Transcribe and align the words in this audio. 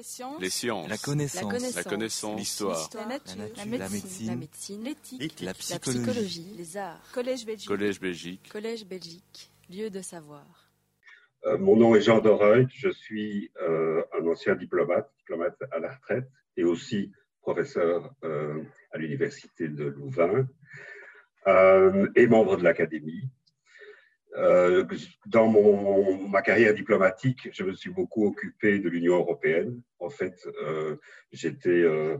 Les 0.00 0.04
sciences. 0.04 0.40
Les 0.40 0.48
sciences. 0.48 0.88
La 0.88 0.96
connaissance. 0.96 1.74
La 1.76 1.84
connaissance. 1.84 2.38
L'histoire. 2.38 2.88
La 2.94 3.04
nature. 3.04 3.36
La 3.36 3.64
La 3.66 3.66
nature. 3.66 3.90
médecine. 3.90 4.82
La. 4.82 4.88
L'éthique. 4.88 5.40
La 5.40 5.46
La 5.48 5.52
psychologie. 5.52 5.98
psychologie. 6.00 6.54
Les 6.56 6.76
arts. 6.78 7.02
Collège 7.12 7.44
Belgique. 7.44 7.68
Collège 7.68 8.00
Belgique. 8.00 8.48
Collège 8.50 8.86
Belgique. 8.86 9.50
Lieu 9.68 9.90
de 9.90 10.00
savoir. 10.00 10.46
Euh, 11.44 11.58
mon 11.58 11.76
nom 11.76 11.94
est 11.94 12.00
Jean 12.00 12.18
Doreuil, 12.20 12.66
je 12.74 12.88
suis 12.88 13.50
euh, 13.60 14.02
un 14.18 14.26
ancien 14.26 14.54
diplomate, 14.54 15.10
diplomate 15.18 15.58
à 15.70 15.78
la 15.80 15.92
retraite 15.94 16.30
et 16.56 16.64
aussi 16.64 17.12
professeur 17.42 18.14
euh, 18.24 18.62
à 18.92 18.96
l'université 18.98 19.68
de 19.68 19.84
Louvain 19.84 20.48
euh, 21.46 22.08
et 22.16 22.26
membre 22.26 22.56
de 22.56 22.64
l'académie. 22.64 23.28
Euh, 24.36 24.84
dans 25.26 25.48
mon, 25.48 26.28
ma 26.28 26.40
carrière 26.42 26.72
diplomatique, 26.74 27.48
je 27.52 27.64
me 27.64 27.72
suis 27.72 27.90
beaucoup 27.90 28.26
occupé 28.26 28.78
de 28.78 28.88
l'Union 28.88 29.16
européenne. 29.16 29.82
En 29.98 30.08
fait, 30.10 30.46
euh, 30.62 30.96
j'étais 31.32 31.68
euh, 31.82 32.16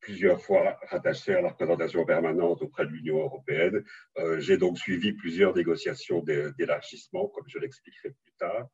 plusieurs 0.00 0.42
fois 0.42 0.78
rattaché 0.90 1.34
à 1.34 1.40
la 1.40 1.48
représentation 1.48 2.04
permanente 2.04 2.60
auprès 2.60 2.84
de 2.84 2.90
l'Union 2.90 3.18
européenne. 3.20 3.82
Euh, 4.18 4.38
J'ai 4.40 4.58
donc 4.58 4.78
suivi 4.78 5.14
plusieurs 5.14 5.54
négociations 5.56 6.22
d'é- 6.22 6.50
d'élargissement, 6.58 7.28
comme 7.28 7.44
je 7.48 7.58
l'expliquerai 7.58 8.10
plus 8.10 8.32
tard. 8.38 8.68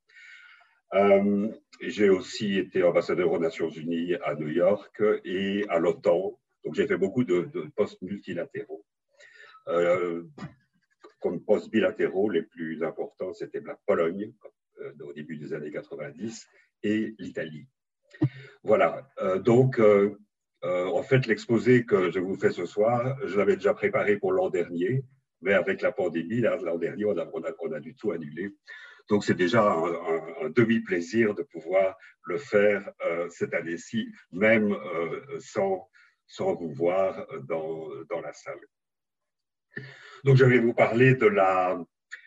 J'ai 1.80 2.08
aussi 2.08 2.58
été 2.58 2.82
ambassadeur 2.82 3.30
aux 3.30 3.38
Nations 3.38 3.70
Unies 3.70 4.16
à 4.24 4.34
New 4.34 4.48
York 4.48 5.00
et 5.24 5.64
à 5.68 5.78
l'OTAN. 5.78 6.36
Donc 6.64 6.74
j'ai 6.74 6.88
fait 6.88 6.96
beaucoup 6.98 7.22
de 7.22 7.48
postes 7.76 8.02
multilatéraux. 8.02 8.84
Comme 11.20 11.44
postes 11.44 11.70
bilatéraux, 11.70 12.30
les 12.30 12.42
plus 12.42 12.82
importants, 12.82 13.32
c'était 13.34 13.60
la 13.60 13.78
Pologne 13.86 14.32
euh, 14.80 14.92
au 15.04 15.12
début 15.12 15.36
des 15.36 15.52
années 15.52 15.70
90 15.70 16.46
et 16.82 17.14
l'Italie. 17.18 17.66
Voilà, 18.62 19.08
Euh, 19.20 19.38
donc 19.38 19.78
euh, 19.78 20.16
en 20.62 21.02
fait, 21.02 21.26
l'exposé 21.26 21.84
que 21.86 22.10
je 22.10 22.18
vous 22.20 22.36
fais 22.36 22.50
ce 22.50 22.66
soir, 22.66 23.16
je 23.26 23.36
l'avais 23.38 23.56
déjà 23.56 23.72
préparé 23.74 24.18
pour 24.18 24.32
l'an 24.32 24.50
dernier, 24.50 25.04
mais 25.40 25.54
avec 25.54 25.80
la 25.80 25.92
pandémie, 25.92 26.40
l'an 26.40 26.76
dernier, 26.78 27.04
on 27.06 27.16
a, 27.16 27.26
on, 27.32 27.42
a, 27.42 27.76
a 27.76 27.80
du 27.80 27.94
tout 27.94 28.12
annulé. 28.12 28.54
Donc, 29.08 29.24
c'est 29.24 29.34
déjà 29.36 29.62
un, 29.62 29.84
un- 30.46 30.50
demi-plaisir 30.50 31.34
de 31.34 31.42
pouvoir 31.42 31.96
le 32.24 32.36
faire 32.38 32.92
cette 33.30 33.54
année-ci, 33.54 34.08
même 34.32 34.76
sans, 35.38 35.88
sans 36.26 36.54
vous 36.54 36.72
voir 36.74 37.26
dans, 37.48 37.88
dans 38.10 38.20
la 38.20 38.32
salle. 38.34 38.60
Donc, 40.24 40.36
je 40.36 40.44
vais 40.44 40.58
vous 40.58 40.74
parler 40.74 41.14
de 41.14 41.26
la- 41.26 41.82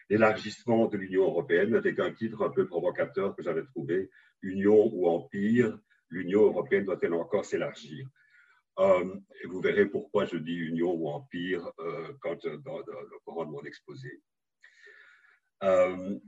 l'élargissement 0.09 0.87
de 0.87 0.97
l'Union 0.97 1.23
européenne 1.23 1.75
avec 1.75 1.99
un 1.99 2.11
titre 2.11 2.43
un 2.43 2.49
peu 2.49 2.65
provocateur 2.67 3.35
que 3.35 3.43
j'avais 3.43 3.63
trouvé, 3.63 4.09
Union 4.41 4.89
ou 4.93 5.07
Empire, 5.07 5.77
l'Union 6.09 6.43
européenne 6.43 6.85
doit-elle 6.85 7.13
encore 7.13 7.45
s'élargir? 7.45 8.07
Euh, 8.79 9.15
vous 9.45 9.61
verrez 9.61 9.85
pourquoi 9.85 10.25
je 10.25 10.37
dis 10.37 10.55
union 10.55 10.93
ou 10.93 11.07
empire 11.07 11.71
euh, 11.79 12.13
quand, 12.21 12.43
euh, 12.45 12.57
dans, 12.57 12.79
le 12.79 13.19
courant 13.23 13.45
de 13.45 13.51
mon 13.51 13.63
exposé. 13.63 14.21
Euh, 15.63 16.19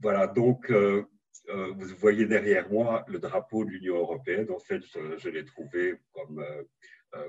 voilà, 0.00 0.26
donc 0.26 0.70
vous 0.70 1.96
voyez 1.98 2.26
derrière 2.26 2.70
moi 2.70 3.04
le 3.08 3.18
drapeau 3.18 3.64
de 3.64 3.70
l'Union 3.70 3.96
européenne. 3.96 4.50
En 4.50 4.58
fait, 4.58 4.82
je, 5.18 5.28
l'ai 5.28 5.44
trouvé 5.44 5.96
comme, 6.12 6.44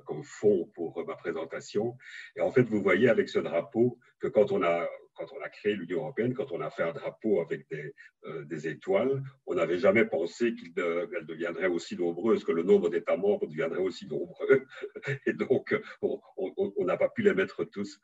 comme 0.05 0.23
fond 0.23 0.69
pour 0.75 1.05
ma 1.05 1.15
présentation. 1.15 1.97
Et 2.35 2.41
en 2.41 2.51
fait, 2.51 2.63
vous 2.63 2.81
voyez 2.81 3.09
avec 3.09 3.29
ce 3.29 3.39
drapeau 3.39 3.99
que 4.19 4.27
quand 4.27 4.51
on 4.51 4.61
a, 4.61 4.87
quand 5.15 5.25
on 5.37 5.41
a 5.41 5.49
créé 5.49 5.75
l'Union 5.75 5.99
européenne, 5.99 6.33
quand 6.33 6.51
on 6.51 6.61
a 6.61 6.69
fait 6.69 6.83
un 6.83 6.93
drapeau 6.93 7.41
avec 7.41 7.67
des, 7.69 7.93
euh, 8.25 8.43
des 8.45 8.67
étoiles, 8.67 9.23
on 9.45 9.55
n'avait 9.55 9.79
jamais 9.79 10.05
pensé 10.05 10.55
qu'elle 10.55 10.73
de, 10.73 11.25
deviendrait 11.25 11.67
aussi 11.67 11.97
nombreuse, 11.97 12.43
que 12.43 12.51
le 12.51 12.63
nombre 12.63 12.89
d'États 12.89 13.17
membres 13.17 13.47
deviendrait 13.47 13.81
aussi 13.81 14.07
nombreux. 14.07 14.65
Et 15.25 15.33
donc, 15.33 15.75
on 16.01 16.85
n'a 16.85 16.97
pas 16.97 17.09
pu 17.09 17.23
les 17.23 17.33
mettre 17.33 17.63
tous. 17.63 17.99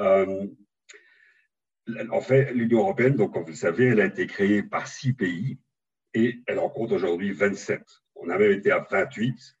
Euh, 0.00 0.46
en 2.10 2.20
fait, 2.20 2.52
l'Union 2.52 2.80
européenne, 2.80 3.16
donc, 3.16 3.34
comme 3.34 3.42
vous 3.42 3.50
le 3.50 3.54
savez, 3.54 3.86
elle 3.86 4.00
a 4.00 4.06
été 4.06 4.26
créée 4.26 4.62
par 4.62 4.86
six 4.86 5.12
pays 5.12 5.58
et 6.14 6.42
elle 6.46 6.58
en 6.58 6.68
compte 6.68 6.92
aujourd'hui 6.92 7.32
27. 7.32 7.82
On 8.14 8.28
a 8.28 8.38
même 8.38 8.52
été 8.52 8.70
à 8.70 8.86
28, 8.88 9.56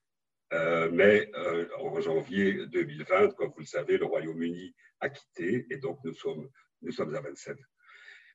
euh, 0.52 0.90
mais 0.92 1.30
euh, 1.34 1.66
en 1.78 2.00
janvier 2.00 2.66
2020, 2.66 3.34
comme 3.36 3.50
vous 3.50 3.60
le 3.60 3.64
savez, 3.66 3.96
le 3.96 4.04
Royaume-Uni 4.04 4.74
a 5.00 5.08
quitté 5.08 5.66
et 5.70 5.78
donc 5.78 5.98
nous 6.04 6.12
sommes, 6.12 6.48
nous 6.82 6.92
sommes 6.92 7.14
à 7.14 7.20
27. 7.20 7.56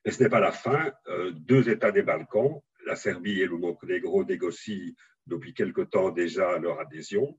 Mais 0.04 0.10
ce 0.10 0.22
n'est 0.22 0.28
pas 0.28 0.40
la 0.40 0.52
fin. 0.52 0.92
Euh, 1.08 1.30
deux 1.32 1.68
États 1.68 1.92
des 1.92 2.02
Balkans, 2.02 2.60
la 2.86 2.96
Serbie 2.96 3.40
et 3.40 3.46
le 3.46 3.56
Monténégro, 3.56 4.24
négocient 4.24 4.92
depuis 5.26 5.54
quelque 5.54 5.82
temps 5.82 6.10
déjà 6.10 6.58
leur 6.58 6.80
adhésion. 6.80 7.38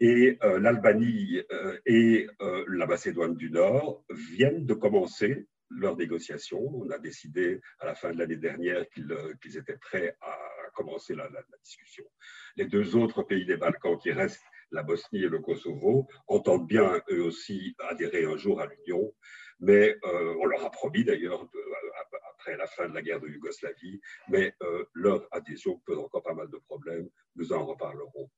Et 0.00 0.36
l'Albanie 0.40 1.42
et 1.86 2.26
la 2.40 2.86
Macédoine 2.86 3.36
du 3.36 3.52
Nord 3.52 4.04
viennent 4.10 4.66
de 4.66 4.74
commencer 4.74 5.46
leurs 5.76 5.96
négociations. 5.96 6.60
On 6.74 6.90
a 6.90 6.98
décidé 6.98 7.60
à 7.78 7.86
la 7.86 7.94
fin 7.94 8.12
de 8.12 8.18
l'année 8.18 8.36
dernière 8.36 8.88
qu'ils 8.90 9.10
euh, 9.12 9.34
étaient 9.44 9.78
prêts 9.78 10.16
à 10.20 10.38
commencer 10.74 11.14
la, 11.14 11.28
discussion. 11.62 12.04
Les 12.56 12.66
deux 12.66 12.96
autres 12.96 13.22
pays 13.22 13.44
des 13.44 13.56
Balkans 13.56 13.98
qui 13.98 14.12
restent, 14.12 14.42
la 14.70 14.82
Bosnie 14.82 15.24
et 15.24 15.28
le 15.28 15.38
Kosovo, 15.38 16.08
entendent 16.28 16.66
bien 16.66 17.00
eux 17.10 17.22
aussi 17.22 17.74
adhérer 17.78 18.24
un 18.24 18.36
jour 18.36 18.60
à 18.60 18.66
l'Union, 18.66 19.12
mais 19.60 19.96
euh, 20.04 20.34
on 20.40 20.46
leur 20.46 20.64
a 20.64 20.70
promis 20.70 21.04
d'ailleurs 21.04 21.42
à- 21.42 22.16
après 22.32 22.56
la 22.56 22.66
fin 22.66 22.88
de 22.88 22.94
la 22.94 23.02
guerre 23.02 23.20
de 23.20 23.28
Yougoslavie, 23.28 24.00
mais 24.28 24.54
euh, 24.62 24.84
leur 24.94 25.28
adhésion 25.30 25.80
pose 25.86 25.98
encore 25.98 26.22
pas 26.22 26.34
mal 26.34 26.48
de 26.50 26.56
problèmes. 26.56 27.08
Nous 27.36 27.52
en 27.52 27.64
reparlerons. 27.64 28.30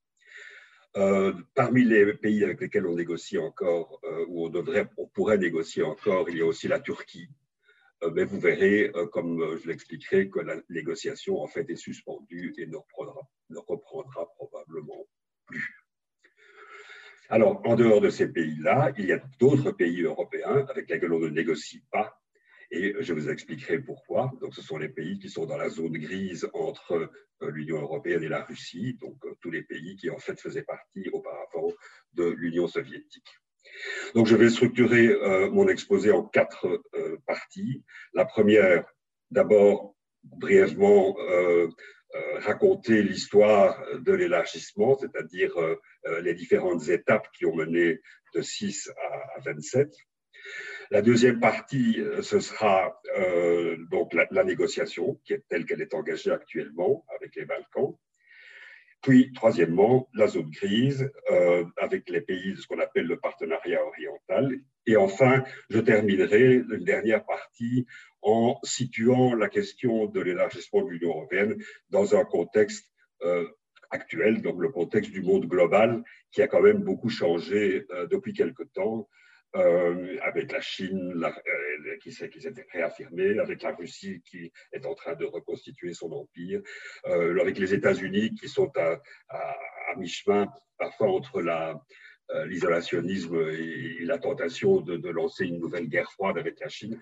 Euh, 0.96 1.32
parmi 1.54 1.82
les 1.84 2.14
pays 2.14 2.44
avec 2.44 2.60
lesquels 2.60 2.86
on 2.86 2.94
négocie 2.94 3.38
encore, 3.38 4.00
euh, 4.04 4.24
ou 4.28 4.46
on, 4.46 4.48
devrait, 4.48 4.88
on 4.96 5.08
pourrait 5.08 5.38
négocier 5.38 5.82
encore, 5.82 6.30
il 6.30 6.38
y 6.38 6.42
a 6.42 6.46
aussi 6.46 6.68
la 6.68 6.78
Turquie. 6.78 7.28
Euh, 8.04 8.10
mais 8.14 8.24
vous 8.24 8.38
verrez, 8.38 8.92
euh, 8.94 9.06
comme 9.06 9.58
je 9.58 9.66
l'expliquerai, 9.66 10.30
que 10.30 10.38
la 10.38 10.56
négociation 10.68 11.40
en 11.40 11.48
fait 11.48 11.68
est 11.68 11.76
suspendue 11.76 12.54
et 12.58 12.66
ne 12.66 12.76
ne 13.50 13.58
reprendra 13.58 14.32
probablement 14.36 15.06
plus. 15.46 15.84
Alors, 17.28 17.66
en 17.66 17.74
dehors 17.74 18.00
de 18.00 18.10
ces 18.10 18.28
pays-là, 18.28 18.92
il 18.96 19.06
y 19.06 19.12
a 19.12 19.22
d'autres 19.40 19.72
pays 19.72 20.02
européens 20.02 20.66
avec 20.68 20.88
lesquels 20.88 21.12
on 21.12 21.18
ne 21.18 21.28
négocie 21.28 21.82
pas. 21.90 22.20
Et 22.70 22.94
je 23.00 23.12
vous 23.12 23.28
expliquerai 23.28 23.78
pourquoi. 23.78 24.32
Donc, 24.40 24.54
ce 24.54 24.62
sont 24.62 24.78
les 24.78 24.88
pays 24.88 25.18
qui 25.18 25.28
sont 25.28 25.46
dans 25.46 25.56
la 25.56 25.68
zone 25.68 25.98
grise 25.98 26.48
entre 26.52 27.10
euh, 27.42 27.50
l'Union 27.50 27.80
européenne 27.80 28.22
et 28.22 28.28
la 28.28 28.44
Russie, 28.44 28.96
donc 29.00 29.24
euh, 29.24 29.34
tous 29.40 29.50
les 29.50 29.62
pays 29.62 29.96
qui 29.96 30.10
en 30.10 30.18
fait 30.18 30.40
faisaient 30.40 30.62
partie 30.62 31.08
auparavant 31.12 31.72
de 32.12 32.24
l'Union 32.24 32.68
soviétique. 32.68 33.28
Donc 34.14 34.26
je 34.26 34.36
vais 34.36 34.50
structurer 34.50 35.08
euh, 35.08 35.50
mon 35.50 35.68
exposé 35.68 36.12
en 36.12 36.22
quatre 36.22 36.82
parties. 37.26 37.82
La 38.12 38.24
première, 38.24 38.84
d'abord 39.30 39.94
brièvement 40.22 41.16
raconter 42.36 43.02
l'histoire 43.02 43.82
de 43.98 44.12
l'élargissement, 44.12 44.96
c'est-à-dire 44.96 45.52
les 46.22 46.34
différentes 46.34 46.88
étapes 46.88 47.28
qui 47.36 47.44
ont 47.44 47.54
mené 47.54 48.00
de 48.34 48.40
6 48.40 48.90
à, 48.96 49.38
à 49.38 49.40
27. 49.40 49.92
La 50.90 51.02
deuxième 51.02 51.40
partie, 51.40 52.00
euh, 52.00 52.22
ce 52.22 52.40
sera 52.40 53.00
euh, 53.18 53.76
donc 53.90 54.12
la, 54.12 54.44
négociation 54.44 55.18
telle 55.48 55.64
qu'elle 55.64 55.80
est 55.80 55.94
engagée 55.94 56.30
actuellement 56.30 57.04
avec 57.16 57.34
les 57.36 57.44
Balkans. 57.44 57.94
Puis, 59.00 59.32
troisièmement, 59.34 60.08
la 60.14 60.28
zone 60.28 60.50
grise 60.50 61.10
euh, 61.30 61.64
avec 61.76 62.08
les 62.08 62.20
pays 62.20 62.54
de 62.54 62.60
ce 62.60 62.66
qu'on 62.66 62.78
appelle 62.78 63.06
le 63.06 63.18
partenariat 63.18 63.82
oriental. 63.84 64.58
Et 64.86 64.96
enfin, 64.96 65.44
je 65.68 65.78
terminerai 65.78 66.54
une 66.54 66.84
dernière 66.84 67.24
partie 67.24 67.86
en 68.22 68.58
situant 68.62 69.34
la 69.34 69.48
question 69.48 70.06
de 70.06 70.20
l'élargissement 70.20 70.82
de 70.82 70.90
l'Union 70.90 71.10
européenne 71.10 71.56
dans 71.90 72.14
un 72.16 72.24
contexte 72.24 72.90
actuel, 73.90 74.42
donc 74.42 74.60
le 74.60 74.68
contexte 74.68 75.10
du 75.10 75.22
monde 75.22 75.46
global, 75.46 76.02
qui 76.30 76.42
a 76.42 76.48
quand 76.48 76.60
même 76.60 76.82
beaucoup 76.82 77.08
changé 77.08 77.86
depuis 78.10 78.34
quelque 78.34 78.64
temps, 78.64 79.08
euh, 79.56 80.16
avec 80.22 80.50
la 80.50 80.60
Chine 80.60 81.12
la, 81.14 81.28
euh, 81.28 81.96
qui 82.02 82.10
s'est 82.10 82.28
réaffirmée, 82.72 83.38
avec 83.38 83.62
la 83.62 83.72
Russie 83.72 84.20
qui 84.28 84.50
est 84.72 84.84
en 84.84 84.94
train 84.94 85.14
de 85.14 85.24
reconstituer 85.24 85.94
son 85.94 86.10
empire, 86.10 86.60
euh, 87.06 87.40
avec 87.40 87.58
les 87.58 87.72
États-Unis 87.72 88.34
qui 88.34 88.48
sont 88.48 88.72
à, 88.76 89.00
à, 89.28 89.56
à 89.92 89.96
mi-chemin, 89.96 90.48
parfois 90.76 91.08
entre 91.08 91.40
la, 91.40 91.80
l'isolationnisme 92.46 93.36
et, 93.50 94.04
la 94.04 94.18
tentation 94.18 94.80
de, 94.80 95.08
lancer 95.10 95.44
une 95.44 95.60
nouvelle 95.60 95.88
guerre 95.88 96.10
froide 96.10 96.38
avec 96.38 96.58
la 96.58 96.68
Chine. 96.68 96.98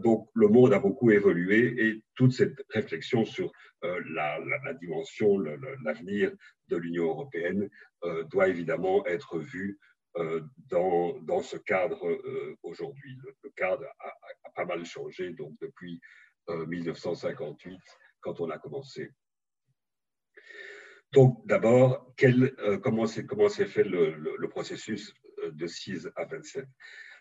Donc 0.00 0.28
le 0.34 0.46
monde 0.48 0.74
a 0.74 0.78
beaucoup 0.78 1.10
évolué 1.10 1.86
et 1.86 2.02
toute 2.14 2.32
cette 2.32 2.62
réflexion 2.68 3.24
sur 3.24 3.50
la, 3.82 4.38
dimension, 4.78 5.38
l'avenir 5.82 6.32
de 6.68 6.76
l'Union 6.76 7.06
européenne 7.06 7.70
doit 8.30 8.48
évidemment 8.48 9.06
être 9.06 9.38
vue 9.38 9.78
dans, 10.14 11.18
dans, 11.20 11.42
ce 11.42 11.56
cadre 11.56 12.06
euh, 12.06 12.56
aujourd'hui. 12.62 13.16
Le, 13.42 13.50
cadre 13.50 13.84
a, 14.00 14.50
pas 14.54 14.64
mal 14.64 14.84
changé 14.84 15.30
donc 15.32 15.52
depuis 15.60 16.00
1958 16.48 17.78
quand 18.20 18.40
on 18.40 18.50
a 18.50 18.58
commencé. 18.58 19.10
Donc, 21.12 21.46
d'abord, 21.46 22.14
comment 22.82 23.06
s'est 23.06 23.66
fait 23.66 23.84
le, 23.84 24.48
processus 24.48 25.14
de 25.52 25.66
6 25.66 26.10
à 26.16 26.24
27 26.24 26.66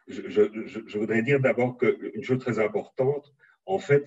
je, 0.07 0.97
voudrais 0.97 1.21
dire 1.21 1.39
d'abord 1.41 1.77
qu'une 1.77 2.23
chose 2.23 2.39
très 2.39 2.59
importante, 2.59 3.31
en 3.65 3.77
fait, 3.77 4.05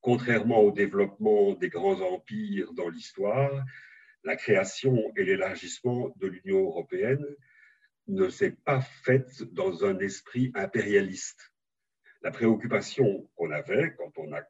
contrairement 0.00 0.60
au 0.60 0.72
développement 0.72 1.54
des 1.54 1.68
grands 1.68 2.00
empires 2.00 2.72
dans 2.74 2.88
l'histoire, 2.88 3.64
la 4.24 4.36
création 4.36 5.12
et 5.16 5.24
l'élargissement 5.24 6.12
de 6.16 6.26
l'Union 6.26 6.60
européenne 6.60 7.24
ne 8.08 8.28
s'est 8.28 8.56
pas 8.64 8.80
faite 8.80 9.42
dans 9.52 9.84
un 9.84 9.98
esprit 9.98 10.50
impérialiste. 10.54 11.52
La 12.22 12.30
préoccupation 12.30 13.28
qu'on 13.34 13.50
avait 13.50 13.94
quand 13.96 14.12
on 14.16 14.32
a 14.32 14.42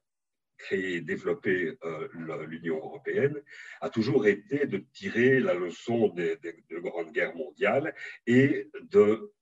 créé 0.58 0.96
et 0.96 1.00
développé 1.00 1.76
euh, 1.82 2.08
l'Union 2.46 2.76
européenne 2.76 3.42
a 3.80 3.90
toujours 3.90 4.26
été 4.26 4.66
de 4.66 4.78
tirer 4.78 5.40
la 5.40 5.54
leçon 5.54 6.08
des, 6.08 6.36
des, 6.36 6.54
grandes 6.70 7.12
guerres 7.12 7.34
mondiales 7.34 7.94
et 8.26 8.70
de 8.82 9.32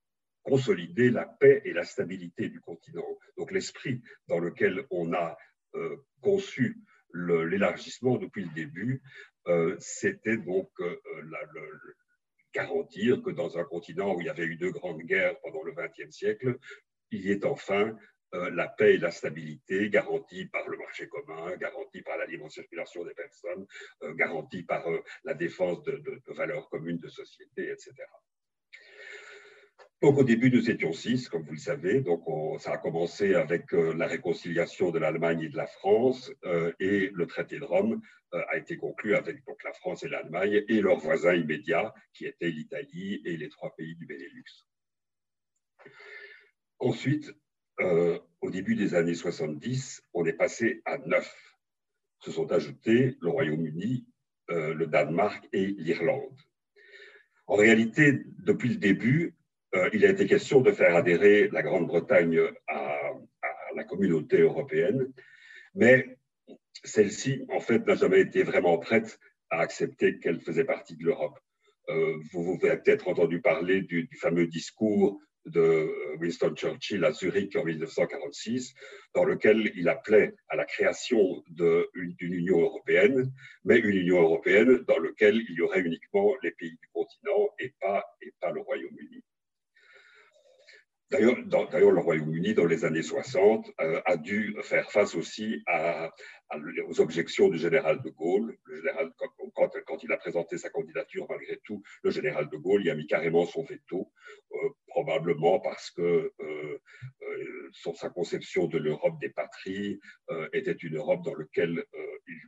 consolider 0.43 1.11
la 1.11 1.27
paix 1.27 1.61
et 1.65 1.73
la 1.73 1.85
stabilité 1.85 2.49
du 2.49 2.61
continent. 2.61 3.07
Donc 3.37 3.53
l'esprit 3.53 4.01
dans 4.29 4.39
lequel 4.39 4.87
on 4.91 5.13
a 5.13 5.37
euh, 5.75 5.97
conçu 6.21 6.79
l'élargissement 7.13 8.17
depuis 8.17 8.45
le 8.45 8.55
début, 8.55 9.03
c'était 9.79 10.37
donc 10.37 10.71
la, 10.79 11.43
le, 11.55 11.97
garantir 12.53 13.23
que 13.23 13.31
dans 13.31 13.59
un 13.59 13.65
continent 13.65 14.15
où 14.15 14.21
il 14.21 14.27
y 14.27 14.31
avait 14.31 14.45
eu 14.45 14.57
deux 14.57 14.71
grandes 14.71 15.03
guerres 15.03 15.39
pendant 15.41 15.63
le 15.63 15.73
XXe 15.73 16.11
siècle, 16.11 16.59
il 17.11 17.27
y 17.27 17.33
ait 17.33 17.45
enfin 17.45 17.97
euh, 18.35 18.51
la 18.51 18.69
paix 18.69 18.95
et 18.95 18.99
la 18.99 19.11
stabilité 19.11 19.91
garantie 19.91 20.47
par 20.47 20.69
le 20.69 20.79
marché 20.79 21.09
commun, 21.09 21.57
garantie 21.57 22.03
par 22.03 22.17
la 22.17 22.27
libre 22.27 22.49
circulation 22.49 23.05
des 23.05 23.15
personnes, 23.15 23.67
euh, 24.03 24.15
garantie 24.15 24.63
par 24.63 24.89
euh, 24.89 25.03
la 25.25 25.35
défense 25.35 25.83
de, 25.83 26.23
valeurs 26.29 26.69
communes 26.69 26.99
de 26.99 27.09
société, 27.09 27.71
etc. 27.71 27.93
Donc 30.03 30.17
au 30.19 30.25
début, 30.25 30.51
nous 30.51 30.71
étions 30.71 30.93
six, 30.93 31.29
comme 31.29 31.43
vous 31.43 31.53
le 31.53 31.59
savez. 31.59 32.01
Donc 32.01 32.25
ça 32.61 32.73
a 32.73 32.79
commencé 32.79 33.35
avec 33.35 33.73
la 33.73 34.07
réconciliation 34.07 34.91
de 34.91 34.99
l'Allemagne 34.99 35.43
et 35.43 35.49
de 35.49 35.57
la 35.57 35.67
France 35.67 36.33
et 36.81 37.11
le 37.13 37.27
traité 37.27 37.59
de 37.59 37.65
Rome 37.65 38.01
euh, 38.33 38.43
a 38.49 38.59
été 38.59 38.77
conclu 38.77 39.17
avec 39.17 39.45
donc, 39.45 39.63
la 39.65 39.73
France 39.73 40.05
et 40.05 40.09
l'Allemagne 40.09 40.63
et 40.69 40.81
leurs 40.81 40.99
voisins 40.99 41.35
immédiats, 41.35 41.93
qui 42.13 42.27
étaient 42.27 42.51
l'Italie 42.51 43.21
et 43.25 43.37
les 43.37 43.49
trois 43.49 43.75
pays 43.75 43.97
du 43.97 44.07
Benelux. 44.07 44.45
Ensuite, 46.79 47.35
euh, 47.81 48.21
au 48.41 48.51
début 48.51 48.77
des 48.77 48.95
années 48.95 49.17
70, 49.17 50.05
on 50.15 50.25
est 50.27 50.33
passé 50.33 50.81
à 50.85 50.99
neuf. 50.99 51.57
Se 52.21 52.31
sont 52.31 52.53
ajoutés 52.53 53.17
le 53.21 53.31
Royaume-Uni, 53.31 54.07
euh, 54.51 54.75
le 54.75 54.87
Danemark 54.87 55.49
et 55.53 55.67
l'Irlande. 55.67 56.39
En 57.49 57.57
réalité, 57.57 58.23
depuis 58.39 58.69
le 58.69 58.77
début, 58.77 59.35
il 59.93 60.05
a 60.05 60.11
été 60.11 60.27
question 60.27 60.61
de 60.61 60.73
faire 60.73 60.97
adhérer 60.97 61.49
la 61.53 61.63
Grande-Bretagne 61.63 62.41
à, 62.67 63.11
à, 63.43 63.75
la 63.77 63.85
communauté 63.85 64.41
européenne, 64.41 65.13
mais 65.75 66.19
celle-ci, 66.85 67.45
en 67.51 67.61
fait, 67.61 67.87
n'a 67.87 67.95
jamais 67.95 68.21
été 68.21 68.43
vraiment 68.43 68.79
prête 68.79 69.19
à 69.51 69.61
accepter 69.61 70.19
qu'elle 70.19 70.41
faisait 70.41 70.65
partie 70.65 70.97
de 70.97 71.05
l'Europe. 71.05 71.39
Euh, 71.89 72.17
vous, 72.33 72.57
vous 72.57 72.67
avez 72.67 72.77
peut-être 72.79 73.09
entendu 73.09 73.41
parler 73.41 73.83
du, 73.83 74.09
fameux 74.21 74.47
discours 74.47 75.21
de 75.47 75.91
Winston 76.21 76.55
Churchill 76.55 77.05
à 77.05 77.13
Zurich 77.13 77.57
en 77.57 77.65
1946, 77.65 78.75
dans 79.15 79.25
lequel 79.25 79.73
il 79.75 79.89
appelait 79.89 80.35
à 80.49 80.57
la 80.57 80.65
création 80.67 81.43
d'une 81.49 82.15
Union 82.21 82.61
européenne, 82.61 83.33
mais 83.65 83.79
une 83.79 83.97
Union 83.97 84.21
européenne 84.21 84.85
dans 84.87 84.99
laquelle 84.99 85.43
il 85.49 85.55
y 85.57 85.63
aurait 85.63 85.81
uniquement 85.81 86.35
les 86.43 86.51
pays 86.53 86.77
du 86.81 86.89
continent 86.93 87.49
et 87.59 87.75
pas, 87.81 88.05
et 88.21 88.33
pas 88.41 88.53
le 88.53 88.61
Royaume-Uni. 88.61 89.25
D'ailleurs, 91.11 91.91
le 91.91 92.01
Royaume-Uni, 92.01 92.55
dans 92.55 92.67
les 92.67 92.85
années 92.85 93.03
60, 93.03 93.73
euh, 93.81 94.01
a 94.05 94.17
dû 94.17 94.55
faire 94.63 94.93
face 94.93 95.17
aussi 95.17 95.65
aux 96.87 97.01
objections 97.01 97.49
du 97.49 97.59
général 97.59 98.01
de 98.03 98.11
Gaulle. 98.11 98.57
Le 98.65 98.77
général, 98.77 99.11
quand, 99.55 100.05
il 100.05 100.13
a 100.13 100.17
présenté 100.17 100.57
sa 100.57 100.71
candidature, 100.71 101.27
malgré 101.29 101.59
tout, 101.65 101.83
le 102.05 102.11
général 102.11 102.49
de 102.49 102.57
Gaulle 102.57 102.85
y 102.85 102.91
a 102.91 102.95
mis 102.95 103.09
carrément 103.09 103.45
son 103.45 103.65
veto, 103.65 104.13
euh, 104.53 104.69
probablement 104.87 105.59
parce 105.59 105.91
que 105.91 106.33
euh, 106.41 106.79
euh 107.23 107.71
sa 107.95 108.11
conception 108.11 108.67
de 108.67 108.79
l'Europe 108.79 109.19
des 109.21 109.31
patries 109.31 110.01
était 110.53 110.73
une 110.73 110.97
Europe 110.97 111.25
dans 111.25 111.35
laquelle 111.35 111.85
il 112.27 112.41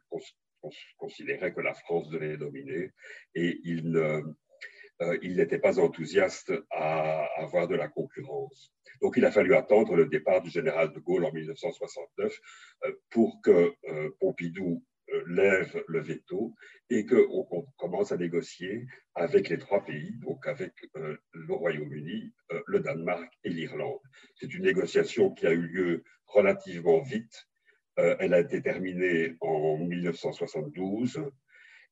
considérait 0.97 1.55
que 1.55 1.61
la 1.61 1.75
France 1.75 2.09
devait 2.11 2.37
dominer 2.37 2.91
et 3.37 3.61
il 3.65 3.91
ne 3.91 4.21
euh, 5.03 5.19
il 5.23 5.37
n'était 5.37 5.59
pas 5.59 5.81
enthousiaste 5.81 6.53
à 6.71 7.27
avoir 7.37 7.67
de 7.67 7.75
la 7.75 7.89
concurrence. 7.89 8.73
Donc 9.01 9.17
il 9.17 9.25
a 9.25 9.33
fallu 9.33 9.55
attendre 9.55 9.97
le 9.97 10.07
départ 10.07 10.43
du 10.43 10.51
général 10.51 10.93
de 10.93 11.01
Gaulle 11.01 11.25
en 11.25 11.33
1969 11.33 12.39
euh, 12.85 12.93
pour 13.11 13.41
que 13.43 13.73
euh, 13.89 14.11
Pompidou 14.21 14.85
lève 15.27 15.85
le 15.89 16.01
veto 16.01 16.55
et 16.89 17.05
qu'on 17.05 17.67
commence 17.77 18.13
à 18.13 18.17
négocier 18.17 18.87
avec 19.15 19.51
les 19.51 19.59
trois 19.59 19.85
pays, 19.85 20.17
donc 20.21 20.47
avec 20.47 20.73
le 20.95 21.53
Royaume-Uni, 21.53 22.33
le 22.67 22.81
Danemark 22.81 23.31
et 23.45 23.51
l'Irlande. 23.51 24.01
C'est 24.37 24.55
une 24.55 24.63
négociation 24.63 25.31
qui 25.35 25.47
a 25.47 25.51
eu 25.51 25.67
lieu 25.67 26.05
relativement 26.25 27.03
vite. 27.03 27.47
Elle 27.97 28.33
a 28.33 28.41
été 28.41 28.63
terminée 28.63 29.37
en 29.43 29.77
1972 29.77 31.21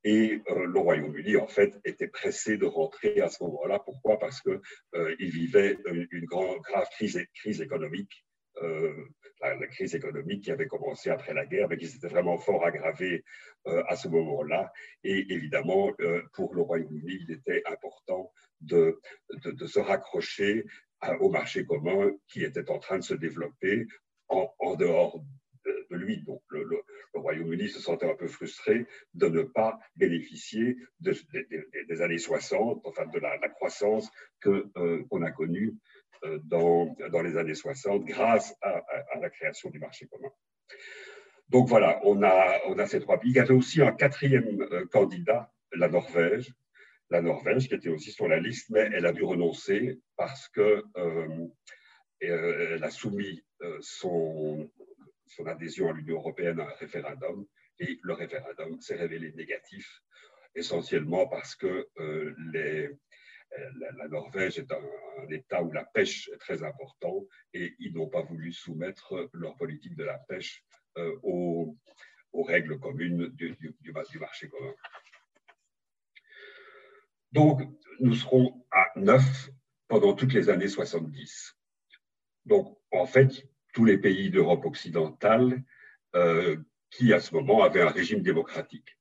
et 0.02 0.43
euh, 0.50 0.67
le 0.67 0.79
Royaume-Uni, 0.79 1.37
en 1.37 1.47
fait, 1.47 1.79
était 1.85 2.08
pressé 2.08 2.56
de 2.56 2.64
rentrer 2.64 3.20
à 3.20 3.29
ce 3.29 3.43
moment-là. 3.44 3.81
Pourquoi? 3.81 4.19
Parce 4.19 4.41
qu'il 4.41 4.61
euh, 4.94 5.14
vivait 5.19 5.76
une, 6.11 6.25
grande, 6.25 6.61
grave 6.61 6.88
crise, 6.91 7.61
économique. 7.61 8.25
Euh, 8.62 8.94
la, 9.41 9.67
crise 9.67 9.94
économique 9.94 10.44
qui 10.44 10.50
avait 10.50 10.67
commencé 10.67 11.11
après 11.11 11.35
la 11.35 11.47
guerre, 11.47 11.69
mais 11.69 11.76
qui 11.76 11.87
s'était 11.87 12.08
vraiment 12.08 12.38
fort 12.38 12.64
aggravée 12.64 13.25
à 13.64 13.97
ce 13.97 14.08
moment-là. 14.08 14.73
Et 15.02 15.32
évidemment, 15.32 15.93
pour 16.35 16.55
le 16.55 16.61
Royaume-Uni, 16.62 17.25
il 17.26 17.32
était 17.32 17.62
important 17.67 18.32
de, 18.61 19.00
de, 19.44 19.67
se 19.67 19.81
raccrocher 19.81 20.67
au 21.20 21.31
marché 21.31 21.64
commun 21.64 22.11
qui 22.29 22.44
était 22.44 22.70
en 22.70 22.79
train 22.79 22.99
de 22.99 23.05
se 23.05 23.14
développer 23.14 23.87
en, 24.29 24.53
en 24.58 24.75
dehors 24.75 25.23
de 25.90 25.96
lui. 25.96 26.22
Donc, 26.22 26.42
le, 26.50 26.66
Royaume-Uni 27.14 27.69
se 27.69 27.81
sentait 27.81 28.10
un 28.10 28.14
peu 28.14 28.28
frustré 28.28 28.87
de 29.14 29.28
ne 29.28 29.42
pas 29.42 29.78
bénéficier 29.96 30.76
des 31.00 32.03
années 32.03 32.19
60, 32.19 32.82
enfin 32.84 33.06
de 33.06 33.19
la, 33.19 33.38
croissance 33.48 34.10
qu'on 34.43 34.62
euh, 34.76 35.24
a 35.24 35.31
connue 35.32 35.74
euh, 36.24 36.38
dans, 36.44 36.94
les 37.22 37.36
années 37.36 37.55
60 37.55 38.05
grâce 38.05 38.55
à, 38.62 38.82
la 39.20 39.31
création 39.31 39.70
du 39.70 39.79
marché 39.79 40.06
commun. 40.06 40.31
Donc 41.48 41.69
voilà, 41.69 42.00
on 42.05 42.22
a, 42.22 42.86
ces 42.86 43.00
trois 43.00 43.19
pays. 43.19 43.31
Il 43.31 43.36
y 43.36 43.41
avait 43.41 43.55
aussi 43.55 43.82
un 43.82 43.93
quatrième 43.93 44.62
euh, 44.72 44.86
candidat, 44.86 45.53
la 45.72 45.88
Norvège. 45.88 46.53
La 47.10 47.22
Norvège 47.22 47.67
qui 47.67 47.74
était 47.74 47.88
aussi 47.88 48.12
sur 48.12 48.29
la 48.29 48.38
liste, 48.38 48.70
mais 48.70 48.88
elle 48.94 49.05
a 49.05 49.10
dû 49.10 49.24
renoncer 49.24 49.98
parce 50.17 50.48
que 50.48 50.84
elle 52.20 52.84
a 52.84 52.91
soumis 52.91 53.43
son, 53.81 54.70
son 55.31 55.46
adhésion 55.46 55.89
à 55.89 55.93
l'Union 55.93 56.17
européenne 56.17 56.60
à 56.60 56.65
un 56.65 56.75
référendum 56.75 57.46
et 57.79 57.99
le 58.03 58.13
référendum 58.13 58.81
s'est 58.81 58.96
révélé 58.96 59.32
négatif, 59.32 60.03
essentiellement 60.55 61.27
parce 61.27 61.55
que 61.55 61.89
euh, 61.99 62.34
euh, 62.55 62.89
la, 63.96 64.08
Norvège 64.08 64.58
est 64.58 64.70
un, 64.72 65.29
État 65.31 65.63
où 65.63 65.72
la 65.72 65.84
pêche 65.84 66.29
est 66.29 66.39
très 66.39 66.63
importante 66.63 67.25
et 67.55 67.75
ils 67.79 67.94
n'ont 67.94 68.08
pas 68.08 68.22
voulu 68.22 68.53
soumettre 68.53 69.31
leur 69.32 69.56
politique 69.56 69.96
de 69.96 70.05
la 70.05 70.19
pêche 70.19 70.65
euh, 70.99 71.17
aux, 71.22 71.77
règles 72.32 72.79
communes 72.81 73.29
du, 73.29 73.56
du, 73.81 74.19
marché 74.19 74.49
commun. 74.49 74.75
Donc, 77.32 77.60
nous 78.01 78.15
serons 78.15 78.67
à 78.70 78.91
9 78.96 79.51
pendant 79.89 80.15
toutes 80.15 80.32
les 80.32 80.49
années 80.49 80.69
70. 80.69 81.55
Donc, 82.46 82.79
en 82.91 83.06
fait, 83.06 83.49
tous 83.72 83.84
les 83.84 83.98
pays 83.98 84.31
d'Europe 84.31 84.65
occidentale 84.65 85.62
euh, 86.15 86.56
qui, 86.91 87.12
à 87.12 87.20
ce 87.20 87.34
moment, 87.34 87.62
avaient 87.62 87.82
un 87.82 87.91
régime 87.91 88.22
démocratique. 88.22 88.98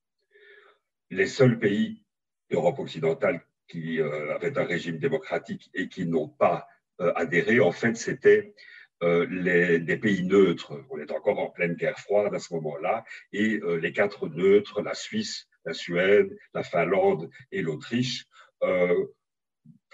Les 1.09 1.27
seuls 1.27 1.57
pays 1.59 2.03
d'Europe 2.51 2.79
occidentale 2.79 3.41
qui 3.67 3.99
euh, 3.99 4.35
avaient 4.35 4.57
un 4.57 4.65
régime 4.65 4.99
démocratique 4.99 5.69
et 5.73 5.89
qui 5.89 6.05
n'ont 6.05 6.29
pas 6.29 6.67
euh, 7.01 7.11
adhéré, 7.15 7.59
en 7.59 7.71
fait, 7.71 7.95
c'était 7.95 8.53
les, 9.01 9.79
des 9.79 9.95
pays 9.95 10.23
neutres. 10.23 10.73
On 10.89 10.99
est 10.99 11.11
encore 11.11 11.39
en 11.39 11.49
pleine 11.49 11.75
guerre 11.75 11.97
froide 11.97 12.35
à 12.35 12.39
ce 12.39 12.53
moment-là, 12.55 13.05
et 13.31 13.61
les 13.79 13.93
quatre 13.93 14.27
neutres, 14.27 14.81
la 14.81 14.93
Suisse, 14.93 15.47
la 15.63 15.73
Suède, 15.73 16.37
la 16.53 16.63
Finlande 16.63 17.29
et 17.53 17.61
l'Autriche, 17.61 18.25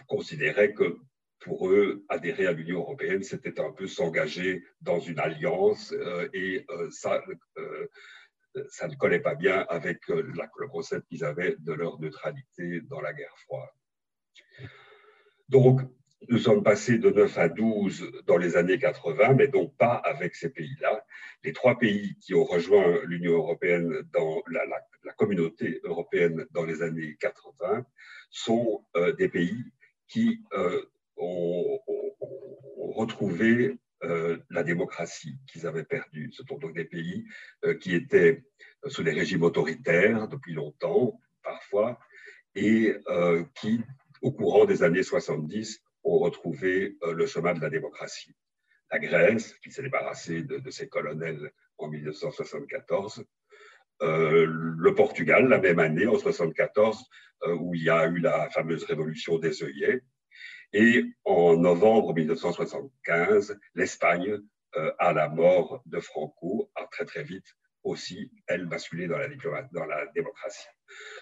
considéraient 0.07 0.73
que 0.73 0.97
pour 1.45 1.69
eux, 1.69 2.03
adhérer 2.09 2.47
à 2.47 2.53
l'Union 2.53 2.79
européenne, 2.79 3.21
c'était 3.21 3.59
un 3.59 3.71
peu 3.71 3.85
s'engager 3.85 4.63
dans 4.81 4.99
une 4.99 5.19
alliance 5.19 5.93
euh, 5.93 6.27
et 6.33 6.65
euh, 6.71 6.89
ça, 6.89 7.21
euh, 7.59 7.87
ça 8.69 8.87
ne 8.87 8.95
collait 8.95 9.19
pas 9.19 9.35
bien 9.35 9.63
avec 9.69 10.07
le 10.07 10.67
concept 10.67 11.07
qu'ils 11.07 11.23
avaient 11.23 11.55
de 11.59 11.71
leur 11.71 11.99
neutralité 11.99 12.81
dans 12.89 12.99
la 12.99 13.13
guerre 13.13 13.37
froide. 13.45 13.69
Donc, 15.47 15.81
nous 16.29 16.39
sommes 16.39 16.63
passés 16.63 16.97
de 16.97 17.11
9 17.11 17.37
à 17.37 17.47
12 17.47 18.23
dans 18.25 18.37
les 18.37 18.57
années 18.57 18.79
80, 18.79 19.35
mais 19.35 19.47
donc 19.47 19.77
pas 19.77 19.93
avec 19.93 20.33
ces 20.33 20.49
pays-là. 20.49 21.05
Les 21.43 21.53
trois 21.53 21.77
pays 21.77 22.17
qui 22.21 22.33
ont 22.33 22.45
rejoint 22.45 23.01
l'Union 23.03 23.33
européenne 23.33 24.01
dans 24.11 24.41
la, 24.47 24.65
communauté 25.15 25.79
européenne 25.83 26.47
dans 26.49 26.65
les 26.65 26.81
années 26.81 27.15
80 27.19 27.85
sont 28.31 28.83
des 29.17 29.29
pays 29.29 29.63
qui 30.07 30.43
ont, 31.17 31.79
retrouvé 32.93 33.77
euh, 34.03 34.37
la 34.49 34.63
démocratie 34.63 35.37
qu'ils 35.47 35.67
avaient 35.67 35.83
perdue. 35.83 36.31
Ce 36.31 36.43
sont 36.47 36.57
donc 36.57 36.73
des 36.73 36.85
pays 36.85 37.25
qui 37.81 37.93
étaient 37.93 38.43
sous 38.87 39.03
des 39.03 39.11
régimes 39.11 39.43
autoritaires 39.43 40.29
depuis 40.29 40.53
longtemps, 40.53 41.19
parfois, 41.43 41.99
et 42.55 42.95
qui, 43.55 43.81
au 44.21 44.31
courant 44.31 44.63
des 44.63 44.81
années 44.81 45.03
70, 45.03 45.83
ont 46.05 46.19
retrouvé 46.19 46.97
euh, 47.03 47.13
le 47.13 47.25
chemin 47.25 47.53
de 47.53 47.61
la 47.61 47.69
démocratie. 47.69 48.35
La 48.91 48.99
Grèce, 48.99 49.55
qui 49.55 49.71
s'est 49.71 49.81
débarrassée 49.81 50.43
de, 50.43 50.69
ses 50.69 50.87
colonels 50.87 51.51
en 51.77 51.89
1974, 51.89 53.25
euh, 54.01 54.45
le 54.47 54.95
Portugal, 54.95 55.47
la 55.47 55.59
même 55.59 55.79
année, 55.79 56.05
en 56.05 56.13
1974, 56.13 57.03
euh, 57.43 57.55
où 57.55 57.73
il 57.73 57.83
y 57.83 57.89
a 57.89 58.05
eu 58.07 58.19
la 58.19 58.49
fameuse 58.51 58.83
révolution 58.83 59.39
des 59.39 59.63
œillets, 59.63 60.01
et 60.73 61.03
en 61.23 61.57
novembre 61.57 62.13
1975, 62.13 63.57
l'Espagne, 63.75 64.37
à 64.99 65.13
la 65.13 65.29
mort 65.29 65.81
de 65.85 65.99
Franco, 66.01 66.69
a 66.75 66.85
très 66.87 67.05
très 67.05 67.23
vite 67.23 67.55
aussi, 67.85 68.31
elle, 68.47 68.65
basculé 68.65 69.07
dans 69.07 69.17
la, 69.17 70.05
démocratie. 70.13 70.67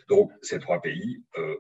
Donc, 0.08 0.32
ces 0.42 0.60
trois 0.60 0.82
pays 0.82 1.24
euh, 1.38 1.42
euh, 1.42 1.58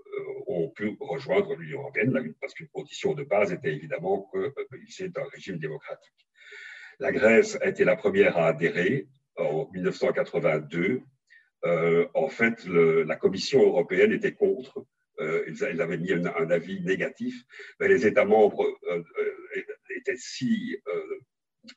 ont 0.48 0.70
pu 0.70 0.98
rejoindre 1.00 1.56
l'Union 1.56 1.82
européenne 1.82 2.34
parce 2.40 2.54
qu'une 2.54 2.70
condition 2.70 3.14
de 3.14 3.24
base 3.24 3.52
était 3.52 3.74
évidemment 3.74 4.30
qu'ils 4.32 5.06
euh, 5.06 5.12
un 5.18 5.30
régime 5.30 5.60
démocratique. 5.60 6.28
La 7.00 7.12
Grèce 7.12 7.58
a 7.62 7.68
été 7.68 7.84
la 7.84 7.96
première 7.96 8.38
à 8.38 8.48
adhérer 8.48 9.08
en 9.38 9.70
1982. 9.74 11.02
en 12.14 12.30
fait, 12.30 12.66
la 12.66 13.16
Commission 13.16 13.62
européenne 13.62 14.14
était 14.14 14.34
contre. 14.34 14.86
Ils, 15.20 15.82
avaient 15.82 15.98
mis 15.98 16.12
un, 16.14 16.50
avis 16.50 16.82
négatif, 16.82 17.36
mais 17.80 17.88
les 17.88 18.06
États 18.08 18.26
membres 18.26 18.68
étaient 19.96 20.18
si 20.18 20.78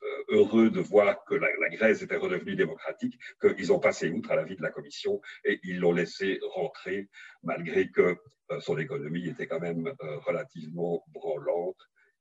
euh, 0.03 0.23
heureux 0.27 0.69
de 0.69 0.81
voir 0.81 1.23
que 1.23 1.35
la, 1.35 1.47
Grèce 1.69 2.01
était 2.01 2.17
redevenue 2.17 2.57
démocratique, 2.57 3.17
qu'ils 3.39 3.71
ont 3.71 3.79
passé 3.79 4.09
outre 4.09 4.31
à 4.31 4.35
la 4.35 4.43
vie 4.43 4.57
de 4.57 4.61
la 4.61 4.69
Commission 4.69 5.21
et 5.45 5.61
ils 5.63 5.79
l'ont 5.79 5.93
laissé 5.93 6.39
rentrer, 6.55 7.07
malgré 7.41 7.89
que 7.89 8.17
euh, 8.51 8.59
son 8.59 8.77
économie 8.77 9.29
était 9.29 9.47
quand 9.47 9.61
même 9.61 9.87
euh, 9.87 10.17
relativement 10.19 11.05
branlante, 11.07 11.77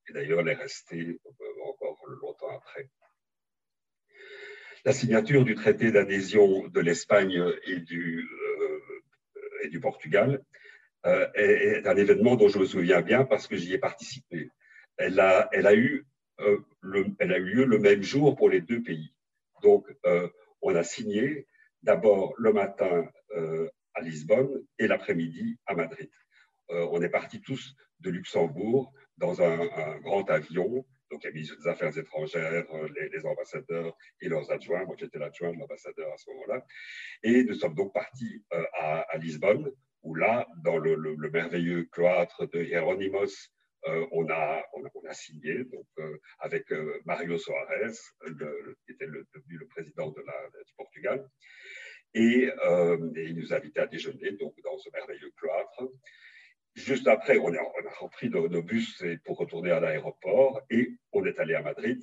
et 0.08 0.12
d'ailleurs 0.12 0.40
elle 0.40 0.48
est 0.48 0.54
restée 0.54 1.18
encore 1.64 1.98
longtemps 2.22 2.56
après. 2.56 2.88
La 4.84 4.92
signature 4.92 5.44
du 5.44 5.56
traité 5.56 5.90
d'adhésion 5.90 6.68
de 6.68 6.80
l'Espagne 6.80 7.42
et 7.66 7.80
du 7.80 8.28
Portugal 9.80 10.44
est, 11.34 11.86
un 11.86 11.96
événement 11.96 12.36
dont 12.36 12.48
je 12.48 12.58
me 12.58 12.64
souviens 12.64 13.00
bien 13.00 13.24
parce 13.24 13.46
que 13.46 13.56
j'y 13.56 13.72
ai 13.74 13.78
participé. 13.78 14.50
Elle 14.96 15.20
a, 15.20 15.50
euh, 15.52 15.72
eu 15.74 16.06
lieu 16.40 17.64
le 17.64 17.78
même 17.78 18.02
jour 18.02 18.34
pour 18.36 18.48
les 18.48 18.60
deux 18.60 18.82
pays. 18.82 19.14
Donc, 19.62 19.86
euh, 20.06 20.28
on 20.62 20.74
a 20.74 20.82
signé 20.82 21.46
d'abord 21.82 22.34
le 22.38 22.52
matin 22.52 23.08
euh, 23.36 23.68
à 23.94 24.00
Lisbonne 24.00 24.64
et 24.78 24.86
l'après-midi 24.86 25.58
à 25.66 25.74
Madrid. 25.74 26.10
on 26.68 27.00
est 27.00 27.08
partis 27.08 27.40
tous 27.40 27.74
de 28.00 28.10
Luxembourg 28.10 28.92
dans 29.16 29.40
un, 29.40 29.98
grand 30.00 30.28
avion. 30.30 30.84
Donc, 31.10 31.22
il 31.22 31.26
y 31.26 31.28
a 31.28 31.32
ministre 31.32 31.56
des 31.62 31.68
Affaires 31.68 31.96
étrangères, 31.96 32.66
les, 33.12 33.24
ambassadeurs 33.24 33.96
et 34.20 34.28
leurs 34.28 34.50
adjoints. 34.50 34.84
Moi, 34.84 34.96
j'étais 34.98 35.18
l'adjoint 35.18 35.52
de 35.52 35.58
l'ambassadeur 35.58 36.12
à 36.12 36.16
ce 36.16 36.28
moment-là. 36.30 36.66
Et 37.22 37.44
nous 37.44 37.54
sommes 37.54 37.74
donc 37.74 37.94
partis 37.94 38.42
à, 38.50 39.16
Lisbonne, 39.18 39.70
où 40.06 40.14
là, 40.14 40.46
dans 40.62 40.78
le, 40.78 40.94
le 40.94 41.30
merveilleux 41.30 41.84
cloître 41.90 42.48
de 42.48 42.62
Hieronymus, 42.62 43.50
euh, 43.88 44.06
on, 44.10 44.28
a, 44.30 44.62
signé 45.12 45.64
euh, 45.98 46.18
avec 46.40 46.72
euh, 46.72 47.00
Mario 47.04 47.38
Soares, 47.38 47.92
qui 48.24 48.92
était 48.92 49.06
le, 49.06 49.26
devenu 49.32 49.58
le 49.58 49.66
président 49.66 50.10
du 50.10 50.22
Portugal. 50.76 51.28
Et, 52.14 52.48
il 53.16 53.36
nous 53.36 53.52
a 53.52 53.56
invités 53.56 53.80
à 53.80 53.86
déjeuner 53.86 54.32
donc, 54.32 54.54
dans 54.62 54.76
ce 54.78 54.90
merveilleux 54.92 55.30
cloître. 55.36 55.88
Juste 56.74 57.06
après, 57.06 57.38
on 57.38 57.52
a, 57.54 57.62
repris 58.00 58.28
nos, 58.28 58.62
bus 58.62 59.04
pour 59.24 59.38
retourner 59.38 59.70
à 59.70 59.80
l'aéroport 59.80 60.62
et 60.70 60.90
on 61.12 61.24
est 61.24 61.38
allé 61.38 61.54
à 61.54 61.62
Madrid. 61.62 62.02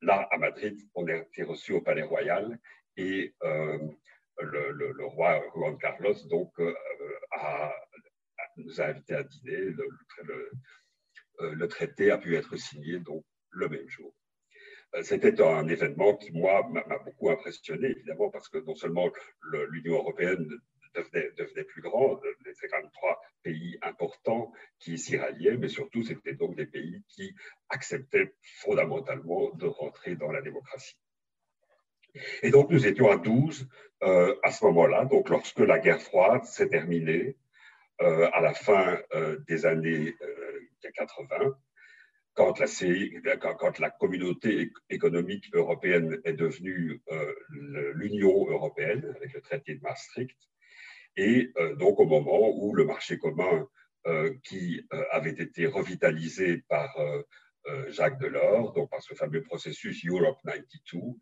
Là, 0.00 0.28
à 0.30 0.38
Madrid, 0.38 0.78
on 0.94 1.06
a 1.06 1.16
été 1.16 1.44
reçu 1.44 1.72
au 1.72 1.80
Palais 1.80 2.02
Royal 2.02 2.58
et 2.96 3.34
le, 4.40 5.06
roi 5.06 5.42
Juan 5.54 5.76
Carlos 5.78 6.14
donc, 6.30 6.52
a, 7.32 7.74
nous 8.56 8.80
a 8.80 8.86
invités 8.86 9.14
à 9.14 9.22
dîner. 9.22 9.56
Le, 9.56 10.50
euh, 11.40 11.54
le 11.54 11.68
traité 11.68 12.10
a 12.10 12.18
pu 12.18 12.36
être 12.36 12.56
signé 12.56 12.98
donc 12.98 13.24
le 13.50 13.68
même 13.68 13.88
jour. 13.88 14.14
Euh, 14.94 15.02
c'était 15.02 15.40
un 15.40 15.66
événement 15.68 16.16
qui, 16.16 16.32
moi, 16.32 16.68
m'a 16.68 16.98
beaucoup 16.98 17.30
impressionné, 17.30 17.88
évidemment, 17.88 18.30
parce 18.30 18.48
que 18.48 18.58
non 18.58 18.74
seulement 18.74 19.10
l'Union 19.70 19.94
européenne 19.94 20.46
devenait, 20.94 21.64
plus 21.64 21.80
grande, 21.80 22.20
c'était 22.44 22.68
quand 22.68 22.82
même 22.82 22.90
trois 22.90 23.18
pays 23.42 23.78
importants 23.80 24.52
qui 24.78 24.98
s'y 24.98 25.16
ralliaient, 25.16 25.56
mais 25.56 25.68
surtout, 25.68 26.02
c'était 26.02 26.34
donc 26.34 26.54
des 26.54 26.66
pays 26.66 27.02
qui 27.08 27.34
acceptaient 27.70 28.34
fondamentalement 28.42 29.50
de 29.54 29.66
rentrer 29.66 30.16
dans 30.16 30.30
la 30.30 30.42
démocratie. 30.42 30.98
Et 32.42 32.50
donc, 32.50 32.70
nous 32.70 32.86
étions 32.86 33.10
à 33.10 33.16
12 33.16 33.68
euh, 34.02 34.34
à 34.42 34.50
ce 34.50 34.64
moment-là, 34.64 35.04
donc 35.04 35.28
lorsque 35.28 35.60
la 35.60 35.78
guerre 35.78 36.00
froide 36.00 36.44
s'est 36.44 36.68
terminée, 36.68 37.36
à 37.98 38.40
la 38.40 38.52
fin 38.52 38.98
des 39.46 39.64
années 39.64 40.16
80, 40.82 41.54
quand 42.34 43.78
la, 43.78 43.90
communauté 43.90 44.72
économique 44.88 45.44
européenne 45.52 46.20
est 46.24 46.32
devenue 46.32 47.02
euh, 47.10 47.34
l'Union 47.94 48.48
européenne 48.48 49.12
avec 49.16 49.34
le 49.34 49.40
traité 49.40 49.74
de 49.74 49.82
Maastricht, 49.82 50.38
et 51.16 51.52
euh, 51.58 51.74
donc 51.76 52.00
au 52.00 52.06
moment 52.06 52.50
où 52.56 52.74
le 52.74 52.84
marché 52.84 53.18
commun 53.18 53.68
euh, 54.06 54.34
qui 54.42 54.84
avait 55.10 55.30
été 55.30 55.66
revitalisé 55.66 56.64
par 56.68 56.98
Jacques 57.88 58.18
Delors, 58.20 58.72
donc 58.72 58.90
par 58.90 59.02
ce 59.02 59.14
fameux 59.14 59.42
processus 59.42 60.04
Europe 60.06 60.38
92, 60.44 61.14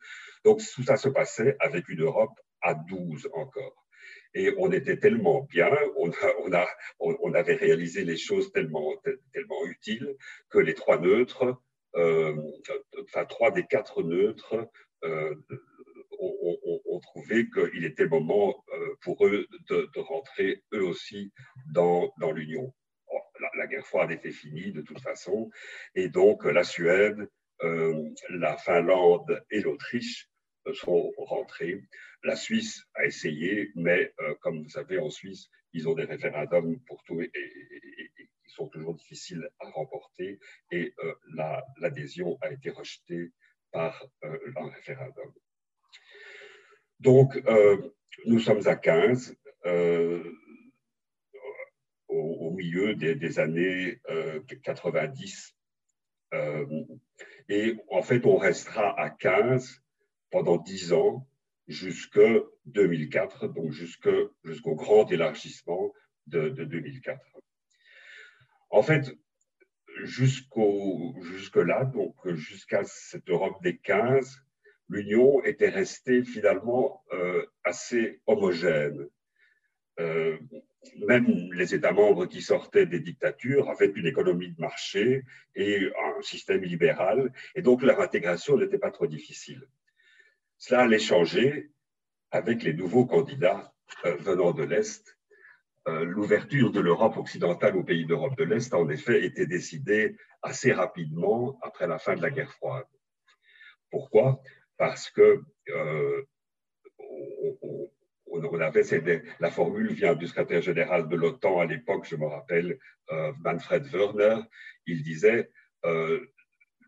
donc 0.45 0.61
tout 0.75 0.83
ça 0.83 0.97
se 0.97 1.09
passait 1.09 1.57
avec 1.61 1.89
une 1.89 2.03
Europe 2.03 2.39
à 2.63 2.75
12 2.75 3.29
encore. 3.35 3.87
Et 4.35 4.55
on 4.59 4.71
était 4.71 4.99
tellement 4.99 5.43
bien, 5.43 5.71
on, 5.97 6.11
a, 6.11 6.67
on, 7.01 7.17
on, 7.21 7.35
avait 7.35 7.55
réalisé 7.55 8.05
les 8.05 8.17
choses 8.17 8.53
tellement, 8.53 8.95
tellement 9.33 9.67
utiles 9.67 10.17
que 10.51 10.59
les 10.59 10.75
trois 10.75 10.99
neutres, 10.99 11.61
euh, 11.97 12.37
enfin 13.03 13.25
trois 13.25 13.51
des 13.51 13.67
quatre 13.67 14.03
neutres, 14.03 14.69
euh, 15.05 15.35
ont, 16.19 17.01
trouvé 17.03 17.49
qu'il 17.49 17.87
était 17.87 18.07
moment 18.07 18.63
euh, 18.75 18.95
pour 19.01 19.27
eux 19.27 19.47
de, 19.71 19.89
rentrer 20.01 20.63
eux 20.75 20.85
aussi 20.85 21.33
dans 21.73 22.13
l'Union. 22.33 22.75
La, 23.57 23.67
guerre 23.67 23.87
froide 23.87 24.11
était 24.11 24.33
finie 24.33 24.73
de 24.73 24.83
toute 24.83 25.01
façon, 25.01 25.51
et 25.95 26.09
donc 26.09 26.45
la 26.45 26.65
Suède, 26.65 27.29
euh, 27.63 28.11
la 28.31 28.57
Finlande 28.57 29.43
et 29.51 29.61
l'Autriche 29.61 30.31
sont 30.75 31.13
rentrés. 31.17 31.83
La 32.23 32.37
Suisse 32.37 32.85
a 32.95 33.05
essayé, 33.05 33.71
mais 33.75 34.13
euh, 34.21 34.35
comme 34.41 34.63
vous 34.63 34.69
savez, 34.69 34.99
en 34.99 35.11
Suisse, 35.11 35.49
ils 35.73 35.89
ont 35.89 35.95
des 35.95 36.05
référendums 36.05 36.81
pour 36.81 37.03
tout 37.05 37.21
et, 37.21 37.31
qui 38.17 38.55
sont 38.55 38.69
toujours 38.69 38.95
difficiles 38.95 39.49
à 39.61 39.71
remporter. 39.71 40.39
Et 40.71 40.93
euh, 41.03 41.15
l'adhésion 41.79 42.37
a 42.43 42.51
été 42.51 42.71
rejetée 42.71 43.33
par 43.73 44.07
euh, 44.25 44.39
un 44.57 44.69
référendum. 44.69 45.33
Donc, 46.99 47.43
nous 48.27 48.41
sommes 48.41 48.67
à 48.67 48.77
15, 48.77 49.35
au, 52.11 52.50
milieu 52.50 52.95
des, 52.95 53.38
années 53.38 54.00
90. 54.62 55.57
et 57.49 57.76
en 57.88 58.02
fait, 58.02 58.26
on 58.26 58.37
restera 58.37 59.00
à 59.00 59.11
15 59.11 59.83
pendant 60.31 60.59
dix 60.59 60.93
ans, 60.93 61.26
jusque 61.69 62.21
2004, 62.67 63.49
donc 63.49 63.73
jusqu'au 63.73 64.75
grand 64.75 65.11
élargissement 65.11 65.93
de, 66.26 66.49
2004. 66.49 67.21
En 68.71 68.83
fait, 68.83 69.17
jusqu'au 70.02 71.14
jusque 71.23 71.57
là, 71.57 71.85
donc 71.85 72.14
jusqu'à 72.35 72.85
cette 72.85 73.29
Europe 73.29 73.62
des 73.62 73.79
15, 73.79 74.43
l'Union 74.88 75.43
était 75.45 75.69
restée 75.69 76.25
finalement 76.25 77.05
assez 77.64 78.21
homogène. 78.26 79.09
Même 81.07 81.52
les 81.52 81.75
États 81.75 81.92
membres 81.92 82.26
qui 82.26 82.42
sortaient 82.42 82.87
des 82.87 83.00
dictatures 83.00 83.69
avaient 83.69 83.92
une 83.95 84.07
économie 84.07 84.52
de 84.52 84.61
marché 84.61 85.25
et 85.54 85.90
un 86.19 86.23
système 86.23 86.62
libéral, 86.62 87.33
et 87.54 87.62
donc 87.62 87.83
leur 87.83 88.00
intégration 88.00 88.57
n'était 88.57 88.78
pas 88.78 88.90
trop 88.90 89.07
difficile. 89.07 89.66
Cela 90.59 90.83
allait 90.83 90.99
changer 90.99 91.71
avec 92.30 92.62
les 92.62 92.75
nouveaux 92.75 93.07
candidats 93.07 93.73
venant 94.04 94.52
de 94.52 94.62
l'Est 94.62 95.16
euh, 95.88 96.04
l'ouverture 96.04 96.71
de 96.71 96.80
l'Europe 96.80 97.16
occidentale 97.16 97.75
aux 97.76 97.83
pays 97.83 98.04
d'Europe 98.04 98.37
de 98.37 98.45
l'Est 98.45 98.75
a 98.75 98.78
en 98.78 98.90
effet 98.90 99.25
été 99.25 99.47
décidée 99.47 100.14
assez 100.42 100.73
rapidement 100.73 101.59
après 101.62 101.87
la 101.87 101.99
fin 101.99 102.14
de 102.14 102.23
la 102.23 102.30
guerre 102.30 102.52
froide. 102.52 102.87
Pourquoi? 103.90 104.42
Parce 104.76 105.11
que 105.11 105.42
euh, 105.71 106.23
on, 106.99 107.90
avait 108.61 109.23
la 109.41 109.51
formule 109.51 109.93
vient 109.93 110.15
du 110.15 110.27
secrétaire 110.27 110.63
général 110.63 111.09
de 111.09 111.17
l'OTAN 111.17 111.61
à 111.61 111.67
l'époque, 111.67 112.07
je 112.09 112.17
me 112.17 112.27
rappelle, 112.27 112.79
euh, 113.11 113.33
Manfred 113.45 113.87
Wörner, 113.93 114.39
il 114.87 115.03
disait 115.03 115.51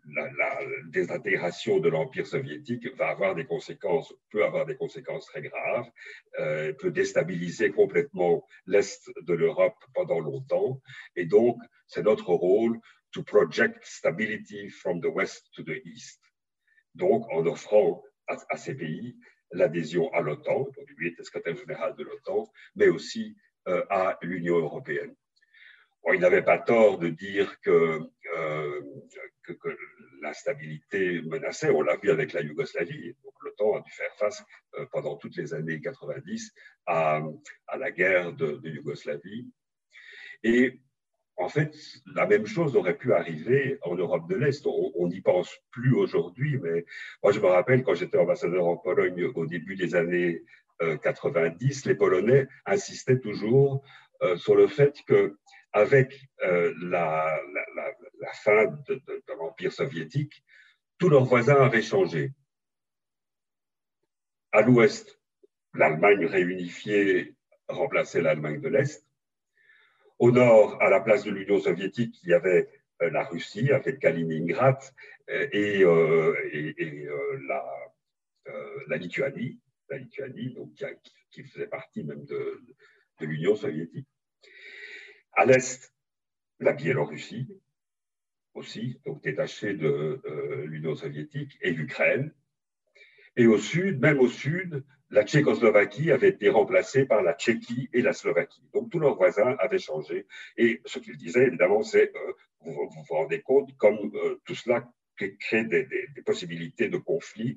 la, 0.05 0.59
désintégration 0.89 1.79
de 1.79 1.89
l'Empire 1.89 2.27
soviétique 2.27 2.87
va 2.95 3.09
avoir 3.09 3.35
des 3.35 3.45
conséquences, 3.45 4.13
peut 4.31 4.43
avoir 4.43 4.65
des 4.65 4.75
conséquences 4.75 5.25
très 5.25 5.41
graves, 5.41 5.89
euh, 6.39 6.73
peut 6.73 6.91
déstabiliser 6.91 7.71
complètement 7.71 8.45
l'Est 8.65 9.09
de 9.21 9.33
l'Europe 9.33 9.77
pendant 9.93 10.19
longtemps. 10.19 10.81
Et 11.15 11.25
donc, 11.25 11.57
c'est 11.87 12.03
notre 12.03 12.33
rôle 12.33 12.79
to 13.11 13.23
project 13.23 13.83
stability 13.85 14.69
from 14.69 15.01
the 15.01 15.07
West 15.07 15.49
to 15.55 15.63
the 15.63 15.79
East. 15.85 16.21
Donc, 16.95 17.25
en 17.31 17.45
offrant 17.45 18.03
à, 18.27 18.57
ces 18.57 18.75
pays 18.75 19.17
l'adhésion 19.53 20.11
à 20.13 20.21
l'OTAN, 20.21 20.59
donc 20.59 20.89
lui 20.97 21.09
était 21.09 21.23
secrétaire 21.23 21.55
général 21.55 21.95
de 21.95 22.03
l'OTAN, 22.03 22.51
mais 22.75 22.87
aussi 22.87 23.35
euh, 23.67 23.83
à 23.89 24.17
l'Union 24.21 24.57
européenne. 24.57 25.15
il 26.13 26.19
n'avait 26.19 26.41
pas 26.41 26.59
tort 26.59 26.97
de 26.97 27.09
dire 27.09 27.59
que, 27.61 28.01
euh, 28.35 28.81
l'instabilité 30.21 31.21
menaçait. 31.21 31.69
On 31.69 31.81
l'a 31.81 31.97
vu 31.97 32.09
avec 32.09 32.33
la 32.33 32.41
Yougoslavie. 32.41 33.15
Donc, 33.23 33.33
l'OTAN 33.41 33.75
a 33.77 33.81
dû 33.81 33.91
faire 33.91 34.13
face 34.17 34.43
euh, 34.75 34.85
pendant 34.91 35.17
toutes 35.17 35.35
les 35.35 35.53
années 35.53 35.79
90 35.81 36.53
à, 36.87 37.21
la 37.77 37.91
guerre 37.91 38.33
de, 38.33 38.59
Yougoslavie. 38.63 39.47
Et 40.43 40.79
en 41.37 41.49
fait, 41.49 41.75
la 42.15 42.25
même 42.25 42.45
chose 42.45 42.75
aurait 42.75 42.97
pu 42.97 43.13
arriver 43.13 43.77
en 43.81 43.95
Europe 43.95 44.29
de 44.29 44.35
l'Est. 44.35 44.65
On 44.65 45.07
n'y 45.07 45.21
pense 45.21 45.51
plus 45.71 45.93
aujourd'hui, 45.95 46.59
mais 46.61 46.85
moi, 47.23 47.31
je 47.31 47.39
me 47.39 47.47
rappelle 47.47 47.83
quand 47.83 47.95
j'étais 47.95 48.17
ambassadeur 48.17 48.65
en 48.65 48.77
Pologne 48.77 49.25
au 49.35 49.45
début 49.45 49.75
des 49.75 49.95
années 49.95 50.43
90, 50.79 51.85
euh, 51.85 51.89
les 51.89 51.95
Polonais 51.95 52.47
insistaient 52.65 53.19
toujours 53.19 53.83
euh, 54.21 54.37
sur 54.37 54.55
le 54.55 54.67
fait 54.67 54.95
que 55.07 55.37
avec 55.75 56.13
la, 56.39 57.39
la 58.23 58.31
fin 58.33 58.65
de, 58.87 59.01
l'Empire 59.39 59.73
soviétique, 59.73 60.43
tous 60.97 61.09
leurs 61.09 61.25
voisins 61.25 61.61
avaient 61.61 61.81
changé. 61.81 62.31
À 64.51 64.61
l'ouest, 64.61 65.19
l'Allemagne 65.73 66.25
réunifiée 66.25 67.35
remplaçait 67.67 68.21
l'Allemagne 68.21 68.61
de 68.61 68.69
l'Est. 68.69 69.05
Au 70.19 70.31
nord, 70.31 70.81
à 70.81 70.89
la 70.89 70.99
place 70.99 71.23
de 71.23 71.31
l'Union 71.31 71.59
soviétique, 71.59 72.19
il 72.23 72.29
y 72.29 72.33
avait 72.33 72.69
euh, 73.01 73.09
la 73.09 73.23
Russie 73.23 73.71
avec 73.71 73.99
Kaliningrad 73.99 74.77
euh, 75.29 75.47
et, 75.51 75.83
euh, 75.83 76.35
la, 78.87 78.97
Lituanie, 78.97 79.59
la 79.89 79.97
Lituanie 79.97 80.53
donc, 80.53 80.71
qui, 81.31 81.43
faisait 81.43 81.67
partie 81.67 82.03
même 82.03 82.25
de, 82.25 82.61
de 83.19 83.25
l'Union 83.25 83.55
soviétique. 83.55 84.07
À 85.33 85.45
l'est, 85.45 85.93
la 86.59 86.73
Biélorussie, 86.73 87.47
aussi, 88.53 89.01
donc 89.05 89.23
détaché 89.23 89.73
de 89.73 90.21
l'Union 90.65 90.95
soviétique, 90.95 91.57
et 91.61 91.71
l'Ukraine. 91.71 92.31
Et 93.35 93.47
au 93.47 93.57
sud, 93.57 93.99
même 93.99 94.19
au 94.19 94.27
sud, 94.27 94.83
la 95.13 95.23
Tchécoslovaquie 95.23 96.11
avait 96.11 96.29
été 96.29 96.49
remplacée 96.49 97.05
par 97.05 97.21
la 97.21 97.33
Tchéquie 97.33 97.87
et 97.93 98.01
la 98.01 98.13
Slovaquie. 98.13 98.63
Donc 98.73 98.89
tous 98.89 98.97
leurs 98.97 99.15
voisins 99.15 99.55
avaient 99.59 99.77
changé. 99.77 100.25
Et 100.57 100.81
ce 100.85 100.97
qu'ils 100.97 101.17
disaient, 101.17 101.45
évidemment, 101.45 101.83
c'est, 101.83 102.11
euh, 102.15 102.33
vous, 102.61 102.73
vous, 102.73 103.13
rendez 103.15 103.41
compte, 103.41 103.69
comme 103.77 104.11
euh, 104.15 104.41
tout 104.45 104.55
cela 104.55 104.89
crée 105.15 105.65
des, 105.65 105.83
des, 105.85 106.21
possibilités 106.25 106.89
de 106.89 106.97
conflit 106.97 107.55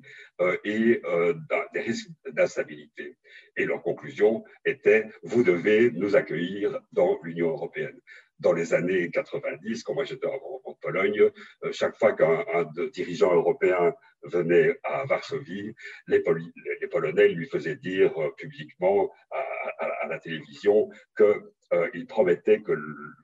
et 0.63 1.01
des 1.73 1.81
risques 1.81 2.11
d'instabilité. 2.31 3.17
Et 3.55 3.65
leur 3.65 3.81
conclusion 3.81 4.45
était, 4.63 5.07
vous 5.23 5.43
devez 5.43 5.89
nous 5.89 6.15
accueillir 6.15 6.79
dans 6.93 7.17
l'Union 7.23 7.49
européenne 7.49 7.99
dans 8.39 8.53
les 8.53 8.73
années 8.73 9.09
90, 9.09 9.83
quand 9.83 9.93
moi 9.93 10.03
j'étais 10.03 10.27
en, 10.27 10.61
Pologne, 10.81 11.19
euh, 11.63 11.71
chaque 11.71 11.97
fois 11.97 12.13
qu'un 12.13 12.45
dirigeant 12.93 13.33
européen 13.33 13.93
venait 14.23 14.77
à 14.83 15.05
Varsovie, 15.05 15.73
les, 16.07 16.21
Polonais 16.89 17.29
lui 17.29 17.47
faisaient 17.47 17.75
dire 17.75 18.15
euh, 18.21 18.29
publiquement 18.37 19.11
à, 19.31 20.07
la 20.07 20.19
télévision 20.19 20.89
qu'il 21.17 21.25
euh, 21.73 22.05
promettait 22.07 22.61
que 22.61 22.73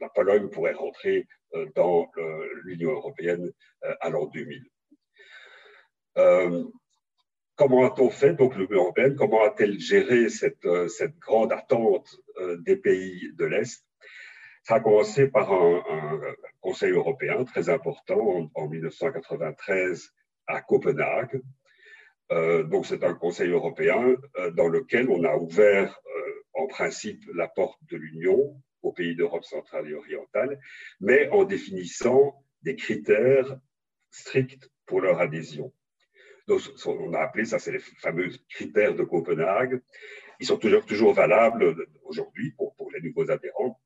la 0.01 0.09
Pologne 0.09 0.49
pourrait 0.49 0.73
rentrer 0.73 1.27
dans 1.75 2.11
l'Union 2.63 2.91
européenne 2.91 3.51
à 4.01 4.09
l'an 4.09 4.25
2000. 4.25 4.65
comment 7.55 7.85
a-t-on 7.85 8.09
fait, 8.09 8.33
donc 8.33 8.55
l'Union 8.55 8.81
européenne, 8.81 9.15
comment 9.15 9.43
a-t-elle 9.43 9.79
géré 9.79 10.29
cette 10.29 11.19
grande 11.19 11.53
attente 11.53 12.17
des 12.65 12.75
pays 12.75 13.31
de 13.35 13.45
l'Est? 13.45 13.85
Ça 14.63 14.75
a 14.75 14.79
commencé 14.79 15.27
par 15.27 15.51
un, 15.51 15.83
Conseil 16.61 16.91
européen 16.91 17.43
très 17.43 17.67
important 17.67 18.49
en, 18.55 18.67
1993 18.69 20.13
à 20.47 20.61
Copenhague. 20.61 21.41
Euh, 22.31 22.63
donc 22.63 22.85
c'est 22.85 23.03
un 23.03 23.13
Conseil 23.13 23.49
européen 23.49 24.15
euh, 24.37 24.51
dans 24.51 24.69
lequel 24.69 25.09
on 25.09 25.25
a 25.25 25.35
ouvert 25.35 25.99
euh, 26.05 26.31
en 26.53 26.67
principe 26.67 27.21
la 27.33 27.49
porte 27.49 27.79
de 27.91 27.97
l'Union 27.97 28.55
aux 28.81 28.93
pays 28.93 29.15
d'Europe 29.15 29.43
centrale 29.43 29.89
et 29.89 29.93
orientale, 29.93 30.57
mais 31.01 31.27
en 31.29 31.43
définissant 31.43 32.33
des 32.61 32.77
critères 32.77 33.59
stricts 34.09 34.69
pour 34.85 35.01
leur 35.01 35.19
adhésion. 35.19 35.73
Donc, 36.47 36.61
on 36.85 37.13
a 37.13 37.19
appelé 37.19 37.45
ça, 37.45 37.59
c'est 37.59 37.71
les 37.71 37.79
fameux 37.79 38.29
critères 38.49 38.95
de 38.95 39.03
Copenhague. 39.03 39.81
Ils 40.39 40.45
sont 40.45 40.57
toujours, 40.57 40.85
toujours 40.85 41.13
valables 41.13 41.75
aujourd'hui 42.03 42.51
pour, 42.51 42.73
pour 42.75 42.91
les 42.91 43.01
nouveaux 43.01 43.29
adhérents. 43.31 43.79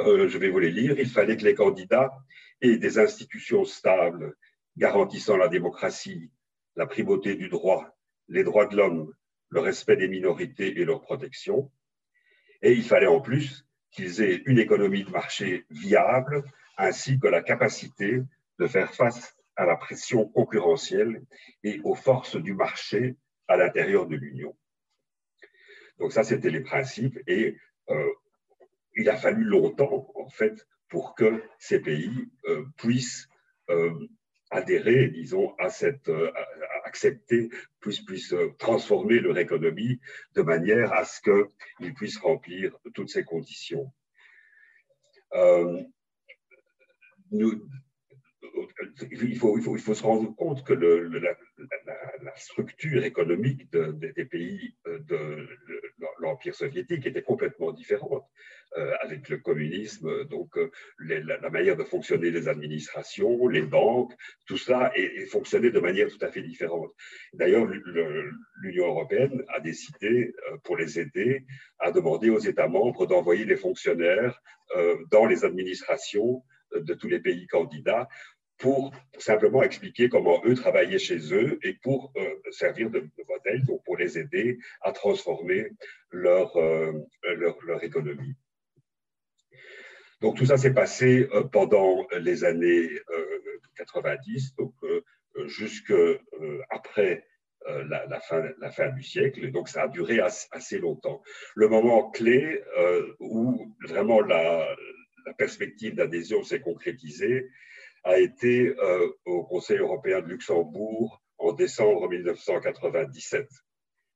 Euh, 0.00 0.28
je 0.28 0.38
vais 0.38 0.48
vous 0.48 0.60
les 0.60 0.70
lire, 0.70 0.98
il 0.98 1.08
fallait 1.08 1.36
que 1.36 1.44
les 1.44 1.54
candidats 1.54 2.12
aient 2.60 2.78
des 2.78 2.98
institutions 2.98 3.64
stables 3.64 4.36
garantissant 4.76 5.36
la 5.36 5.48
démocratie, 5.48 6.30
la 6.76 6.86
primauté 6.86 7.34
du 7.34 7.48
droit, 7.48 7.98
les 8.28 8.44
droits 8.44 8.66
de 8.66 8.76
l'homme, 8.76 9.12
le 9.48 9.60
respect 9.60 9.96
des 9.96 10.08
minorités 10.08 10.78
et 10.80 10.84
leur 10.84 11.00
protection. 11.00 11.72
Et 12.62 12.72
il 12.72 12.84
fallait 12.84 13.08
en 13.08 13.20
plus 13.20 13.66
qu'ils 13.90 14.22
aient 14.22 14.42
une 14.46 14.58
économie 14.58 15.04
de 15.04 15.10
marché 15.10 15.66
viable 15.70 16.44
ainsi 16.76 17.18
que 17.18 17.26
la 17.26 17.42
capacité 17.42 18.22
de 18.58 18.66
faire 18.66 18.94
face 18.94 19.36
à 19.56 19.66
la 19.66 19.76
pression 19.76 20.28
concurrentielle 20.28 21.24
et 21.64 21.80
aux 21.82 21.96
forces 21.96 22.36
du 22.36 22.54
marché 22.54 23.16
à 23.48 23.56
l'intérieur 23.56 24.06
de 24.06 24.14
l'Union. 24.14 24.56
Donc 25.98 26.12
ça, 26.12 26.22
c'était 26.22 26.50
les 26.50 26.60
principes 26.60 27.18
et 27.26 27.56
euh, 27.90 28.12
il 28.98 29.08
a 29.08 29.16
fallu 29.16 29.44
longtemps, 29.44 30.10
en 30.16 30.28
fait, 30.28 30.66
pour 30.88 31.14
que 31.14 31.42
ces 31.58 31.80
pays 31.80 32.30
euh, 32.46 32.64
puissent 32.76 33.28
euh, 33.70 34.08
adhérer, 34.50 35.08
disons, 35.08 35.54
à 35.58 35.70
cette, 35.70 36.08
euh, 36.08 36.32
accepter, 36.84 37.48
puissent, 37.80 38.04
puissent 38.04 38.34
transformer 38.58 39.20
leur 39.20 39.38
économie 39.38 40.00
de 40.34 40.42
manière 40.42 40.92
à 40.92 41.04
ce 41.04 41.20
qu'ils 41.78 41.94
puissent 41.94 42.18
remplir 42.18 42.76
toutes 42.94 43.10
ces 43.10 43.24
conditions. 43.24 43.92
Nous, 47.30 47.68
il 49.10 49.36
faut, 49.38 49.58
se 49.78 50.02
rendre 50.02 50.34
compte 50.34 50.64
que 50.64 50.72
la, 50.74 51.36
structure 52.36 53.04
économique 53.04 53.70
des 53.72 54.24
pays 54.24 54.74
de 54.86 55.48
l'Empire 56.20 56.54
soviétique 56.54 57.06
était 57.06 57.22
complètement 57.22 57.72
différente. 57.72 58.24
Euh, 58.76 58.92
avec 59.00 59.30
le 59.30 59.38
communisme, 59.38 60.24
donc 60.26 60.58
euh, 60.58 60.70
la, 60.98 61.48
manière 61.48 61.74
de 61.74 61.84
fonctionner 61.84 62.30
des 62.30 62.48
administrations, 62.48 63.48
les 63.48 63.62
banques, 63.62 64.12
tout 64.46 64.58
ça 64.58 64.92
est, 64.94 65.24
fonctionnait 65.24 65.70
de 65.70 65.80
manière 65.80 66.08
tout 66.08 66.18
à 66.20 66.30
fait 66.30 66.42
différente. 66.42 66.90
D'ailleurs, 67.32 67.64
l'Union 67.64 68.88
européenne 68.88 69.42
a 69.48 69.60
décidé, 69.60 70.34
euh, 70.52 70.58
pour 70.64 70.76
les 70.76 71.00
aider, 71.00 71.46
à 71.78 71.92
demander 71.92 72.28
aux 72.28 72.40
États 72.40 72.68
membres 72.68 73.06
d'envoyer 73.06 73.46
des 73.46 73.56
fonctionnaires 73.56 74.38
dans 75.10 75.24
les 75.24 75.46
administrations 75.46 76.44
de 76.74 76.92
tous 76.92 77.08
les 77.08 77.20
pays 77.20 77.46
candidats 77.46 78.06
pour 78.58 78.92
simplement 79.18 79.62
expliquer 79.62 80.08
comment 80.08 80.42
eux 80.44 80.54
travaillaient 80.54 80.98
chez 80.98 81.32
eux 81.32 81.58
et 81.62 81.74
pour 81.74 82.12
euh, 82.16 82.34
servir 82.50 82.90
de, 82.90 83.08
modèle, 83.28 83.64
donc 83.64 83.82
pour 83.84 83.96
les 83.96 84.18
aider 84.18 84.58
à 84.82 84.92
transformer 84.92 85.70
leur, 86.10 86.56
euh, 86.56 86.92
leur, 87.36 87.84
économie. 87.84 88.34
Donc 90.20 90.36
tout 90.36 90.46
ça 90.46 90.56
s'est 90.56 90.74
passé 90.74 91.28
euh, 91.32 91.44
pendant 91.44 92.06
les 92.18 92.44
années 92.44 92.90
90, 93.76 94.56
donc 94.56 94.74
jusque 95.46 95.94
après 96.70 97.24
la, 97.64 98.06
la, 98.06 98.18
fin, 98.18 98.42
la, 98.58 98.70
fin, 98.72 98.88
du 98.88 99.04
siècle, 99.04 99.52
donc 99.52 99.68
ça 99.68 99.82
a 99.82 99.88
duré 99.88 100.18
assez, 100.20 100.78
longtemps. 100.78 101.22
Le 101.54 101.68
moment 101.68 102.10
clé 102.10 102.60
où 103.20 103.72
vraiment 103.86 104.20
la 104.20 104.66
perspective 105.36 105.94
d'adhésion 105.94 106.42
s'est 106.42 106.60
concrétisée, 106.60 107.48
a 108.08 108.18
été 108.18 108.74
euh, 108.78 109.06
au 109.26 109.44
Conseil 109.44 109.76
européen 109.76 110.22
de 110.22 110.28
Luxembourg 110.28 111.22
en 111.36 111.52
décembre 111.52 112.08
1997. 112.08 113.46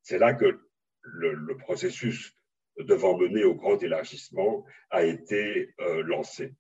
C'est 0.01 0.19
là 0.19 0.33
que 0.33 0.59
le, 1.03 1.57
processus 1.59 2.35
devant 2.79 3.19
mener 3.19 3.45
au 3.45 3.55
grand 3.55 3.77
élargissement 3.83 4.65
a 4.89 5.05
été 5.05 5.75
euh, 5.81 6.03
lancé. 6.05 6.55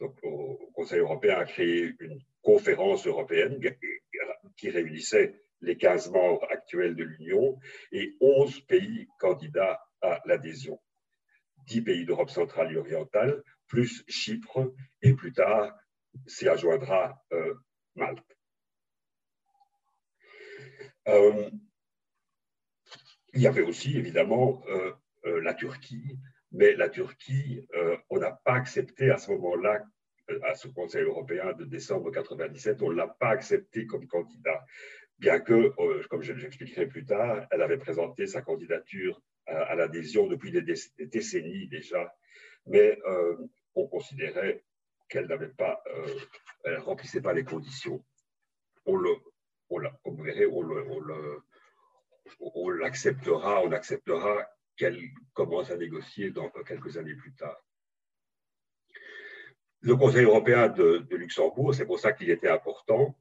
Donc, 0.00 0.16
le 0.22 0.72
Conseil 0.72 1.00
européen 1.00 1.40
a 1.40 1.44
créé 1.44 1.94
une 2.00 2.18
conférence 2.40 3.06
européenne 3.06 3.60
qui 4.56 4.70
réunissait 4.70 5.42
les 5.60 5.76
15 5.76 6.10
membres 6.10 6.46
actuels 6.50 6.96
de 6.96 7.04
l'Union 7.04 7.58
et 7.92 8.16
11 8.22 8.60
pays 8.62 9.08
candidats 9.18 9.78
à 10.00 10.22
l'adhésion. 10.24 10.80
10 11.66 11.82
pays 11.82 12.06
d'Europe 12.06 12.30
centrale 12.30 12.72
et 12.72 12.76
orientale, 12.76 13.42
plus 13.68 14.04
Chypre 14.08 14.72
et 15.02 15.12
plus 15.12 15.34
tard 15.34 15.76
s'y 16.26 16.48
adjoindra 16.48 17.22
euh, 17.32 17.54
Malte. 17.94 18.36
Euh, 21.08 21.50
il 23.34 23.42
y 23.42 23.46
avait 23.46 23.62
aussi 23.62 23.96
évidemment 23.96 24.62
euh, 24.68 24.92
la 25.40 25.54
Turquie, 25.54 26.18
mais 26.50 26.74
la 26.74 26.88
Turquie, 26.88 27.66
on 28.10 28.18
n'a 28.18 28.32
pas 28.32 28.54
accepté 28.54 29.10
à 29.10 29.16
ce 29.16 29.30
moment-là, 29.30 29.84
à 30.42 30.54
ce 30.54 30.68
Conseil 30.68 31.02
européen 31.02 31.52
de 31.54 31.64
décembre 31.64 32.10
1997, 32.10 32.82
on 32.82 32.90
ne 32.90 32.96
l'a 32.96 33.08
pas 33.08 33.30
accepté 33.30 33.86
comme 33.86 34.06
candidat, 34.06 34.64
bien 35.18 35.40
que, 35.40 35.72
comme 36.08 36.22
je 36.22 36.32
l'expliquerai 36.32 36.86
plus 36.86 37.06
tard, 37.06 37.46
elle 37.50 37.62
avait 37.62 37.78
présenté 37.78 38.26
sa 38.26 38.42
candidature 38.42 39.22
à, 39.46 39.74
l'adhésion 39.76 40.26
depuis 40.26 40.50
des, 40.50 40.62
décennies 41.06 41.68
déjà, 41.68 42.14
mais 42.66 42.98
on 43.74 43.86
considérait 43.86 44.62
qu'elle 45.12 45.26
n'avait 45.26 45.48
pas, 45.48 45.82
euh, 45.94 46.18
elle 46.64 46.78
remplissait 46.78 47.20
pas 47.20 47.34
les 47.34 47.44
conditions. 47.44 48.02
On 48.86 48.96
le, 48.96 49.14
on 52.40 52.70
l'acceptera, 52.70 53.62
on 53.62 53.72
acceptera 53.72 54.48
qu'elle 54.76 54.98
commence 55.34 55.70
à 55.70 55.76
négocier 55.76 56.30
dans 56.30 56.48
quelques 56.66 56.96
années 56.96 57.14
plus 57.14 57.34
tard. 57.34 57.62
Le 59.80 59.96
Conseil 59.96 60.24
européen 60.24 60.68
de, 60.68 61.06
Luxembourg, 61.10 61.74
c'est 61.74 61.84
pour 61.84 62.00
ça 62.00 62.12
qu'il 62.12 62.30
était 62.30 62.48
important, 62.48 63.14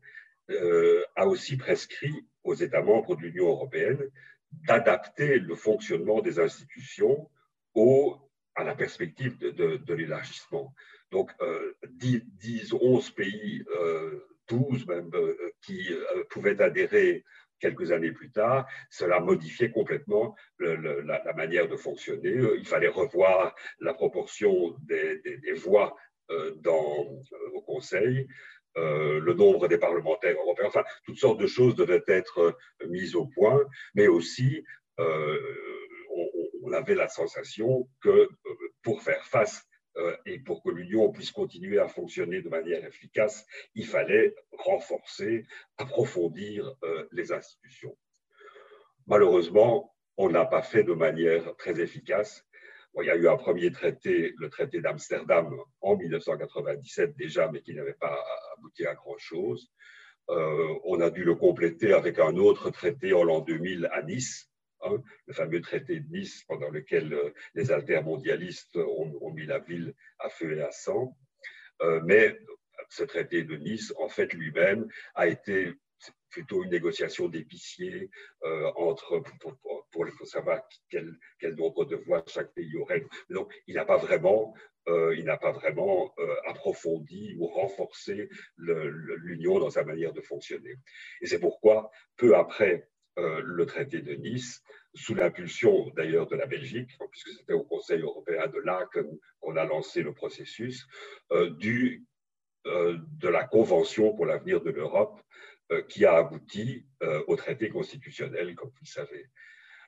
euh, 0.49 1.03
a 1.17 1.27
aussi 1.27 1.57
prescrit 1.57 2.25
aux 2.43 2.53
États 2.53 2.81
membres 2.81 3.17
de 3.17 3.21
l'Union 3.21 3.49
européenne 3.49 4.09
d'adapter 4.51 5.39
le 5.39 5.55
fonctionnement 5.55 6.21
des 6.21 6.39
institutions 6.39 7.29
au, 7.73 8.17
à 8.55 8.63
la 8.63 8.75
perspective 8.75 9.37
de 9.37 9.93
l'élargissement. 9.93 10.73
Donc, 11.11 11.31
10, 11.89 12.21
10, 12.39 12.73
11 12.73 13.09
pays, 13.11 13.63
12 14.49 14.83
euh, 14.83 14.85
même, 14.87 15.11
euh, 15.13 15.35
qui 15.61 15.91
euh, 15.91 16.23
pouvaient 16.29 16.61
adhérer 16.61 17.23
quelques 17.59 17.91
années 17.91 18.11
plus 18.11 18.31
tard, 18.31 18.65
cela 18.89 19.19
modifiait 19.19 19.71
complètement 19.71 20.35
la, 20.57 21.33
manière 21.35 21.67
de 21.67 21.75
fonctionner. 21.75 22.33
Il 22.57 22.65
fallait 22.65 22.87
revoir 22.87 23.53
la 23.79 23.93
proportion 23.93 24.75
des, 24.81 25.21
voix 25.53 25.95
dans, 26.55 27.07
au 27.53 27.61
Conseil, 27.61 28.27
le 28.75 29.33
nombre 29.33 29.67
des 29.67 29.77
parlementaires 29.77 30.37
européens, 30.37 30.69
enfin, 30.69 30.83
toutes 31.05 31.19
sortes 31.19 31.39
de 31.39 31.45
choses 31.45 31.75
devaient 31.75 32.01
être 32.07 32.57
mises 32.87 33.15
au 33.15 33.27
point, 33.27 33.63
mais 33.93 34.07
aussi, 34.07 34.63
on, 34.97 36.73
avait 36.73 36.95
la 36.95 37.09
sensation 37.09 37.87
que 38.01 38.27
pour 38.81 39.03
faire 39.03 39.23
face 39.25 39.67
et 40.25 40.39
pour 40.39 40.63
que 40.63 40.69
l'Union 40.69 41.11
puisse 41.11 41.31
continuer 41.31 41.79
à 41.79 41.87
fonctionner 41.87 42.41
de 42.41 42.49
manière 42.49 42.85
efficace, 42.85 43.45
il 43.75 43.85
fallait 43.85 44.35
renforcer, 44.51 45.45
approfondir 45.77 46.75
euh, 46.83 47.07
les 47.11 47.31
institutions. 47.31 47.97
Malheureusement, 49.07 49.93
on 50.17 50.29
n'a 50.29 50.45
pas 50.45 50.61
fait 50.61 50.83
de 50.83 50.93
manière 50.93 51.55
très 51.57 51.79
efficace. 51.81 52.45
il 52.99 53.05
y 53.05 53.09
a 53.09 53.15
eu 53.15 53.27
un 53.27 53.37
premier 53.37 53.71
traité, 53.71 54.33
le 54.37 54.49
traité 54.49 54.81
d'Amsterdam 54.81 55.57
en 55.81 55.95
1997 55.95 57.15
déjà, 57.15 57.49
mais 57.51 57.61
qui 57.61 57.73
n'avait 57.73 57.93
pas 57.93 58.23
abouti 58.57 58.85
à 58.85 58.93
grand-chose. 58.93 59.71
Euh, 60.29 60.75
on 60.85 61.01
a 61.01 61.09
dû 61.09 61.23
le 61.23 61.35
compléter 61.35 61.93
avec 61.93 62.19
un 62.19 62.35
autre 62.37 62.69
traité 62.69 63.13
en 63.13 63.23
l'an 63.23 63.41
2000 63.41 63.89
à 63.91 64.03
Nice, 64.03 64.50
Le 65.25 65.33
fameux 65.33 65.61
traité 65.61 65.99
de 65.99 66.09
Nice, 66.09 66.43
pendant 66.47 66.69
lequel 66.69 67.13
euh, 67.13 67.33
les 67.53 67.71
altermondialistes 67.71 68.75
ont, 68.75 69.17
ont, 69.21 69.31
mis 69.31 69.45
la 69.45 69.59
ville 69.59 69.93
à 70.19 70.29
feu 70.29 70.57
et 70.57 70.61
à 70.61 70.71
sang. 70.71 71.17
Euh, 71.81 72.01
mais 72.03 72.37
ce 72.89 73.03
traité 73.03 73.43
de 73.43 73.55
Nice, 73.55 73.93
en 73.97 74.09
fait, 74.09 74.33
lui-même, 74.33 74.87
a 75.15 75.27
été 75.27 75.73
plutôt 76.29 76.63
une 76.63 76.71
négociation 76.71 77.27
d'épicier 77.27 78.09
euh, 78.43 78.71
entre 78.75 79.21
pour, 79.39 79.57
savoir 80.25 80.61
quel, 80.89 81.17
quel, 81.39 81.55
nombre 81.55 81.85
de 81.85 81.95
voix 81.95 82.23
chaque 82.27 82.53
pays 82.53 82.75
aurait. 82.77 83.05
Donc, 83.29 83.53
il 83.67 83.75
n'a 83.75 83.85
pas 83.85 83.97
vraiment, 83.97 84.53
il 84.87 85.25
n'a 85.25 85.37
pas 85.37 85.51
vraiment 85.51 86.15
approfondi 86.47 87.35
ou 87.37 87.47
renforcé 87.47 88.29
l'union 88.57 89.59
dans 89.59 89.69
sa 89.69 89.83
manière 89.83 90.13
de 90.13 90.21
fonctionner. 90.21 90.75
Et 91.21 91.27
c'est 91.27 91.39
pourquoi, 91.39 91.91
peu 92.15 92.35
après 92.35 92.89
euh, 93.19 93.41
le 93.43 93.65
traité 93.65 94.01
de 94.01 94.13
Nice, 94.13 94.63
sous 94.93 95.13
l'impulsion 95.15 95.89
d'ailleurs 95.97 96.27
de 96.27 96.35
la 96.37 96.45
Belgique, 96.45 96.97
puisque 97.11 97.31
c'était 97.31 97.51
au 97.53 97.63
Conseil 97.63 98.01
européen 98.01 98.47
de 98.47 98.59
Laken 98.59 99.05
qu'on 99.41 99.57
a 99.57 99.65
lancé 99.65 100.01
le 100.01 100.13
processus, 100.13 100.87
euh, 101.33 101.49
du, 101.49 102.05
euh, 102.67 102.97
de 103.17 103.27
la 103.27 103.43
Convention 103.43 104.13
pour 104.15 104.25
l'avenir 104.25 104.61
de 104.61 104.71
l'Europe, 104.71 105.19
qui 105.87 106.05
a 106.05 106.17
abouti 106.17 106.85
au 107.27 107.37
traité 107.37 107.69
constitutionnel, 107.69 108.55
comme 108.55 108.67
vous 108.71 108.81
le 108.81 108.87
savez. 108.87 109.29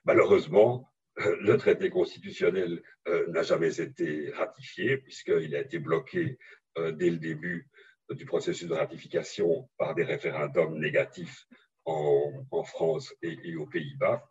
Malheureusement, 0.06 0.90
le 1.18 1.56
traité 1.58 1.90
constitutionnel 1.90 2.82
n'a 3.28 3.42
jamais 3.42 3.82
été 3.82 4.30
ratifié, 4.30 4.96
puisqu'il 4.96 5.54
a 5.54 5.60
été 5.60 5.78
bloqué 5.78 6.38
dès 6.74 7.10
le 7.10 7.18
début 7.18 7.68
du 8.08 8.24
processus 8.24 8.66
de 8.66 8.72
ratification 8.72 9.68
par 9.76 9.94
des 9.94 10.04
référendums 10.04 10.78
négatifs 10.80 11.46
en, 11.84 12.62
France 12.64 13.14
et, 13.22 13.56
aux 13.56 13.66
Pays-Bas. 13.66 14.24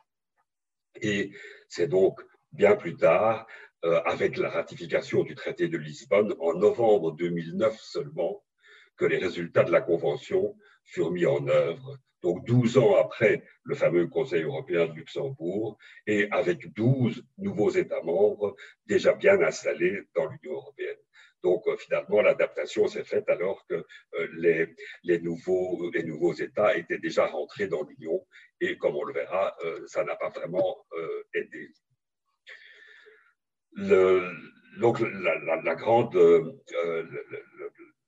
Et 1.01 1.31
c'est 1.67 1.87
donc 1.87 2.21
bien 2.51 2.75
plus 2.75 2.95
tard, 2.95 3.47
euh, 3.85 4.01
avec 4.05 4.37
la 4.37 4.49
ratification 4.49 5.23
du 5.23 5.35
traité 5.35 5.67
de 5.67 5.77
Lisbonne 5.77 6.33
en 6.39 6.53
novembre 6.53 7.11
2009 7.13 7.79
seulement, 7.79 8.43
que 8.95 9.05
les 9.05 9.17
résultats 9.17 9.63
de 9.63 9.71
la 9.71 9.81
Convention 9.81 10.55
furent 10.83 11.11
mis 11.11 11.25
en 11.25 11.47
œuvre. 11.47 11.97
Donc 12.21 12.45
12 12.45 12.77
ans 12.77 12.95
après 12.95 13.43
le 13.63 13.75
fameux 13.75 14.07
Conseil 14.07 14.43
européen 14.43 14.87
de 14.87 14.93
Luxembourg 14.93 15.77
et 16.07 16.29
avec 16.31 16.71
12 16.73 17.25
nouveaux 17.37 17.71
États 17.71 18.01
membres 18.01 18.55
déjà 18.85 19.13
bien 19.13 19.41
installés 19.41 20.03
dans 20.15 20.27
l'Union 20.27 20.53
européenne. 20.53 20.97
Donc 21.43 21.67
euh, 21.67 21.75
finalement, 21.77 22.21
l'adaptation 22.21 22.87
s'est 22.87 23.03
faite 23.03 23.29
alors 23.29 23.65
que 23.67 23.75
euh, 23.75 24.27
les, 24.37 24.73
les, 25.03 25.19
nouveaux, 25.19 25.91
les 25.93 26.03
nouveaux 26.03 26.33
États 26.33 26.75
étaient 26.77 26.97
déjà 26.97 27.27
rentrés 27.27 27.67
dans 27.67 27.83
l'Union 27.83 28.25
et 28.61 28.77
comme 28.77 28.95
on 28.95 29.03
le 29.03 29.13
verra, 29.13 29.55
euh, 29.65 29.85
ça 29.87 30.03
n'a 30.05 30.15
pas 30.15 30.29
vraiment 30.29 30.85
aidé. 31.33 31.69
Donc 34.77 34.99
la, 35.01 35.75
grande, 35.75 36.15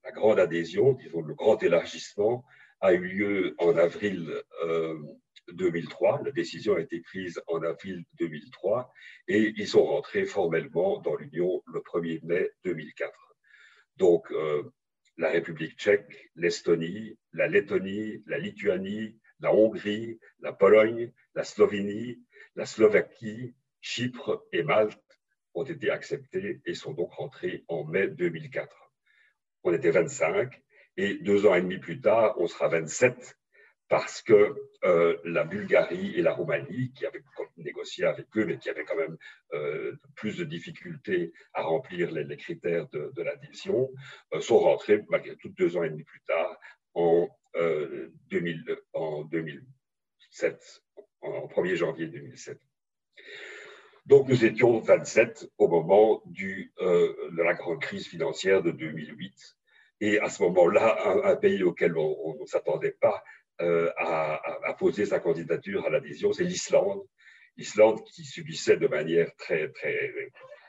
la 0.03 0.11
grande 0.11 0.39
adhésion, 0.39 0.93
disons 0.93 1.21
le 1.21 1.33
grand 1.33 1.61
élargissement, 1.61 2.45
a 2.79 2.93
eu 2.93 2.99
lieu 2.99 3.55
en 3.57 3.75
avril 3.75 4.41
2003. 5.53 6.23
La 6.23 6.31
décision 6.31 6.75
a 6.75 6.81
été 6.81 6.99
prise 7.01 7.41
en 7.47 7.61
avril 7.61 8.03
2003 8.19 8.91
et 9.27 9.53
ils 9.57 9.67
sont 9.67 9.85
rentrés 9.85 10.25
formellement 10.25 10.99
dans 11.01 11.15
l'Union 11.15 11.61
le 11.67 11.79
1er 11.79 12.19
mai 12.23 12.51
2004. 12.63 13.11
Donc, 13.97 14.31
euh, 14.31 14.63
la 15.17 15.29
République 15.29 15.77
tchèque, 15.77 16.29
l'Estonie, 16.35 17.17
la 17.31 17.47
Lettonie, 17.47 18.23
la 18.25 18.37
Lituanie, 18.37 19.17
la 19.39 19.53
Hongrie, 19.53 20.19
la 20.39 20.51
Pologne, 20.51 21.13
la 21.33 21.43
Slovénie, 21.43 22.21
la 22.55 22.65
Slovaquie, 22.65 23.55
Chypre 23.81 24.45
et 24.51 24.63
Malte 24.63 24.99
ont 25.53 25.63
été 25.63 25.89
acceptés 25.89 26.61
et 26.65 26.73
sont 26.73 26.93
donc 26.93 27.13
rentrés 27.13 27.63
en 27.67 27.85
mai 27.85 28.07
2004. 28.07 28.91
On 29.63 29.73
était 29.73 29.91
25 29.91 30.61
Et 30.97 31.15
deux 31.15 31.45
ans 31.45 31.55
et 31.55 31.61
demi 31.61 31.77
plus 31.77 32.01
tard, 32.01 32.35
on 32.39 32.47
sera 32.47 32.67
27 32.67 33.37
parce 33.87 34.21
que 34.21 34.55
euh, 34.83 35.17
la 35.23 35.43
Bulgarie 35.43 36.15
et 36.15 36.21
la 36.21 36.33
Roumanie, 36.33 36.91
qui 36.93 37.05
avaient 37.05 37.23
négocié 37.57 38.05
avec 38.05 38.25
eux, 38.35 38.45
mais 38.45 38.57
qui 38.57 38.69
avaient 38.69 38.83
quand 38.83 38.95
même 38.95 39.17
euh, 39.53 39.95
plus 40.15 40.37
de 40.37 40.43
difficultés 40.43 41.33
à 41.53 41.61
remplir 41.61 42.11
les, 42.11 42.37
critères 42.37 42.87
de, 42.89 43.21
l'adhésion, 43.21 43.91
euh, 44.33 44.41
sont 44.41 44.59
rentrés, 44.59 45.03
malgré 45.09 45.35
tout, 45.35 45.49
deux 45.49 45.77
ans 45.77 45.83
et 45.83 45.89
demi 45.89 46.03
plus 46.03 46.21
tard, 46.21 46.59
en, 46.93 47.29
2000, 48.31 48.77
en 48.93 49.23
2007, 49.23 50.83
en 51.21 51.47
1er 51.47 51.75
janvier 51.75 52.07
2007. 52.07 52.59
Donc, 54.05 54.27
nous 54.27 54.45
étions 54.45 54.79
27 54.79 55.49
au 55.57 55.67
moment 55.67 56.21
de 56.25 57.41
la 57.41 57.53
grande 57.53 57.81
crise 57.81 58.07
financière 58.07 58.61
de 58.61 58.71
2008. 58.71 59.57
Et 60.01 60.19
à 60.19 60.29
ce 60.29 60.43
moment-là, 60.43 61.23
un, 61.23 61.35
pays 61.37 61.63
auquel 61.63 61.97
on 61.97 62.35
ne 62.39 62.45
s'attendait 62.45 62.97
pas 62.99 63.23
euh, 63.61 63.91
a, 63.97 64.73
posé 64.77 65.05
sa 65.05 65.19
candidature 65.19 65.85
à 65.85 65.89
l'adhésion, 65.89 66.33
c'est 66.33 66.43
l'Islande. 66.43 67.01
L'Islande 67.57 68.03
qui 68.03 68.25
subissait 68.25 68.77
de 68.77 68.87
manière 68.87 69.33
très, 69.37 69.69
très, 69.69 70.11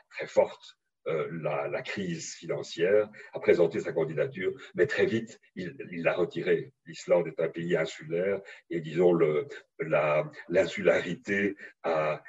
très 0.09 0.27
forte 0.27 0.77
euh, 1.07 1.27
la, 1.41 1.81
crise 1.81 2.35
financière, 2.35 3.09
a 3.33 3.39
présenté 3.39 3.79
sa 3.79 3.93
candidature, 3.93 4.53
mais 4.75 4.87
très 4.87 5.05
vite, 5.05 5.39
il 5.55 5.75
l'a 6.03 6.13
retirée. 6.13 6.73
L'Islande 6.85 7.27
est 7.27 7.39
un 7.39 7.47
pays 7.47 7.77
insulaire 7.77 8.41
et, 8.69 8.81
disons, 8.81 9.17
l'insularité 10.49 11.55
a, 11.83 12.21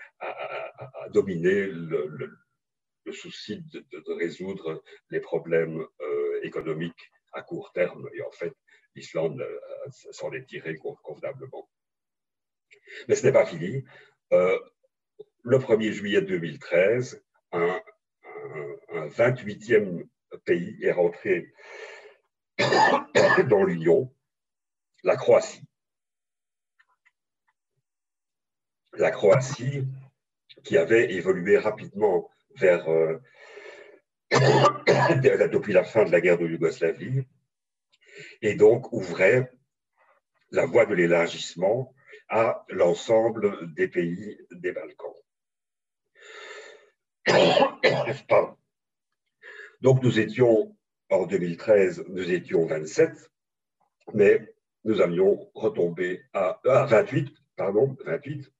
dominé 1.12 1.66
le, 1.66 2.38
souci 3.12 3.62
de, 3.72 4.12
résoudre 4.12 4.82
les 5.10 5.20
problèmes 5.20 5.84
euh, 6.00 6.40
économiques 6.42 7.10
à 7.32 7.42
court 7.42 7.72
terme. 7.72 8.08
Et 8.14 8.22
en 8.22 8.30
fait, 8.30 8.52
l'Islande 8.94 9.40
euh, 9.40 9.90
s'en 10.12 10.32
est 10.32 10.44
tirée 10.44 10.76
convenablement. 10.76 11.68
Mais 13.06 13.14
ce 13.14 13.26
n'est 13.26 13.32
pas 13.32 13.46
fini. 13.46 13.84
Euh, 14.32 14.58
le 15.42 15.58
1er 15.58 15.92
juillet 15.92 16.22
2013, 16.22 17.22
un, 17.52 17.80
28e 18.90 20.06
pays 20.44 20.78
est 20.82 20.92
rentré 20.92 21.52
dans 23.48 23.64
l'Union, 23.64 24.12
la 25.04 25.16
Croatie. 25.16 25.62
La 28.94 29.10
Croatie, 29.10 29.86
qui 30.64 30.76
avait 30.76 31.12
évolué 31.12 31.56
rapidement 31.58 32.30
vers, 32.56 32.88
euh, 32.88 33.18
depuis 35.52 35.72
la 35.72 35.84
fin 35.84 36.04
de 36.04 36.12
la 36.12 36.20
guerre 36.20 36.38
de 36.38 36.46
Yougoslavie, 36.46 37.24
et 38.42 38.54
donc 38.54 38.92
ouvrait 38.92 39.52
la 40.50 40.66
voie 40.66 40.86
de 40.86 40.94
l'élargissement 40.94 41.94
à 42.28 42.64
l'ensemble 42.68 43.72
des 43.74 43.88
pays 43.88 44.38
des 44.50 44.72
Balkans. 44.72 45.14
Donc 49.80 50.02
nous 50.02 50.18
étions, 50.18 50.76
en 51.08 51.26
2013, 51.26 52.06
nous 52.08 52.32
étions 52.32 52.66
27, 52.66 53.30
mais 54.14 54.54
nous 54.84 55.00
allions 55.00 55.50
retomber 55.54 56.24
à, 56.32 56.60
28, 56.64 57.32
pardon, 57.56 57.96
28, 58.04 58.50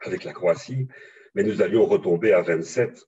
avec 0.00 0.24
la 0.24 0.32
Croatie, 0.32 0.86
mais 1.34 1.42
nous 1.42 1.60
allions 1.60 1.86
retomber 1.86 2.32
à 2.32 2.42
27 2.42 3.04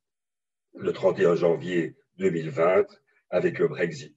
le 0.77 0.93
31 0.93 1.35
janvier 1.35 1.97
2020 2.19 2.87
avec 3.31 3.59
le 3.59 3.69
Brexit 3.69 4.17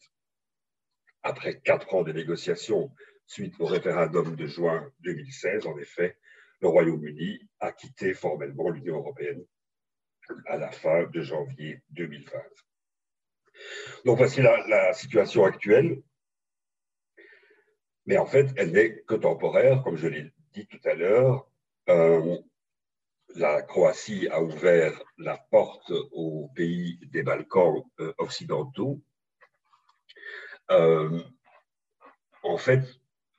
après 1.24 1.60
quatre 1.60 1.94
ans 1.94 2.04
de 2.04 2.12
négociations 2.12 2.92
suite 3.26 3.56
au 3.60 3.66
référendum 3.66 4.36
de 4.36 4.48
juin 4.48 4.92
2016, 5.02 5.68
en 5.68 5.78
effet, 5.78 6.18
le 6.62 6.68
Royaume-Uni 6.68 7.40
a 7.60 7.72
quitté 7.72 8.14
formellement 8.14 8.70
l'Union 8.70 8.98
européenne 8.98 9.46
à 10.48 10.58
la 10.58 10.72
fin 10.72 11.04
de 11.04 11.22
janvier 11.22 11.82
2020. 11.92 12.40
Donc 14.06 14.18
voici 14.18 14.42
la, 14.42 14.94
situation 14.94 15.46
actuelle. 15.46 16.02
Mais 18.06 18.18
en 18.18 18.26
fait, 18.26 18.48
elle 18.58 18.72
n'est 18.72 19.02
que 19.02 19.16
temporaire, 19.16 19.84
comme 19.84 19.98
je 19.98 20.08
l'ai 20.08 20.32
dit 20.54 20.66
tout 20.68 20.80
à 20.86 20.96
l'heure. 20.96 21.48
Euh, 21.90 22.38
la 23.36 23.62
Croatie 23.62 24.28
a 24.30 24.42
ouvert 24.42 25.02
la 25.18 25.38
porte 25.52 25.92
aux 26.12 26.50
pays 26.56 27.00
des 27.12 27.24
Balkans 27.24 27.84
euh, 28.00 28.14
occidentaux. 28.18 29.02
Euh, 30.72 31.20
en 32.44 32.58
fait, 32.58 32.84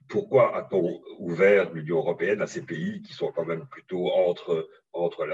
pourquoi 0.08 0.56
a-t-on 0.56 1.02
ouvert 1.18 1.72
l'Union 1.72 1.98
européenne 1.98 2.42
à 2.42 2.46
ces 2.46 2.62
pays 2.62 3.02
qui 3.02 3.12
sont 3.12 3.32
quand 3.32 3.44
même 3.44 3.66
plutôt 3.68 4.10
entre, 4.12 4.68
entre 4.92 5.26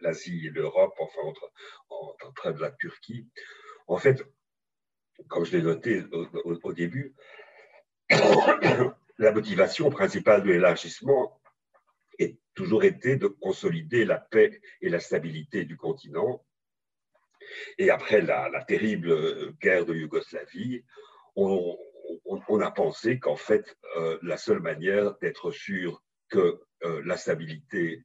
l'Asie 0.00 0.46
et 0.46 0.50
l'Europe, 0.50 0.94
enfin 0.98 1.20
entre, 1.24 1.52
entre 1.88 2.50
la 2.60 2.70
Turquie? 2.72 3.28
En 3.88 3.98
fait, 3.98 4.22
comme 5.28 5.44
je 5.44 5.56
l'ai 5.56 5.62
noté 5.62 6.04
au, 6.12 6.72
début, 6.72 7.14
la 9.18 9.32
motivation 9.32 9.90
principale 9.90 10.42
de 10.42 10.50
l'élargissement 10.50 11.40
toujours 12.56 12.82
été 12.82 13.16
de 13.16 13.28
consolider 13.28 14.04
la 14.04 14.18
paix 14.18 14.60
et 14.80 14.88
la 14.88 14.98
stabilité 14.98 15.64
du 15.64 15.76
continent 15.76 16.44
et 17.78 17.90
après 17.90 18.20
la, 18.20 18.64
terrible 18.66 19.10
euh, 19.10 19.52
guerre 19.60 19.84
de 19.84 19.94
Yougoslavie, 19.94 20.84
on, 21.36 21.76
a 22.60 22.70
pensé 22.70 23.18
qu'en 23.18 23.36
fait, 23.36 23.76
euh, 23.96 24.18
la 24.22 24.36
seule 24.36 24.60
manière 24.60 25.16
d'être 25.18 25.50
sûr 25.50 26.02
que 26.28 26.60
euh, 26.84 27.02
la 27.04 27.16
stabilité 27.16 28.04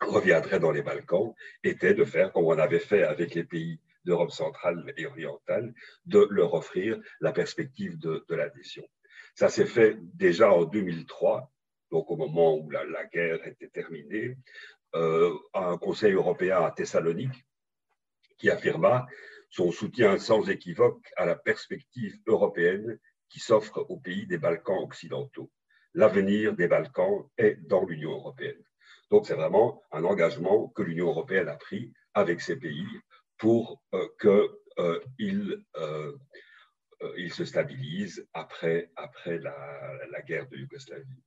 reviendrait 0.00 0.60
dans 0.60 0.70
les 0.70 0.82
Balkans 0.82 1.34
était 1.64 1.94
de 1.94 2.04
faire 2.04 2.32
comme 2.32 2.44
on 2.44 2.58
avait 2.58 2.78
fait 2.78 3.02
avec 3.02 3.34
les 3.34 3.44
pays 3.44 3.80
d'Europe 4.04 4.32
centrale 4.32 4.92
et 4.96 5.06
orientale, 5.06 5.72
de 6.06 6.26
leur 6.30 6.54
offrir 6.54 7.00
la 7.20 7.32
perspective 7.32 7.98
de, 7.98 8.24
l'adhésion. 8.28 8.86
Ça 9.34 9.48
s'est 9.48 9.66
fait 9.66 9.96
déjà 10.14 10.52
en 10.52 10.64
2003, 10.64 11.50
donc 11.92 12.10
au 12.10 12.16
moment 12.16 12.56
où 12.56 12.70
la, 12.70 13.04
guerre 13.04 13.46
était 13.46 13.68
terminée, 13.68 14.36
à 14.94 15.68
un 15.70 15.78
Conseil 15.78 16.14
européen 16.14 16.64
à 16.64 16.70
Thessalonique, 16.72 17.46
qui 18.38 18.50
affirma 18.50 19.06
son 19.50 19.70
soutien 19.70 20.18
sans 20.18 20.48
équivoque 20.50 21.06
à 21.16 21.26
la 21.26 21.36
perspective 21.36 22.18
européenne 22.26 22.98
qui 23.28 23.38
s'offre 23.38 23.86
aux 23.88 23.98
pays 23.98 24.26
des 24.26 24.38
Balkans 24.38 24.82
occidentaux. 24.82 25.50
L'avenir 25.94 26.54
des 26.54 26.68
Balkans 26.68 27.28
est 27.38 27.56
dans 27.66 27.84
l'Union 27.84 28.12
européenne. 28.12 28.62
Donc 29.10 29.26
c'est 29.26 29.34
vraiment 29.34 29.82
un 29.92 30.04
engagement 30.04 30.68
que 30.68 30.82
l'Union 30.82 31.08
européenne 31.08 31.48
a 31.48 31.56
pris 31.56 31.92
avec 32.14 32.40
ces 32.40 32.56
pays 32.56 32.86
pour 33.38 33.82
euh, 33.94 34.08
qu'ils 34.18 35.64
euh, 35.76 36.16
euh, 37.02 37.28
se 37.28 37.44
stabilisent 37.44 38.26
après, 38.32 38.90
après 38.96 39.38
la, 39.38 40.22
guerre 40.26 40.48
de 40.48 40.56
Yougoslavie. 40.56 41.22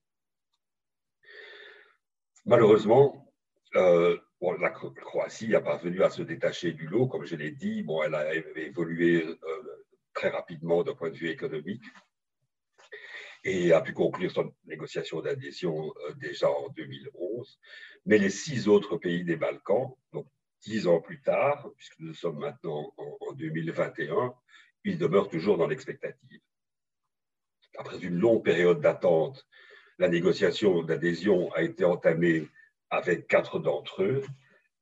Malheureusement, 2.46 3.26
la 3.74 4.70
Croatie 4.70 5.50
pas 5.50 5.62
parvenu 5.62 6.04
à 6.04 6.10
se 6.10 6.22
détacher 6.22 6.74
du 6.74 6.88
lot, 6.88 7.08
comme 7.08 7.26
je 7.26 7.36
l'ai 7.36 7.52
dit. 7.52 7.84
Bon, 7.84 8.04
elle 8.04 8.16
a 8.16 8.34
évolué 8.36 9.26
euh, 9.26 9.38
très 10.14 10.30
rapidement 10.30 10.84
d'un 10.84 10.94
point 10.94 11.10
de 11.10 11.16
vue 11.16 11.30
économique 11.30 11.84
et 13.44 13.74
a 13.74 13.82
pu 13.82 13.94
conclure 13.94 14.32
son 14.32 14.54
négociation 14.66 15.22
d'adhésion 15.22 15.94
euh, 16.08 16.14
déjà 16.16 16.50
en 16.50 16.70
2011. 16.70 17.60
Mais 18.06 18.18
les 18.18 18.30
six 18.30 18.68
autres 18.68 18.98
pays 18.98 19.24
des 19.24 19.36
Balkans, 19.36 19.94
donc 20.14 20.28
dix 20.62 20.88
ans 20.88 21.02
plus 21.02 21.22
tard, 21.22 21.70
puisque 21.78 22.00
nous 22.00 22.14
sommes 22.14 22.40
maintenant 22.40 22.94
en, 22.98 23.18
en 23.22 23.34
2021, 23.34 24.34
ils 24.84 24.98
demeurent 24.98 25.30
toujours 25.30 25.58
dans 25.58 25.68
l'expectative. 25.68 26.42
Après 27.78 27.98
une 28.00 28.18
longue 28.18 28.44
période 28.44 28.82
d'attente, 28.82 29.46
la 29.98 30.10
négociation 30.10 30.84
d'adhésion 30.84 31.52
a 31.54 31.62
été 31.62 31.86
entamée 31.86 32.48
avec 32.90 33.28
quatre 33.28 33.60
d'entre 33.60 34.04
eux, 34.04 34.24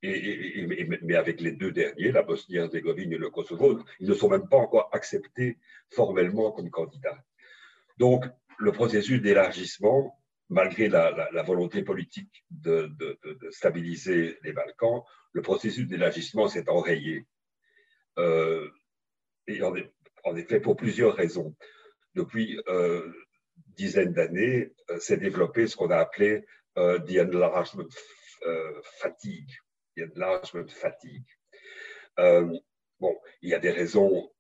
mais 0.04 1.16
avec 1.16 1.40
les 1.40 1.54
deux 1.54 1.72
derniers, 1.72 2.12
la 2.12 2.24
Bosnie-Herzégovine 2.24 3.14
et 3.14 3.18
le 3.18 3.30
Kosovo, 3.30 3.80
ils 4.00 4.10
ne 4.10 4.14
sont 4.14 4.30
même 4.30 4.50
pas 4.50 4.58
encore 4.58 4.90
acceptés 4.92 5.58
formellement 5.90 6.52
comme 6.52 6.70
candidats. 6.70 7.24
Donc, 7.98 8.26
le 8.58 8.72
processus 8.72 9.22
d'élargissement, 9.22 10.20
malgré 10.50 10.90
la, 10.90 11.44
volonté 11.44 11.84
politique 11.84 12.44
de, 12.52 12.92
stabiliser 13.52 14.38
les 14.44 14.52
Balkans, 14.52 15.04
le 15.32 15.42
processus 15.42 15.88
d'élargissement 15.88 16.48
s'est 16.48 16.70
enrayé. 16.70 17.26
Euh, 18.18 18.70
et 19.48 19.62
en, 19.64 20.36
effet, 20.36 20.60
pour 20.60 20.76
plusieurs 20.76 21.16
raisons. 21.16 21.56
Depuis 22.14 22.62
euh, 22.68 23.12
dizaines 23.76 24.14
d'années, 24.14 24.74
euh, 24.90 25.00
s'est 25.00 25.18
développé 25.18 25.68
ce 25.68 25.76
qu'on 25.76 25.92
a 25.92 25.98
appelé 25.98 26.46
euh, 26.78 27.00
the 27.00 27.20
enlargement 27.20 27.88
euh, 28.46 28.82
fatigue. 29.00 29.50
The 29.96 30.04
enlargement 30.16 30.68
fatigue. 30.68 31.26
Bon, 32.18 33.20
il 33.42 33.50
y 33.50 33.54
a 33.54 33.60
des 33.60 33.72
raisons 33.72 34.32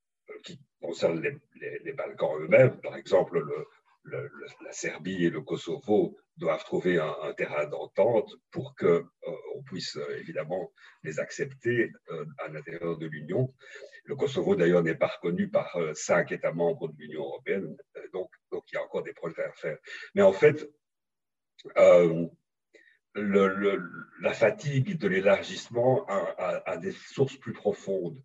qui 0.43 0.60
concerne 0.82 1.22
les, 1.22 1.93
Balkans 1.93 2.39
eux-mêmes, 2.39 2.80
par 2.82 2.96
exemple, 2.96 3.43
la 4.06 4.72
Serbie 4.72 5.26
et 5.26 5.30
le 5.30 5.41
Kosovo 5.41 6.17
doivent 6.38 6.63
trouver 6.63 7.00
un, 7.00 7.34
terrain 7.38 7.67
d'entente 7.67 8.34
pour 8.52 8.76
qu'on 8.76 8.86
euh, 8.88 9.62
puisse 9.65 9.96
euh, 9.98 10.17
évidemment 10.19 10.72
les 11.04 11.19
accepter 11.19 11.91
euh, 12.10 12.26
à 12.39 12.48
l'intérieur 12.48 12.98
de 12.98 13.06
l'Union. 13.06 13.54
Le 14.06 14.15
Kosovo, 14.15 14.56
d'ailleurs, 14.56 14.84
n'est 14.84 14.96
pas 14.96 15.08
reconnu 15.08 15.50
par 15.50 15.78
cinq 15.93 16.32
États 16.32 16.52
membres 16.52 16.88
de 16.89 16.96
l'Union 16.98 17.22
européenne, 17.22 17.78
donc, 18.12 18.30
donc 18.52 18.63
il 18.72 18.76
y 18.76 18.78
a 18.78 18.84
encore 18.84 19.04
des 19.04 19.13
projets 19.13 19.43
à 19.43 19.54
faire. 19.54 19.78
Mais 20.13 20.22
en 20.22 20.34
fait, 20.34 20.69
la 23.15 24.34
fatigue 24.34 24.98
de 24.98 25.08
l'élargissement 25.08 26.06
a, 26.08 26.76
des 26.76 26.91
sources 26.91 27.38
plus 27.38 27.54
profondes. 27.54 28.22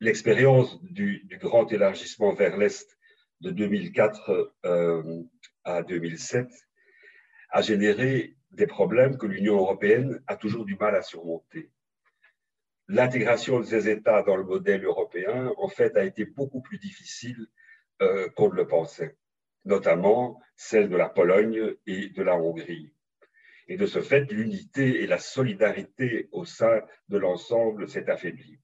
L'expérience 0.00 0.82
du, 0.82 1.26
grand 1.40 1.72
élargissement 1.72 2.34
vers 2.34 2.58
l'Est 2.58 2.98
de 3.40 3.50
2004 3.50 4.52
à 5.64 5.82
2007 5.82 6.48
a 7.50 7.62
généré 7.62 8.36
des 8.50 8.66
problèmes 8.66 9.18
que 9.18 9.26
l'Union 9.26 9.56
européenne 9.56 10.22
a 10.26 10.36
toujours 10.36 10.64
du 10.64 10.76
mal 10.76 10.94
à 10.94 11.02
surmonter. 11.02 11.70
L'intégration 12.88 13.60
de 13.60 13.64
ces 13.64 13.88
États 13.88 14.22
dans 14.22 14.36
le 14.36 14.44
modèle 14.44 14.84
européen, 14.84 15.52
en 15.58 15.68
fait, 15.68 15.96
a 15.96 16.04
été 16.04 16.24
beaucoup 16.24 16.62
plus 16.62 16.78
difficile 16.78 17.46
euh, 18.00 18.28
qu'on 18.30 18.48
ne 18.48 18.54
le 18.54 18.66
pensait, 18.66 19.16
notamment 19.64 20.40
celle 20.56 20.88
de 20.88 20.96
la 20.96 21.10
Pologne 21.10 21.74
et 21.86 22.08
de 22.08 22.22
la 22.22 22.36
Hongrie. 22.36 22.94
Et 23.66 23.76
de 23.76 23.84
ce 23.84 24.00
fait, 24.00 24.32
l'unité 24.32 25.02
et 25.02 25.06
la 25.06 25.18
solidarité 25.18 26.28
au 26.32 26.46
sein 26.46 26.80
de 27.10 27.18
l'ensemble 27.18 27.88
s'est 27.88 28.08
affaiblie. 28.08 28.58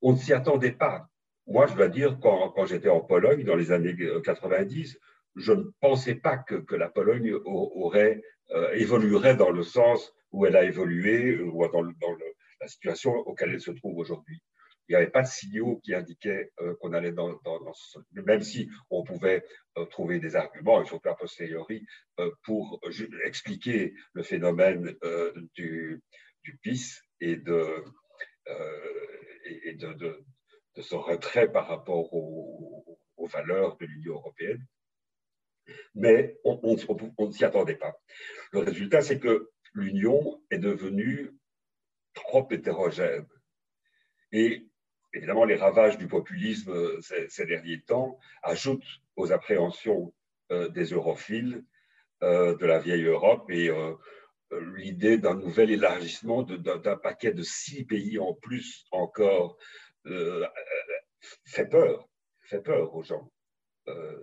On 0.00 0.12
ne 0.12 0.18
s'y 0.18 0.32
attendait 0.32 0.70
pas. 0.70 1.08
Moi, 1.48 1.66
je 1.66 1.74
dois 1.74 1.88
dire, 1.88 2.18
quand, 2.22 2.50
quand 2.50 2.66
j'étais 2.66 2.88
en 2.88 3.00
Pologne 3.00 3.42
dans 3.42 3.56
les 3.56 3.72
années 3.72 3.96
90, 4.22 5.00
je 5.38 5.52
ne 5.52 5.64
pensais 5.80 6.16
pas 6.16 6.36
que, 6.36 6.74
la 6.74 6.88
Pologne 6.88 7.32
aurait, 7.44 8.20
euh, 8.50 8.72
évoluerait 8.72 9.36
dans 9.36 9.50
le 9.50 9.62
sens 9.62 10.12
où 10.32 10.46
elle 10.46 10.56
a 10.56 10.64
évolué 10.64 11.40
ou 11.40 11.66
dans, 11.68 11.82
la 12.60 12.66
situation 12.66 13.12
auquel 13.12 13.50
elle 13.50 13.60
se 13.60 13.70
trouve 13.70 13.96
aujourd'hui. 13.98 14.42
Il 14.88 14.92
n'y 14.92 14.96
avait 14.96 15.10
pas 15.10 15.22
de 15.22 15.28
signaux 15.28 15.80
qui 15.84 15.94
indiquaient 15.94 16.50
euh, 16.60 16.74
qu'on 16.80 16.92
allait 16.92 17.12
dans, 17.12 17.38
dans, 17.44 17.72
ce, 17.74 17.98
même 18.12 18.42
si 18.42 18.68
on 18.90 19.04
pouvait 19.04 19.44
euh, 19.76 19.84
trouver 19.86 20.18
des 20.18 20.34
arguments, 20.34 20.82
et 20.82 20.86
surtout 20.86 21.08
a 21.08 21.16
posteriori, 21.16 21.86
pour 22.42 22.80
expliquer 23.24 23.94
le 24.12 24.22
phénomène 24.24 24.96
du, 25.54 26.02
PIS 26.62 27.00
et 27.20 27.36
de, 27.36 27.84
ce 30.80 30.94
retrait 30.94 31.52
par 31.52 31.68
rapport 31.68 32.12
aux 32.12 33.26
valeurs 33.28 33.76
de 33.76 33.86
l'Union 33.86 34.14
européenne 34.14 34.66
mais 35.94 36.38
on, 36.44 36.60
ne 36.74 37.32
s'y 37.32 37.44
attendait 37.44 37.76
pas. 37.76 37.98
Le 38.52 38.60
résultat, 38.60 39.00
c'est 39.00 39.18
que 39.18 39.50
l'Union 39.74 40.42
est 40.50 40.58
devenue 40.58 41.32
trop 42.14 42.46
hétérogène. 42.50 43.26
Et 44.32 44.66
évidemment, 45.14 45.44
les 45.44 45.56
ravages 45.56 45.98
du 45.98 46.06
populisme 46.06 46.72
euh, 46.72 47.00
ces, 47.28 47.46
derniers 47.46 47.80
temps 47.80 48.18
ajoutent 48.42 49.00
aux 49.16 49.32
appréhensions 49.32 50.14
euh, 50.50 50.68
des 50.68 50.86
europhiles 50.86 51.64
euh, 52.22 52.56
de 52.56 52.66
la 52.66 52.78
vieille 52.78 53.04
Europe 53.04 53.50
et 53.50 53.70
l'idée 54.50 55.18
d'un 55.18 55.34
nouvel 55.34 55.70
élargissement 55.70 56.42
d'un 56.42 56.96
paquet 56.96 57.32
de 57.32 57.42
six 57.42 57.84
pays 57.84 58.18
en 58.18 58.32
plus 58.32 58.86
encore 58.92 59.58
fait 61.44 61.66
peur, 61.68 62.08
fait 62.40 62.62
peur 62.62 62.94
aux 62.94 63.02
gens. 63.02 63.30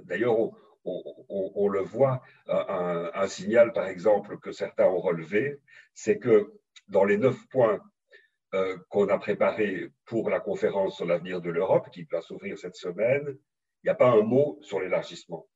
D'ailleurs, 0.06 0.50
on, 0.86 1.68
le 1.68 1.82
voit, 1.82 2.22
un, 2.48 3.28
signal, 3.28 3.74
par 3.74 3.88
exemple, 3.88 4.38
que 4.40 4.52
certains 4.52 4.86
ont 4.86 5.00
relevé, 5.00 5.60
c'est 5.94 6.20
que 6.20 6.54
dans 6.88 7.04
les 7.04 7.18
neuf 7.18 7.38
points 7.50 7.80
euh, 8.54 8.78
qu'on 8.90 9.10
a 9.10 9.18
préparés 9.18 9.90
pour 10.06 10.30
la 10.30 10.40
conférence 10.40 10.96
sur 10.96 11.06
l'avenir 11.06 11.42
de 11.42 11.50
l'Europe, 11.50 11.90
qui 11.92 12.04
va 12.04 12.22
s'ouvrir 12.22 12.58
cette 12.58 12.76
semaine, 12.76 13.26
il 13.28 13.86
n'y 13.86 13.90
a 13.90 13.96
pas 13.96 14.10
un 14.10 14.22
mot 14.22 14.60
sur 14.62 14.80
l'élargissement. 14.80 15.48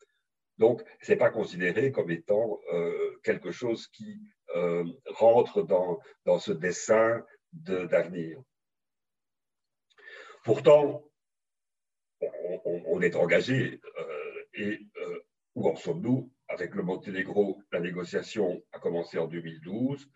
Donc, 0.58 0.84
ce 1.02 1.12
n'est 1.12 1.18
pas 1.18 1.30
considéré 1.30 1.92
comme 1.92 2.12
étant 2.12 2.60
euh, 2.74 3.18
quelque 3.24 3.52
chose 3.52 3.88
qui 3.88 4.20
euh, 4.56 4.84
rentre 5.06 5.62
dans, 5.62 6.00
dans, 6.26 6.40
ce 6.40 6.52
dessin 6.52 7.24
d'avenir. 7.54 8.42
Pourtant, 10.44 11.04
on, 12.66 13.02
est 13.02 13.16
engagé 13.16 13.80
et 14.60 14.80
euh, 15.02 15.20
où 15.56 15.68
en 15.68 15.76
sommes-nous 15.76 16.32
Avec 16.48 16.76
le 16.76 16.84
Monténégro, 16.84 17.62
la 17.72 17.80
négociation 17.80 18.62
a 18.74 18.80
commencé 18.80 19.18
en 19.18 19.28
2012. 19.28 20.10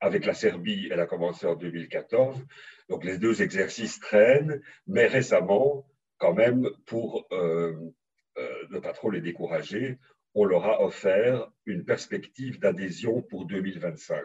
Avec 0.00 0.24
la 0.24 0.34
Serbie, 0.34 0.88
elle 0.90 1.00
a 1.00 1.06
commencé 1.06 1.46
en 1.46 1.56
2014. 1.56 2.40
Donc 2.88 3.04
les 3.04 3.18
deux 3.18 3.42
exercices 3.42 3.98
traînent, 3.98 4.62
mais 4.86 5.06
récemment, 5.06 5.86
quand 6.18 6.34
même, 6.34 6.70
pour 6.86 7.26
euh, 7.32 7.74
euh, 8.38 8.66
ne 8.70 8.78
pas 8.78 8.92
trop 8.92 9.10
les 9.10 9.20
décourager, 9.20 9.98
on 10.34 10.44
leur 10.44 10.64
a 10.66 10.82
offert 10.82 11.50
une 11.66 11.84
perspective 11.84 12.60
d'adhésion 12.60 13.22
pour 13.22 13.46
2025. 13.46 14.22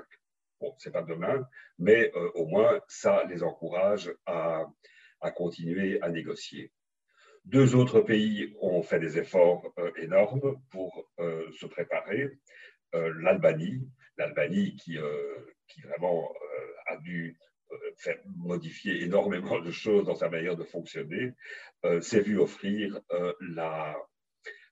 Bon, 0.61 0.75
c'est 0.77 0.91
pas 0.91 1.01
demain, 1.01 1.47
mais 1.79 2.11
au 2.35 2.45
moins 2.45 2.79
ça 2.87 3.23
les 3.25 3.41
encourage 3.43 4.13
à, 4.25 4.65
à 5.21 5.31
continuer 5.31 5.99
à 6.01 6.09
négocier. 6.09 6.71
Deux 7.45 7.75
autres 7.75 7.99
pays 7.99 8.55
ont 8.61 8.81
fait 8.83 8.99
des 8.99 9.17
efforts 9.17 9.73
euh, 9.77 9.91
énormes 9.97 10.61
pour 10.71 11.09
euh, 11.19 11.51
se 11.51 11.65
préparer. 11.65 12.29
Euh, 12.95 13.13
L'Albanie, 13.19 13.87
l'Albanie 14.17 14.75
qui, 14.77 14.97
vraiment 15.83 16.31
a 16.87 16.97
dû 16.97 17.37
modifier 18.37 19.01
énormément 19.01 19.59
de 19.59 19.71
choses 19.71 20.05
dans 20.05 20.15
sa 20.15 20.29
manière 20.29 20.55
de 20.55 20.63
fonctionner, 20.63 21.31
s'est 22.01 22.21
vu 22.21 22.37
offrir 22.37 23.01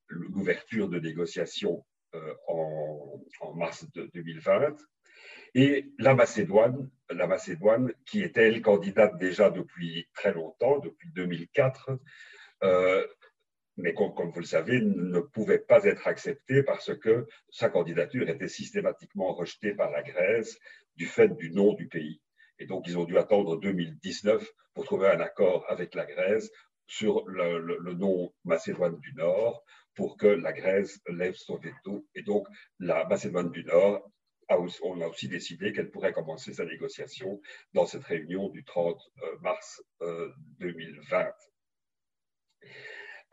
l'ouverture 0.07 0.87
de 0.89 0.99
négociations 0.99 1.83
en, 2.47 3.19
mars 3.55 3.85
de 3.93 4.11
2020. 4.13 4.75
Et 5.53 5.91
la 5.99 6.15
Macédoine, 6.15 6.89
la 7.09 7.27
Macédoine, 7.27 7.93
qui 8.05 8.21
est 8.21 8.37
elle 8.37 8.61
candidate 8.61 9.17
déjà 9.17 9.49
depuis 9.49 10.07
très 10.13 10.33
longtemps, 10.33 10.79
depuis 10.79 11.09
2004, 11.11 11.89
euh, 11.89 11.97
mais 13.77 13.93
comme, 13.93 14.31
vous 14.31 14.39
le 14.39 14.45
savez, 14.45 14.81
ne 14.81 15.19
pouvait 15.19 15.59
pas 15.59 15.83
être 15.85 16.07
accepté 16.07 16.63
parce 16.63 16.95
que 16.97 17.27
sa 17.49 17.69
candidature 17.69 18.29
était 18.29 18.47
systématiquement 18.47 19.33
rejetée 19.33 19.73
par 19.73 19.91
la 19.91 20.03
Grèce 20.03 20.59
du 20.95 21.05
fait 21.05 21.29
du 21.29 21.51
nom 21.51 21.73
du 21.73 21.87
pays. 21.87 22.21
Et 22.59 22.65
donc, 22.65 22.87
ils 22.87 22.97
ont 22.97 23.05
dû 23.05 23.17
attendre 23.17 23.59
2019 23.59 24.47
pour 24.73 24.85
trouver 24.85 25.07
un 25.07 25.19
accord 25.19 25.65
avec 25.67 25.95
la 25.95 26.05
Grèce 26.05 26.51
sur 26.85 27.23
le, 27.27 27.93
nom 27.93 28.33
Macédoine 28.43 28.99
du 28.99 29.13
Nord 29.13 29.63
pour 29.95 30.17
que 30.17 30.27
la 30.27 30.53
Grèce 30.53 30.99
lève 31.07 31.35
son 31.35 31.57
veto. 31.57 32.05
Et 32.15 32.21
donc, 32.21 32.47
la 32.79 33.05
Macédoine 33.05 33.51
du 33.51 33.63
Nord, 33.63 34.07
on 34.83 35.01
a 35.01 35.07
aussi 35.07 35.29
décidé 35.29 35.71
qu'elle 35.71 35.89
pourrait 35.89 36.11
commencer 36.11 36.53
sa 36.53 36.65
négociation 36.65 37.41
dans 37.73 37.85
cette 37.85 38.03
réunion 38.03 38.49
du 38.49 38.65
30 38.65 39.01
euh, 39.23 39.37
mars 39.39 39.81
2020. 40.59 41.31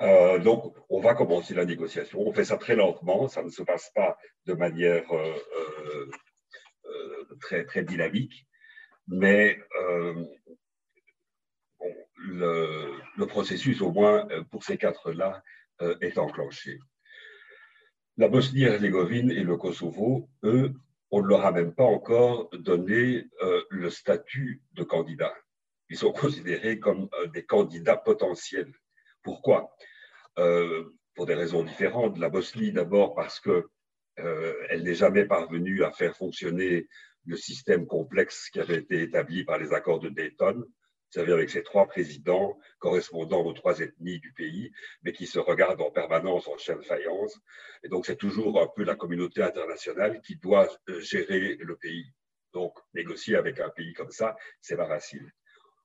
Euh, 0.01 0.39
donc, 0.39 0.75
on 0.89 1.01
va 1.01 1.15
commencer 1.15 1.55
la 1.55 1.65
négociation. 1.65 2.21
On 2.21 2.33
fait 2.33 2.45
ça 2.45 2.57
très 2.57 2.77
lentement, 2.77 3.29
ça 3.29 3.43
ne 3.43 3.51
se 3.51 3.63
passe 3.63 3.91
pas 3.95 4.17
de 4.47 4.55
manière 4.55 5.11
euh, 5.13 5.35
euh, 6.87 7.37
très, 7.41 7.83
dynamique, 7.83 8.47
mais 9.09 9.59
le, 12.17 13.27
processus, 13.27 13.81
au 13.81 13.93
moins 13.93 14.27
pour 14.51 14.65
ces 14.65 14.77
quatre-là, 14.77 15.43
est 16.01 16.19
enclenché. 16.19 16.79
La 18.17 18.29
Bosnie-Herzégovine 18.29 19.31
et 19.31 19.45
le 19.45 19.57
Kosovo, 19.57 20.29
eux, 20.43 20.73
on 21.11 21.23
ne 21.23 21.29
leur 21.29 21.47
a 21.47 21.53
même 21.53 21.75
pas 21.75 21.85
encore 21.85 22.51
donné 22.53 23.27
le 23.71 23.91
statut 23.91 24.63
de 24.73 24.83
candidat. 24.83 25.35
Ils 25.89 25.97
sont 25.97 26.13
considérés 26.13 26.79
comme 26.79 27.09
des 27.33 27.45
candidats 27.45 27.97
potentiels. 27.97 28.73
Pourquoi? 29.29 29.77
Euh, 30.39 30.85
Pour 31.15 31.27
des 31.27 31.35
raisons 31.35 31.63
différentes. 31.63 32.17
La 32.19 32.31
Bosnie, 32.31 32.73
d'abord 32.73 33.15
parce 33.15 33.41
qu'elle 33.41 33.63
euh, 34.21 34.83
n'est 34.83 34.95
jamais 34.95 35.27
parvenue 35.27 35.85
à 35.85 35.93
faire 35.93 36.17
fonctionner 36.17 36.89
le 37.27 37.37
système 37.37 37.87
complexe 37.87 38.49
qui 38.49 38.59
avait 38.59 38.79
été 38.79 39.03
établi 39.03 39.45
par 39.45 39.59
les 39.59 39.75
accords 39.75 40.01
de 40.01 40.09
Dayton. 40.09 40.65
Savez, 41.11 41.35
avec 41.35 41.51
ces 41.51 41.63
trois 41.63 41.87
présidents 41.87 42.59
correspondant 42.79 43.45
aux 43.45 43.53
trois 43.53 43.81
ethnies 43.81 44.19
du 44.19 44.33
pays, 44.33 44.73
mais 45.03 45.13
qui 45.13 45.27
se 45.27 45.39
regardent 45.39 45.83
en 45.83 45.91
permanence 45.91 46.49
en 46.49 46.57
chien 46.57 46.77
de 46.77 46.83
faïence. 46.83 47.39
Et 47.83 47.89
donc, 47.89 48.07
c'est 48.07 48.17
toujours 48.17 48.59
un 48.63 48.69
peu 48.75 48.83
la 48.83 48.95
communauté 48.95 49.43
internationale 49.43 50.23
qui 50.23 50.37
doit 50.37 50.71
euh, 50.89 51.01
gérer 51.01 51.57
le 51.57 51.77
pays. 51.77 52.15
Donc, 52.55 52.79
négocier 52.95 53.37
avec 53.37 53.61
un 53.61 53.69
pays 53.69 53.93
comme 53.93 54.11
ça, 54.11 54.37
c'est 54.63 54.79
pas 54.79 54.89
facile. 54.89 55.31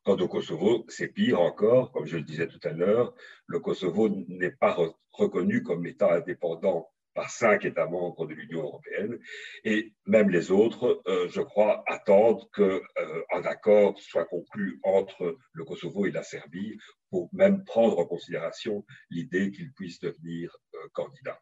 Quant 0.03 0.17
au 0.17 0.27
Kosovo, 0.27 0.85
c'est 0.89 1.07
pire 1.07 1.39
encore, 1.39 1.93
comme 1.93 2.05
je 2.05 2.17
le 2.17 2.23
disais 2.23 2.47
tout 2.47 2.59
à 2.63 2.71
l'heure, 2.71 3.13
le 3.47 3.59
Kosovo 3.59 4.09
n'est 4.09 4.51
pas 4.51 4.77
reconnu 5.11 5.63
comme 5.63 5.85
État 5.85 6.15
indépendant 6.15 6.89
par 7.13 7.29
cinq 7.29 7.63
États 7.63 7.85
membres 7.85 8.25
de 8.27 8.33
l'Union 8.33 8.63
européenne. 8.63 9.17
Et 9.63 9.93
même 10.05 10.29
les 10.29 10.51
autres, 10.51 11.01
euh, 11.07 11.29
je 11.29 11.41
crois, 11.41 11.83
attendent 11.87 12.49
qu'un 12.51 12.81
euh, 12.97 13.43
accord 13.43 13.97
soit 13.99 14.25
conclu 14.25 14.79
entre 14.83 15.37
le 15.53 15.63
Kosovo 15.63 16.05
et 16.05 16.11
la 16.11 16.23
Serbie 16.23 16.77
pour 17.09 17.29
même 17.31 17.63
prendre 17.63 17.99
en 17.99 18.05
considération 18.05 18.85
l'idée 19.09 19.51
qu'il 19.51 19.71
puisse 19.73 19.99
devenir 19.99 20.57
euh, 20.73 20.77
candidat. 20.93 21.39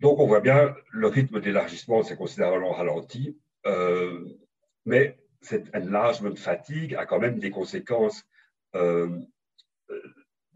Donc 0.00 0.18
on 0.18 0.26
voit 0.26 0.40
bien, 0.40 0.74
le 0.90 1.06
rythme 1.06 1.40
d'élargissement 1.40 2.02
s'est 2.02 2.16
considérablement 2.16 2.72
ralenti, 2.72 3.38
mais 4.84 5.16
cet 5.44 5.74
enlargement 5.74 6.34
fatigue 6.34 6.94
a 6.94 7.06
quand 7.06 7.18
même 7.18 7.38
des 7.38 7.50
conséquences 7.50 8.24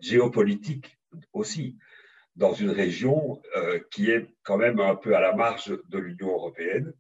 géopolitiques 0.00 0.98
aussi 1.32 1.76
dans 2.36 2.52
une 2.52 2.70
région 2.70 3.42
euh, 3.56 3.80
qui 3.90 4.10
est 4.10 4.26
quand 4.44 4.56
même 4.56 4.78
un 4.80 4.94
peu 4.94 5.16
à 5.16 5.20
la 5.20 5.34
marge 5.34 5.76
de 5.88 5.98
l'Union 5.98 6.28
européenne 6.28 6.94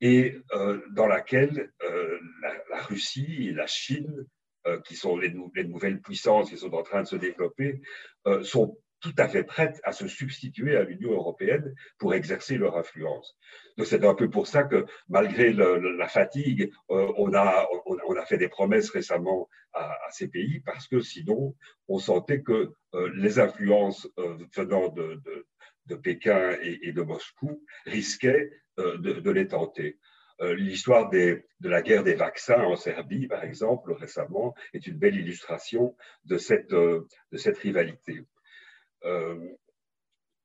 et 0.00 0.36
euh, 0.52 0.80
dans 0.90 1.06
laquelle 1.06 1.72
euh, 1.84 2.18
la, 2.70 2.82
Russie 2.82 3.48
et 3.48 3.52
la 3.52 3.66
Chine, 3.66 4.26
qui 4.84 4.94
sont 4.94 5.16
les, 5.16 5.30
nouvelles 5.30 6.02
puissances 6.02 6.50
qui 6.50 6.58
sont 6.58 6.74
en 6.74 6.82
train 6.82 7.00
de 7.02 7.06
se 7.06 7.16
développer, 7.16 7.80
sont 8.42 8.76
tout 9.00 9.14
à 9.16 9.28
fait 9.28 9.44
prêtes 9.44 9.80
à 9.84 9.92
se 9.92 10.06
substituer 10.06 10.76
à 10.76 10.84
l'Union 10.84 11.12
européenne 11.12 11.74
pour 11.98 12.14
exercer 12.14 12.56
leur 12.56 12.76
influence. 12.76 13.36
Donc 13.76 13.86
c'est 13.86 14.04
un 14.04 14.14
peu 14.14 14.28
pour 14.28 14.46
ça 14.46 14.64
que 14.64 14.84
malgré 15.08 15.52
la 15.52 16.08
fatigue, 16.08 16.70
euh, 16.90 17.12
on, 17.16 17.32
a, 17.34 17.66
on, 17.86 18.14
a 18.14 18.26
fait 18.26 18.38
des 18.38 18.48
promesses 18.48 18.90
récemment 18.90 19.48
à, 19.72 19.96
ces 20.10 20.28
pays 20.28 20.60
parce 20.60 20.86
que 20.86 21.00
sinon 21.00 21.56
on 21.88 21.98
sentait 21.98 22.42
que 22.42 22.72
euh, 22.94 23.10
les 23.14 23.38
influences 23.38 24.08
euh, 24.18 24.36
venant 24.54 24.88
de, 24.88 25.20
de, 25.86 25.96
Pékin 25.96 26.56
et, 26.62 26.92
de 26.92 27.02
Moscou 27.02 27.64
risquaient 27.84 28.48
de, 28.78 29.30
les 29.30 29.48
tenter. 29.48 29.98
L'histoire 30.40 31.10
de 31.10 31.42
la 31.60 31.82
guerre 31.82 32.04
des 32.04 32.14
vaccins 32.14 32.62
en 32.62 32.76
Serbie, 32.76 33.26
par 33.26 33.42
exemple, 33.42 33.92
récemment, 33.92 34.54
est 34.72 34.86
une 34.86 34.96
belle 34.96 35.16
illustration 35.16 35.96
de 36.24 36.38
cette, 36.38 36.70
de 36.70 37.06
cette 37.34 37.58
rivalité. 37.58 38.24
Euh, 39.04 39.54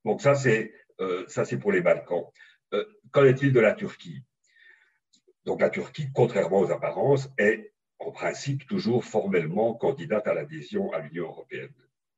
donc 0.04 0.22
ça, 0.22 0.36
c'est 0.36 0.74
euh, 1.02 1.26
ça, 1.28 1.44
c'est 1.46 1.58
pour 1.58 1.72
les 1.72 1.82
Balkans. 1.82 2.26
Euh, 2.74 2.86
qu'en 3.12 3.26
est-il 3.26 3.54
de 3.54 3.60
la 3.60 3.74
Turquie? 3.74 4.24
Donc 5.46 5.62
la 5.62 5.70
Turquie, 5.70 6.10
contrairement 6.14 6.60
aux 6.60 6.72
apparences, 6.72 7.30
est 7.38 7.74
en 8.00 8.12
principe 8.12 8.68
toujours 8.68 9.06
formellement 9.06 9.74
candidate 9.74 10.28
à 10.28 10.34
l'adhésion 10.34 10.92
à 10.92 11.00
l'Union 11.00 11.26
européenne. 11.26 11.74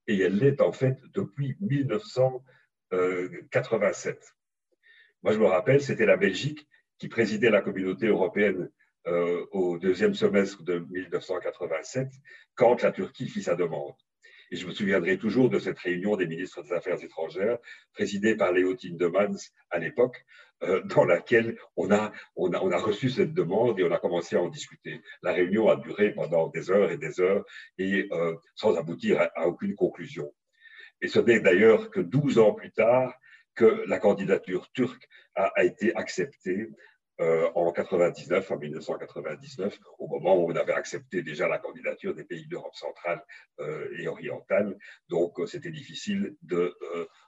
Et 0.07 0.19
elle 0.19 0.38
l'est 0.38 0.59
en 0.61 0.71
fait 0.71 0.97
depuis 1.13 1.55
1987. 1.59 4.33
Moi, 5.23 5.33
je 5.33 5.39
me 5.39 5.45
rappelle, 5.45 5.81
c'était 5.81 6.05
la 6.05 6.17
Belgique 6.17 6.67
qui 6.97 7.09
présidait 7.09 7.49
la 7.49 7.61
communauté 7.61 8.07
européenne 8.07 8.69
au 9.51 9.77
deuxième 9.77 10.13
semestre 10.13 10.63
de 10.63 10.79
1987 10.79 12.09
quand 12.55 12.81
la 12.81 12.91
Turquie 12.91 13.29
fit 13.29 13.43
sa 13.43 13.55
demande. 13.55 13.95
Et 14.51 14.55
je 14.55 14.67
me 14.67 14.71
souviendrai 14.71 15.17
toujours 15.17 15.49
de 15.49 15.59
cette 15.59 15.79
réunion 15.79 16.15
des 16.15 16.27
ministres 16.27 16.63
des 16.63 16.73
Affaires 16.73 17.03
étrangères, 17.03 17.57
présidée 17.93 18.35
par 18.35 18.51
Léo 18.51 18.75
Tindemans 18.75 19.37
à 19.69 19.79
l'époque, 19.79 20.25
euh, 20.63 20.81
dans 20.85 21.05
laquelle 21.05 21.57
on 21.75 21.91
a, 21.91 22.11
on, 22.35 22.51
a, 22.53 22.59
on 22.61 22.71
a 22.71 22.77
reçu 22.77 23.09
cette 23.09 23.33
demande 23.33 23.79
et 23.79 23.83
on 23.83 23.91
a 23.91 23.99
commencé 23.99 24.35
à 24.35 24.41
en 24.41 24.49
discuter. 24.49 25.01
La 25.21 25.31
réunion 25.31 25.69
a 25.69 25.75
duré 25.75 26.13
pendant 26.13 26.47
des 26.47 26.71
heures 26.71 26.91
et 26.91 26.97
des 26.97 27.19
heures 27.21 27.45
et 27.77 28.07
euh, 28.11 28.35
sans 28.55 28.75
aboutir 28.75 29.29
à, 29.35 29.47
aucune 29.47 29.75
conclusion. 29.75 30.33
Et 31.01 31.07
ce 31.07 31.19
n'est 31.19 31.41
d'ailleurs 31.41 31.91
que 31.91 31.99
12 31.99 32.39
ans 32.39 32.53
plus 32.53 32.71
tard 32.71 33.13
que 33.53 33.83
la 33.87 33.99
candidature 33.99 34.71
turque 34.71 35.07
a 35.35 35.63
été 35.63 35.95
acceptée 35.95 36.69
euh, 37.20 37.49
en 37.55 37.72
99, 37.72 38.51
en 38.51 38.57
1999, 38.57 39.80
au 39.97 40.07
moment 40.07 40.36
où 40.36 40.51
on 40.51 40.55
avait 40.55 40.74
accepté 40.74 41.24
déjà 41.24 41.47
la 41.47 41.57
candidature 41.57 42.13
des 42.13 42.24
pays 42.24 42.45
d'Europe 42.45 42.76
centrale 42.76 43.24
euh, 43.59 43.89
et 43.97 44.07
orientale. 44.07 44.78
Donc, 45.09 45.39
euh, 45.39 45.47
c'était 45.47 45.72
difficile 45.72 46.36
de 46.43 46.78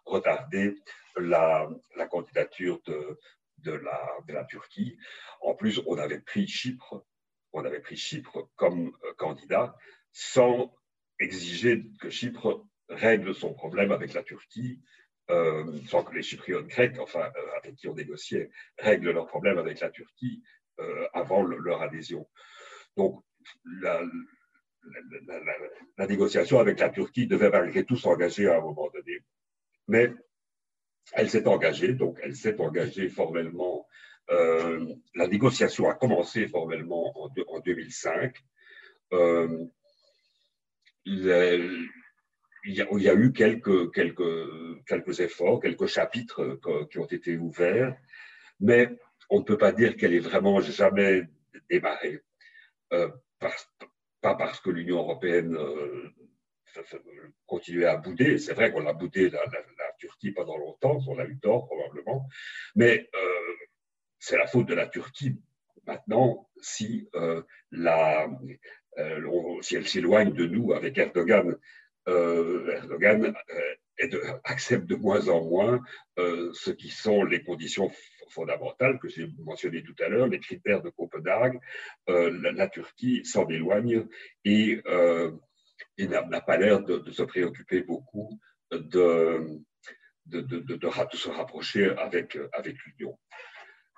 retarder 0.05 0.75
la, 1.17 1.67
candidature 2.11 2.79
de, 2.85 3.17
de, 3.57 3.71
la, 3.71 3.99
de, 4.27 4.33
la, 4.33 4.43
Turquie. 4.45 4.95
En 5.41 5.55
plus, 5.55 5.81
on 5.87 5.97
avait 5.97 6.19
pris 6.19 6.47
Chypre, 6.47 7.03
on 7.51 7.65
avait 7.65 7.79
pris 7.79 7.97
Chypre 7.97 8.47
comme 8.55 8.91
candidat 9.17 9.75
sans 10.11 10.71
exiger 11.19 11.83
que 11.99 12.11
Chypre 12.11 12.63
règle 12.89 13.33
son 13.33 13.53
problème 13.53 13.91
avec 13.91 14.13
la 14.13 14.21
Turquie 14.21 14.81
euh, 15.29 15.63
sans 15.87 16.03
que 16.03 16.15
les 16.15 16.23
Chypriotes 16.23 16.67
grecs, 16.67 16.97
enfin, 16.99 17.31
euh, 17.35 17.57
avec 17.57 17.75
qui 17.75 17.87
on 17.87 17.93
négociait, 17.93 18.49
règlent 18.79 19.11
leurs 19.11 19.27
problèmes 19.27 19.59
avec 19.59 19.79
la 19.79 19.91
Turquie 19.91 20.41
euh, 20.79 21.07
avant 21.13 21.43
leur 21.43 21.83
adhésion. 21.83 22.27
Donc, 22.97 23.23
la, 23.65 24.01
négociation 26.07 26.59
avec 26.59 26.79
la 26.79 26.89
Turquie 26.89 27.27
devait 27.27 27.51
malgré 27.51 27.85
tout 27.85 27.97
s'engager 27.97 28.47
à 28.47 28.57
un 28.57 28.61
moment 28.61 28.89
donné. 28.91 29.19
Mais 29.87 30.11
elle 31.13 31.29
s'est 31.29 31.47
engagée, 31.47 31.93
donc 31.93 32.19
elle 32.23 32.35
s'est 32.35 32.59
engagée 32.59 33.09
formellement. 33.09 33.87
la 34.29 35.27
négociation 35.27 35.89
a 35.89 35.93
commencé 35.93 36.47
formellement 36.47 37.13
en, 37.21 37.29
en 37.47 37.59
2005 37.59 38.35
il 42.65 42.75
y, 42.75 43.09
a, 43.09 43.13
eu 43.13 43.31
quelques, 43.31 45.19
efforts, 45.19 45.61
quelques 45.61 45.87
chapitres 45.87 46.59
qui 46.91 46.99
ont 46.99 47.05
été 47.05 47.37
ouverts, 47.37 47.95
mais 48.59 48.89
on 49.29 49.39
ne 49.39 49.43
peut 49.43 49.57
pas 49.57 49.71
dire 49.71 49.95
qu'elle 49.95 50.13
ait 50.13 50.19
vraiment 50.19 50.59
jamais 50.59 51.23
démarré. 51.69 52.21
Euh, 52.93 53.09
pas 54.21 54.35
parce 54.35 54.59
que 54.59 54.69
l'Union 54.69 54.97
européenne 54.97 55.55
euh, 55.55 56.09
continuait 57.45 57.85
à 57.85 57.97
bouder, 57.97 58.37
c'est 58.37 58.53
vrai 58.53 58.71
qu'on 58.71 58.85
a 58.87 58.93
boudé 58.93 59.29
la, 59.29 59.41
Turquie 59.97 60.31
pendant 60.31 60.55
longtemps, 60.55 60.97
on 61.09 61.19
a 61.19 61.25
eu 61.25 61.37
tort 61.39 61.67
probablement, 61.67 62.25
mais 62.73 63.09
euh, 63.13 63.55
c'est 64.17 64.37
la 64.37 64.47
faute 64.47 64.65
de 64.67 64.73
la 64.73 64.87
Turquie 64.87 65.37
maintenant 65.85 66.49
la, 67.71 68.29
si 69.61 69.75
elle 69.75 69.87
s'éloigne 69.87 70.31
de 70.31 70.45
nous 70.45 70.71
avec 70.71 70.97
Erdogan 70.97 71.57
euh, 72.09 72.71
Erdogan 72.71 73.33
euh, 74.01 74.33
accepte 74.43 74.87
de 74.87 74.95
moins 74.95 75.27
en 75.27 75.43
moins 75.43 75.81
euh, 76.17 76.51
ce 76.53 76.71
qui 76.71 76.89
sont 76.89 77.23
les 77.23 77.43
conditions 77.43 77.91
fondamentales 78.29 78.99
que 78.99 79.09
j'ai 79.09 79.27
mentionnées 79.39 79.83
tout 79.83 79.95
à 79.99 80.09
l'heure, 80.09 80.27
les 80.27 80.39
critères 80.39 80.81
de 80.81 80.89
Copenhague. 80.89 81.59
La, 82.07 82.67
Turquie 82.67 83.25
s'en 83.25 83.47
éloigne 83.47 84.05
et, 84.45 84.81
n'a 85.97 86.41
pas 86.41 86.57
l'air 86.57 86.83
de, 86.83 87.11
se 87.11 87.23
préoccuper 87.23 87.81
beaucoup 87.81 88.39
de, 88.71 89.59
se 90.31 91.29
rapprocher 91.29 91.89
avec, 91.97 92.37
avec 92.53 92.77
l'Union. 92.85 93.17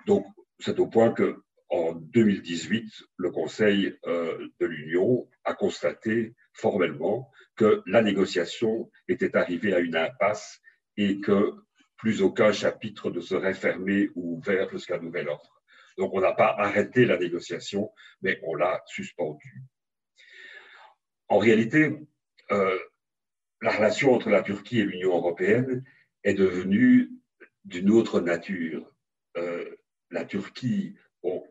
Donc, 0.07 0.25
c'est 0.59 0.79
au 0.79 0.87
point 0.87 1.11
que 1.11 1.41
en 1.67 1.93
2018, 1.93 2.85
le 3.17 3.31
Conseil 3.31 3.97
de 4.05 4.65
l'Union 4.65 5.29
a 5.43 5.53
constaté 5.53 6.35
formellement 6.53 7.31
que 7.55 7.83
la 7.85 8.01
négociation 8.01 8.89
était 9.07 9.35
arrivée 9.35 9.73
à 9.73 9.79
une 9.79 9.95
impasse 9.95 10.61
et 10.97 11.19
que 11.19 11.53
plus 11.97 12.21
aucun 12.21 12.51
chapitre 12.51 13.11
ne 13.11 13.21
serait 13.21 13.53
fermé 13.53 14.09
ou 14.15 14.37
ouvert 14.37 14.69
jusqu'à 14.69 14.97
nouvel 14.97 15.29
ordre. 15.29 15.61
Donc 15.97 16.13
on 16.13 16.21
n'a 16.21 16.33
pas 16.33 16.55
arrêté 16.57 17.05
la 17.05 17.17
négociation, 17.17 17.91
mais 18.21 18.39
on 18.43 18.55
l'a 18.55 18.81
suspendue. 18.87 19.63
En 21.27 21.37
réalité, 21.37 21.95
euh, 22.51 22.79
la 23.61 23.71
relation 23.71 24.13
entre 24.13 24.29
la 24.29 24.41
Turquie 24.41 24.79
et 24.79 24.85
l'Union 24.85 25.15
européenne 25.15 25.83
est 26.23 26.33
devenue 26.33 27.11
d'une 27.65 27.91
autre 27.91 28.19
nature. 28.19 28.91
Euh, 29.37 29.69
la 30.09 30.25
Turquie, 30.25 30.95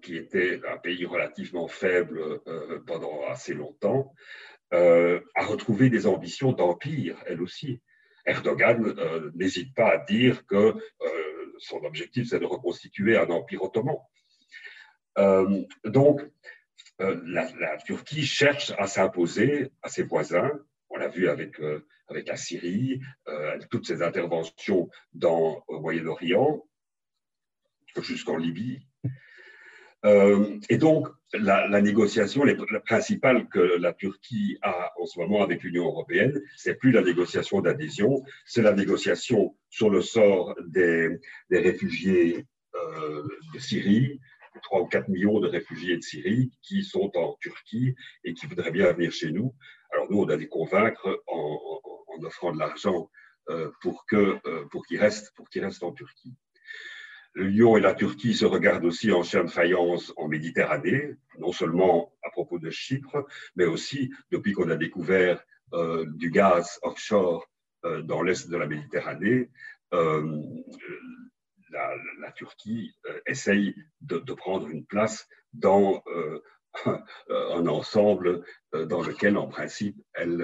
qui 0.02 0.16
était 0.16 0.60
un 0.68 0.76
pays 0.78 1.06
relativement 1.06 1.68
faible 1.68 2.40
euh, 2.48 2.80
pendant 2.86 3.24
assez 3.28 3.54
longtemps, 3.54 4.12
euh, 4.72 5.20
a 5.34 5.44
retrouvé 5.44 5.90
des 5.90 6.06
ambitions 6.06 6.52
d'empire, 6.52 7.16
elle 7.26 7.42
aussi. 7.42 7.80
Erdogan 8.24 8.84
euh, 8.84 9.30
n'hésite 9.34 9.74
pas 9.74 9.94
à 9.94 9.98
dire 9.98 10.46
que 10.46 10.74
euh, 11.02 11.52
son 11.58 11.84
objectif, 11.84 12.28
c'est 12.28 12.38
de 12.38 12.44
reconstituer 12.44 13.16
un 13.16 13.28
empire 13.30 13.62
ottoman. 13.64 13.96
donc, 15.84 16.22
la, 16.98 17.76
Turquie 17.84 18.26
cherche 18.26 18.72
à 18.78 18.86
s'imposer 18.86 19.72
à 19.82 19.88
ses 19.88 20.02
voisins. 20.02 20.50
On 20.90 20.98
l'a 20.98 21.08
vu 21.08 21.28
avec, 21.28 21.60
avec 22.08 22.28
la 22.28 22.36
Syrie, 22.36 23.00
toutes 23.70 23.86
ses 23.86 24.02
interventions 24.02 24.88
dans, 25.12 25.64
au 25.66 25.80
Moyen-Orient, 25.80 26.62
jusqu'en 28.02 28.36
Libye. 28.36 28.86
Euh, 30.04 30.58
et 30.68 30.78
donc, 30.78 31.08
la, 31.32 31.80
négociation 31.80 32.44
la 32.44 32.80
principale 32.80 33.48
que 33.48 33.60
la 33.60 33.92
Turquie 33.92 34.58
a 34.62 34.90
en 34.98 35.06
ce 35.06 35.18
moment 35.20 35.42
avec 35.42 35.62
l'Union 35.62 35.86
européenne, 35.86 36.40
c'est 36.56 36.74
plus 36.74 36.90
la 36.90 37.02
négociation 37.02 37.60
d'adhésion, 37.60 38.24
c'est 38.46 38.62
la 38.62 38.72
négociation 38.72 39.56
sur 39.68 39.90
le 39.90 40.00
sort 40.00 40.54
des, 40.66 41.08
des 41.50 41.58
réfugiés 41.58 42.46
euh, 42.74 43.28
de 43.54 43.58
Syrie, 43.58 44.20
3 44.62 44.80
ou 44.80 44.86
4 44.86 45.08
millions 45.08 45.38
de 45.38 45.48
réfugiés 45.48 45.96
de 45.96 46.02
Syrie 46.02 46.50
qui 46.62 46.82
sont 46.82 47.10
en 47.16 47.36
Turquie 47.40 47.94
et 48.24 48.34
qui 48.34 48.46
voudraient 48.46 48.72
bien 48.72 48.92
venir 48.92 49.12
chez 49.12 49.30
nous. 49.30 49.54
Alors 49.92 50.10
nous, 50.10 50.18
on 50.18 50.28
a 50.28 50.36
les 50.36 50.48
convaincre 50.48 51.22
en, 51.28 51.82
en, 52.08 52.24
offrant 52.24 52.52
de 52.52 52.58
l'argent 52.58 53.08
euh, 53.48 53.70
pour 53.80 54.04
pour 54.70 54.86
qu'ils 54.86 55.00
restent, 55.00 55.32
pour 55.36 55.48
qu'ils 55.48 55.64
restent 55.64 55.82
en 55.82 55.92
Turquie. 55.92 56.34
Lyon 57.34 57.76
et 57.76 57.80
la 57.80 57.94
Turquie 57.94 58.34
se 58.34 58.44
regardent 58.44 58.84
aussi 58.84 59.12
en 59.12 59.22
chien 59.22 59.44
de 59.44 59.50
faïence 59.50 60.12
en 60.16 60.28
Méditerranée, 60.28 61.14
non 61.38 61.52
seulement 61.52 62.12
à 62.22 62.30
propos 62.30 62.58
de 62.58 62.70
Chypre, 62.70 63.26
mais 63.54 63.66
aussi 63.66 64.10
depuis 64.30 64.52
qu'on 64.52 64.70
a 64.70 64.76
découvert 64.76 65.44
euh, 65.72 66.04
du 66.06 66.30
gaz 66.30 66.80
offshore 66.82 67.48
euh, 67.84 68.02
dans 68.02 68.22
l'est 68.22 68.48
de 68.48 68.56
la 68.56 68.66
Méditerranée. 68.66 69.50
Euh, 69.94 70.42
la, 71.70 72.32
Turquie 72.32 72.96
essaye 73.26 73.76
de, 74.00 74.18
prendre 74.32 74.68
une 74.68 74.84
place 74.84 75.28
dans 75.52 76.02
un 76.86 77.66
ensemble 77.66 78.44
dans 78.72 79.02
lequel, 79.02 79.36
en 79.36 79.46
principe, 79.46 79.96
elle, 80.14 80.36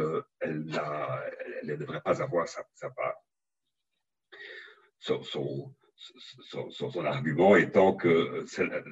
ne 0.45 1.74
devrait 1.74 2.01
pas 2.03 2.22
avoir 2.22 2.47
sa, 2.47 2.64
part. 2.91 3.16
Argument 7.05 7.57
étant 7.57 7.95
que 7.95 8.45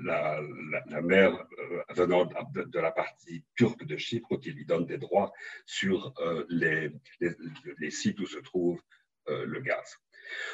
la, 0.05 0.41
la, 0.87 1.03
mer 1.03 1.47
euh, 1.59 1.83
venant 1.91 2.27
de, 2.27 2.79
la 2.79 2.91
partie 2.91 3.45
turque 3.55 3.85
de 3.85 3.97
Chypre 3.97 4.37
qui 4.37 4.53
lui 4.53 4.65
donne 4.65 4.87
des 4.87 4.99
droits 4.99 5.33
sur 5.67 6.12
euh, 6.19 6.45
les, 6.49 6.91
les, 7.21 7.91
sites 7.91 8.21
où 8.21 8.27
se 8.27 8.39
trouve 8.39 8.81
euh, 9.29 9.45
le 9.47 9.61
gaz. 9.61 9.97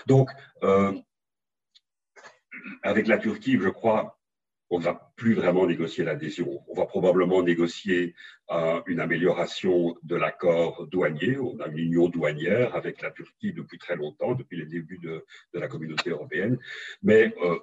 Donc, 0.07 0.31
avec 2.83 3.07
la 3.07 3.19
Turquie, 3.19 3.59
je 3.61 3.69
crois, 3.69 4.20
on 4.71 4.79
ne 4.79 4.85
va 4.85 5.13
plus 5.17 5.35
vraiment 5.35 5.67
négocier 5.67 6.05
l'adhésion. 6.05 6.63
On 6.69 6.75
va 6.75 6.87
probablement 6.87 7.43
négocier 7.43 8.15
euh, 8.51 8.81
une 8.87 9.01
amélioration 9.01 9.97
de 10.05 10.15
l'accord 10.15 10.87
douanier. 10.87 11.37
On 11.39 11.59
a 11.59 11.67
une 11.67 11.79
union 11.79 12.09
douanière 12.09 12.77
avec 12.77 13.03
la 13.03 13.11
Turquie 13.11 13.53
depuis 13.53 13.79
très 13.79 13.97
longtemps, 13.97 14.35
depuis 14.35 14.57
les 14.57 14.67
débuts 14.67 14.99
de, 14.99 15.27
la 15.55 15.67
communauté 15.67 16.11
européenne, 16.11 16.57
mais 17.03 17.35
euh, 17.43 17.59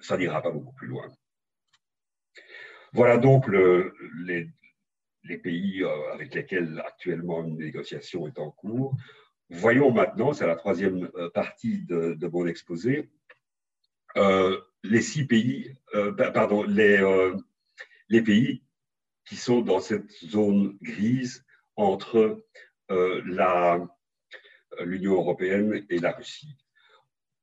ça 0.00 0.18
n'ira 0.18 0.42
pas 0.42 0.50
beaucoup 0.50 0.74
plus 0.74 0.88
loin. 0.88 1.06
Voilà 2.92 3.18
donc 3.18 3.46
les, 3.48 4.50
pays 5.42 5.82
euh, 5.84 6.12
avec 6.12 6.34
lesquels 6.34 6.82
actuellement 6.84 7.44
une 7.44 7.56
négociation 7.56 8.26
est 8.26 8.38
en 8.40 8.50
cours. 8.50 8.96
Voyons 9.48 9.92
maintenant, 9.92 10.32
c'est 10.32 10.46
la 10.46 10.56
troisième 10.56 11.08
partie 11.32 11.84
de, 11.84 12.14
de 12.14 12.26
mon 12.26 12.48
exposé, 12.48 13.08
les 14.82 15.02
six 15.02 15.26
pays, 15.26 15.74
euh, 15.94 16.12
pardon, 16.12 16.62
les, 16.62 16.98
euh, 16.98 17.36
les 18.08 18.22
pays 18.22 18.62
qui 19.24 19.36
sont 19.36 19.60
dans 19.60 19.80
cette 19.80 20.10
zone 20.24 20.76
grise 20.80 21.44
entre 21.74 22.44
euh, 22.90 23.86
l'Union 24.80 25.14
européenne 25.14 25.84
et 25.90 25.98
la 25.98 26.12
Russie. 26.12 26.56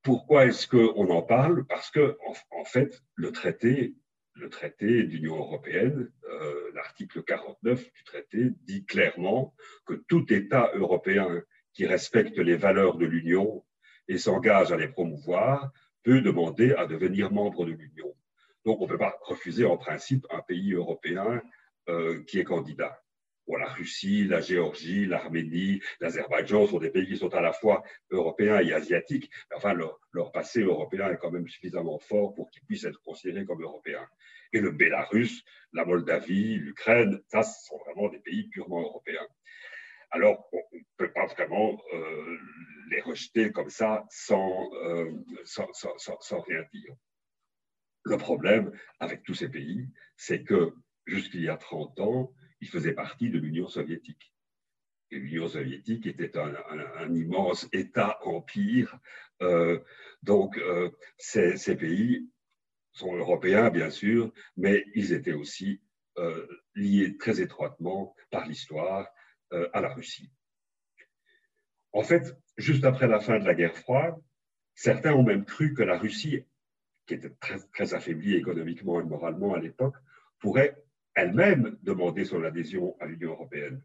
Pourquoi 0.01 0.45
est-ce 0.45 0.67
qu'on 0.67 1.09
en 1.09 1.21
parle? 1.21 1.65
Parce 1.65 1.89
que, 1.91 2.17
en, 2.51 2.65
fait, 2.65 3.01
le 3.15 3.31
traité, 3.31 3.95
le 4.33 4.49
traité 4.49 5.03
d'Union 5.03 5.37
européenne, 5.37 6.11
l'article 6.73 7.23
49 7.23 7.79
du 7.93 8.03
traité, 8.03 8.49
dit 8.63 8.85
clairement 8.85 9.55
que 9.85 9.93
tout 9.93 10.31
État 10.33 10.71
européen 10.73 11.41
qui 11.73 11.85
respecte 11.85 12.37
les 12.37 12.55
valeurs 12.55 12.97
de 12.97 13.05
l'Union 13.05 13.63
et 14.09 14.17
s'engage 14.17 14.71
à 14.71 14.77
les 14.77 14.89
promouvoir 14.89 15.71
peut 16.03 16.21
demander 16.21 16.73
à 16.73 16.85
devenir 16.85 17.31
membre 17.31 17.65
de 17.65 17.71
l'Union. 17.71 18.13
Donc, 18.65 18.79
on 18.79 18.85
ne 18.85 18.89
peut 18.89 18.97
pas 18.97 19.17
refuser 19.23 19.65
en 19.65 19.77
principe 19.77 20.25
un 20.29 20.41
pays 20.41 20.73
européen 20.73 21.41
euh, 21.89 22.23
qui 22.23 22.39
est 22.39 22.43
candidat. 22.43 23.03
Bon, 23.45 23.57
la 23.57 23.67
Russie, 23.67 24.25
la 24.25 24.39
Géorgie, 24.39 25.05
l'Arménie, 25.05 25.81
l'Azerbaïdjan 25.99 26.65
sont 26.67 26.79
des 26.79 26.89
pays 26.89 27.07
qui 27.07 27.17
sont 27.17 27.33
à 27.33 27.41
la 27.41 27.51
fois 27.51 27.83
européens 28.09 28.61
et 28.61 28.71
asiatiques. 28.71 29.29
Enfin, 29.53 29.73
leur, 29.73 29.99
leur, 30.13 30.31
passé 30.31 30.61
européen 30.61 31.11
est 31.11 31.17
quand 31.17 31.31
même 31.31 31.47
suffisamment 31.49 31.99
fort 31.99 32.33
pour 32.35 32.49
qu'ils 32.51 32.63
puissent 32.63 32.85
être 32.85 33.01
considérés 33.01 33.43
comme 33.43 33.61
européens. 33.61 34.07
Et 34.53 34.61
le 34.61 34.71
Bélarus, 34.71 35.43
la 35.73 35.83
Moldavie, 35.83 36.55
l'Ukraine, 36.55 37.19
ça, 37.27 37.43
ce 37.43 37.65
sont 37.65 37.77
vraiment 37.79 38.07
des 38.07 38.19
pays 38.19 38.47
purement 38.47 38.81
européens. 38.81 39.27
Alors, 40.13 40.47
on 40.53 40.61
ne 40.73 40.79
peut 40.97 41.11
pas 41.11 41.25
vraiment 41.25 41.75
euh, 41.91 42.37
les 42.91 43.01
rejeter 43.01 43.51
comme 43.51 43.71
ça 43.71 44.05
euh, 44.29 45.11
sans, 45.43 45.67
sans, 45.73 46.39
rien 46.41 46.63
dire. 46.71 46.95
Le 48.03 48.17
problème 48.17 48.71
avec 48.99 49.23
tous 49.23 49.33
ces 49.33 49.49
pays, 49.49 49.89
c'est 50.15 50.43
que 50.43 50.75
jusqu'il 51.07 51.41
y 51.41 51.49
a 51.49 51.57
30 51.57 51.99
ans, 51.99 52.31
ils 52.61 52.69
faisaient 52.69 52.93
partie 52.93 53.31
de 53.31 53.39
l'Union 53.39 53.67
soviétique. 53.67 54.31
Et 55.09 55.17
l'Union 55.17 55.47
soviétique 55.47 56.05
était 56.05 56.37
un, 56.37 57.15
immense 57.15 57.67
État-empire. 57.73 58.99
Euh, 59.41 59.79
donc, 60.21 60.59
euh, 60.59 60.91
ces, 61.17 61.75
pays 61.75 62.29
sont 62.91 63.15
européens, 63.15 63.71
bien 63.71 63.89
sûr, 63.89 64.31
mais 64.57 64.85
ils 64.93 65.11
étaient 65.11 65.33
aussi 65.33 65.81
liés 66.75 67.17
très 67.17 67.41
étroitement 67.41 68.15
par 68.29 68.45
l'histoire 68.45 69.07
à 69.73 69.81
la 69.81 69.93
Russie. 69.93 70.31
En 71.91 72.01
fait, 72.01 72.35
juste 72.57 72.85
après 72.85 73.07
la 73.07 73.19
fin 73.19 73.39
de 73.39 73.45
la 73.45 73.53
guerre 73.53 73.75
froide, 73.75 74.15
certains 74.73 75.13
ont 75.13 75.23
même 75.23 75.45
cru 75.45 75.73
que 75.73 75.83
la 75.83 75.97
Russie, 75.97 76.43
qui 77.05 77.13
était 77.13 77.33
très, 77.71 77.93
affaiblie 77.93 78.35
économiquement 78.35 78.99
et 78.99 79.03
moralement 79.03 79.53
à 79.53 79.59
l'époque, 79.59 79.95
pourrait 80.39 80.75
elle-même 81.15 81.77
demander 81.83 82.25
son 82.25 82.43
adhésion 82.43 82.95
à 82.99 83.05
l'Union 83.05 83.31
européenne. 83.31 83.83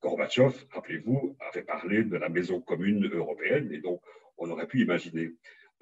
Gorbatchev, 0.00 0.54
rappelez-vous, 0.70 1.36
avait 1.40 1.62
parlé 1.62 2.04
de 2.04 2.16
la 2.16 2.28
maison 2.28 2.60
commune 2.60 3.06
européenne, 3.12 3.70
et 3.72 3.78
donc 3.78 4.00
on 4.38 4.50
aurait 4.50 4.66
pu 4.66 4.80
imaginer. 4.80 5.32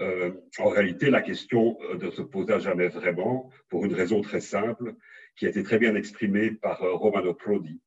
Euh, 0.01 0.33
en 0.59 0.69
réalité, 0.69 1.11
la 1.11 1.23
question 1.23 1.79
euh, 1.83 1.99
ne 1.99 2.11
se 2.11 2.23
posa 2.23 2.59
jamais 2.59 2.89
vraiment, 2.89 3.51
pour 3.69 3.85
une 3.85 3.95
raison 3.95 4.21
très 4.23 4.41
simple, 4.41 4.95
qui 5.37 5.47
a 5.47 5.51
été 5.51 5.63
très 5.63 5.79
bien 5.79 5.95
exprimée 5.95 6.51
par 6.51 6.83
euh, 6.83 6.95
Romano 6.95 7.35
Prodi, 7.35 7.81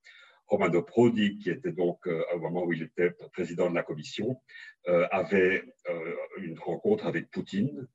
Romano 0.47 0.81
Prodi, 0.83 1.37
qui 1.39 1.49
était 1.49 1.71
donc 1.71 2.07
euh, 2.07 2.23
au 2.35 2.39
moment 2.39 2.63
où 2.63 2.73
il 2.73 2.83
était 2.83 3.11
président 3.31 3.69
de 3.69 3.75
la 3.75 3.83
commission, 3.83 4.39
euh, 4.87 5.07
avait 5.11 5.63
euh, 5.89 6.15
une 6.37 6.59
rencontre 6.59 7.05
avec 7.05 7.29
Poutine 7.29 7.87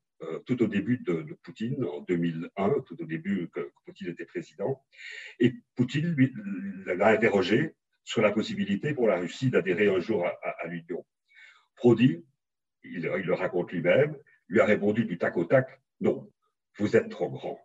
tout 0.45 0.61
au 0.61 0.67
début 0.67 0.97
de, 0.97 1.25
Poutine, 1.43 1.81
en 1.85 2.01
2001, 2.01 2.81
tout 2.85 3.01
au 3.01 3.05
début 3.05 3.49
que, 3.53 3.71
Poutine 3.85 4.09
était 4.09 4.25
président. 4.25 4.83
Et 5.39 5.53
Poutine 5.75 6.13
l'a 6.85 7.07
interrogé 7.07 7.73
sur 8.03 8.21
la 8.21 8.31
possibilité 8.31 8.93
pour 8.93 9.07
la 9.07 9.17
Russie 9.17 9.49
d'adhérer 9.49 9.87
un 9.87 10.01
jour 10.01 10.27
à, 10.27 10.67
l'Union. 10.67 11.05
Prodi, 11.77 12.21
il 12.83 13.03
le 13.03 13.33
raconte 13.33 13.71
lui-même, 13.71 14.17
lui 14.49 14.59
a 14.59 14.65
répondu 14.65 15.05
du 15.05 15.17
tac 15.17 15.37
au 15.37 15.45
tac, 15.45 15.79
non, 16.01 16.29
vous 16.77 16.97
êtes 16.97 17.07
trop 17.07 17.29
grand. 17.29 17.57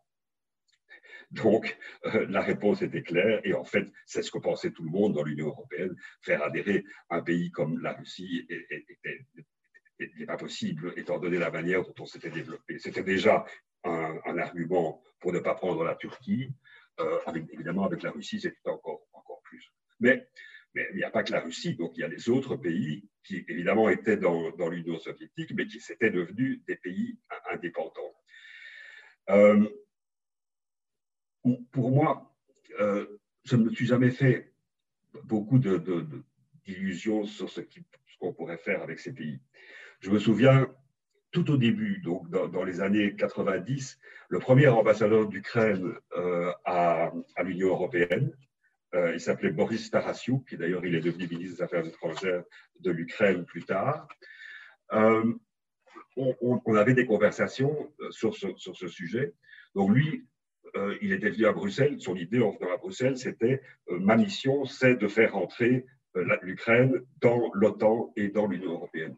Donc, 1.31 1.77
euh, 2.07 2.27
la 2.29 2.41
réponse 2.41 2.83
était 2.83 3.03
claire, 3.03 3.41
et 3.45 3.55
en 3.55 3.65
fait, 3.65 3.87
c'est 4.07 4.23
ce 4.23 4.31
que 4.31 4.39
pensait 4.39 4.71
tout 4.71 4.85
le 4.85 4.91
monde 4.91 5.15
dans 5.15 5.23
l'Union 5.23 5.49
européenne. 5.49 5.97
Faire 6.23 6.43
adhérer 6.43 6.85
un 7.11 7.23
pays 7.23 7.51
comme 7.51 7.81
la 7.81 7.93
Russie 7.93 8.47
n'est 10.01 10.27
pas 10.27 10.37
possible, 10.37 10.93
étant 10.97 11.19
donné 11.19 11.39
la 11.39 11.51
manière 11.51 11.83
dont 11.83 11.95
on 12.01 12.07
s'était 12.07 12.31
développé. 12.31 12.79
C'était 12.79 13.03
déjà 13.03 13.45
un, 13.85 14.39
argument 14.39 15.03
pour 15.21 15.33
ne 15.33 15.39
pas 15.39 15.55
prendre 15.55 15.85
la 15.85 15.95
Turquie. 15.95 16.51
Euh, 17.01 17.19
évidemment, 17.53 17.85
avec 17.85 18.03
la 18.03 18.11
Russie, 18.11 18.41
c'était 18.41 18.71
encore, 18.71 19.07
encore 19.13 19.41
plus. 19.43 19.73
Mais, 20.01 20.27
mais 20.75 20.87
il 20.91 20.97
n'y 20.97 21.05
a 21.05 21.11
pas 21.11 21.23
que 21.23 21.33
la 21.33 21.41
Russie, 21.41 21.75
donc 21.77 21.93
il 21.97 22.01
y 22.01 22.05
a 22.05 22.09
les 22.09 22.29
autres 22.29 22.57
pays 22.57 23.09
qui, 23.25 23.45
évidemment, 23.49 23.89
étaient 23.89 24.17
dans, 24.17 24.51
l'Union 24.69 24.99
soviétique, 24.99 25.53
mais 25.55 25.67
qui 25.67 25.81
s'étaient 25.81 26.11
devenus 26.11 26.61
des 26.67 26.77
pays 26.77 27.19
indépendants. 27.51 28.15
Euh, 29.31 29.69
pour 31.73 31.91
moi, 31.91 32.35
euh, 32.81 33.07
je 33.45 33.57
ne 33.57 33.65
me 33.65 33.71
suis 33.71 33.87
jamais 33.87 34.11
fait 34.11 34.53
beaucoup 35.25 35.59
d'illusions 35.59 37.23
de, 37.23 37.27
sur 37.27 37.51
ce 37.51 37.61
qu'on 38.19 38.33
pourrait 38.33 38.59
faire 38.59 38.83
avec 38.83 38.99
ces 38.99 39.13
pays. 39.13 39.41
Je 40.01 40.11
me 40.11 40.19
souviens, 40.19 40.69
tout 41.31 41.51
au 41.51 41.57
début, 41.57 41.99
donc 41.99 42.31
dans, 42.31 42.65
les 42.65 42.81
années 42.81 43.15
90, 43.17 43.99
le 44.29 44.39
premier 44.39 44.69
ambassadeur 44.69 45.27
d'Ukraine 45.29 45.95
euh, 46.17 46.53
à, 46.65 47.13
l'Union 47.43 47.69
européenne, 47.69 48.33
euh, 48.95 49.13
il 49.13 49.21
s'appelait 49.21 49.51
Boris 49.51 49.91
Tarasiuk, 49.91 50.49
qui 50.49 50.57
d'ailleurs 50.57 50.87
il 50.87 50.95
est 50.95 51.01
devenu 51.01 51.27
ministre 51.27 51.57
des 51.57 51.63
Affaires 51.63 51.87
étrangères 51.87 52.45
de 52.81 52.91
l'Ukraine 52.91 53.45
plus 53.45 53.65
tard. 53.65 54.09
On, 56.17 56.37
on, 56.41 56.75
avait 56.77 56.95
des 56.95 57.07
conversations 57.07 57.93
sur 58.11 58.37
ce, 58.37 58.47
sur 58.57 58.77
ce 58.77 58.87
sujet. 58.87 59.35
Donc 59.75 59.91
lui, 59.91 60.25
il 61.03 61.13
était 61.13 61.31
venu 61.31 61.47
à 61.47 61.53
Bruxelles. 61.53 62.01
Son 62.01 62.17
idée 62.17 62.41
en 62.41 62.51
venant 62.51 62.73
à 62.73 62.77
Bruxelles, 62.77 63.17
c'était 63.17 63.61
ma 63.89 64.17
mission, 64.17 64.65
c'est 64.65 64.97
de 64.97 65.09
faire 65.09 65.37
entrer 65.37 65.87
l'Ukraine 66.43 67.03
dans 67.21 67.51
l'OTAN 67.55 68.13
et 68.17 68.29
dans 68.29 68.47
l'Union 68.47 68.73
européenne. 68.73 69.17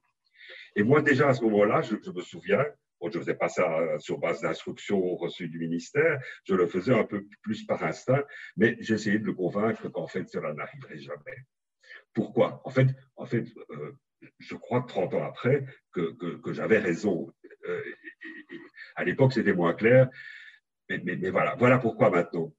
Et 0.74 0.82
moi, 0.82 1.02
déjà 1.02 1.28
à 1.28 1.34
ce 1.34 1.42
moment-là, 1.44 1.82
je, 1.82 1.94
me 2.10 2.20
souviens, 2.22 2.64
je 3.02 3.06
ne 3.06 3.22
faisais 3.22 3.34
pas 3.34 3.48
ça 3.48 3.98
sur 3.98 4.18
base 4.18 4.42
d'instructions 4.42 5.16
reçues 5.16 5.48
du 5.48 5.58
ministère, 5.58 6.20
je 6.44 6.54
le 6.54 6.66
faisais 6.66 6.94
un 6.94 7.04
peu 7.04 7.26
plus 7.42 7.64
par 7.64 7.82
instinct, 7.84 8.22
mais 8.56 8.76
j'essayais 8.80 9.18
de 9.18 9.24
le 9.24 9.32
convaincre 9.32 9.88
qu'en 9.88 10.06
fait, 10.06 10.28
cela 10.28 10.52
n'arriverait 10.52 10.98
jamais. 10.98 11.38
Pourquoi? 12.12 12.60
En 12.64 12.70
fait, 12.70 12.88
en 13.16 13.26
fait 13.26 13.46
je 14.38 14.54
crois 14.54 14.84
30 14.86 15.14
ans 15.14 15.24
après 15.24 15.64
que, 15.92 16.52
j'avais 16.52 16.78
raison. 16.78 17.32
Euh, 17.68 17.82
à 18.94 19.04
l'époque, 19.04 19.32
c'était 19.32 19.52
moins 19.52 19.74
clair, 19.74 20.08
mais, 20.88 21.30
voilà, 21.30 21.54
voilà 21.56 21.78
pourquoi 21.78 22.10
maintenant. 22.10 22.54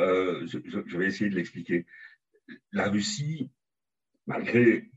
Euh, 0.00 0.46
je, 0.46 0.98
vais 0.98 1.06
essayer 1.06 1.30
de 1.30 1.36
l'expliquer. 1.36 1.86
La 2.72 2.88
Russie, 2.88 3.50
malgré 4.26 4.90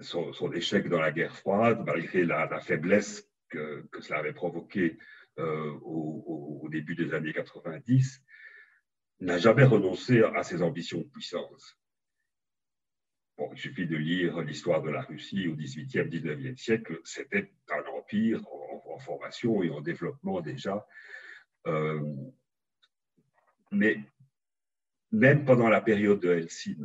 son, 0.00 0.32
échec 0.52 0.88
dans 0.88 1.00
la 1.00 1.12
guerre 1.12 1.36
froide, 1.36 1.82
malgré 1.86 2.24
la, 2.24 2.60
faiblesse 2.60 3.28
que, 3.48 3.88
cela 4.00 4.18
avait 4.18 4.32
provoqué 4.32 4.98
euh, 5.38 5.72
au, 5.82 6.60
au, 6.62 6.68
début 6.68 6.94
des 6.94 7.14
années 7.14 7.32
90, 7.32 8.22
n'a 9.20 9.38
jamais 9.38 9.64
renoncé 9.64 10.22
à 10.22 10.42
ses 10.42 10.62
ambitions 10.62 10.98
de 10.98 11.08
puissance 11.08 11.78
il 13.52 13.58
suffit 13.58 13.86
de 13.86 13.96
lire 13.96 14.40
l'histoire 14.40 14.82
de 14.82 14.90
la 14.90 15.02
Russie 15.02 15.48
au 15.48 15.54
XVIIIe, 15.54 16.08
XIXe 16.08 16.60
siècle. 16.60 17.00
C'était 17.04 17.52
un 17.70 17.84
empire 17.96 18.42
en, 18.52 18.98
formation 18.98 19.62
et 19.62 19.70
en 19.70 19.80
développement 19.80 20.40
déjà. 20.40 20.84
Euh, 21.66 22.00
mais 23.70 23.98
même 25.12 25.44
pendant 25.44 25.68
la 25.68 25.80
période 25.80 26.20
de 26.20 26.30
Helsinki, 26.30 26.78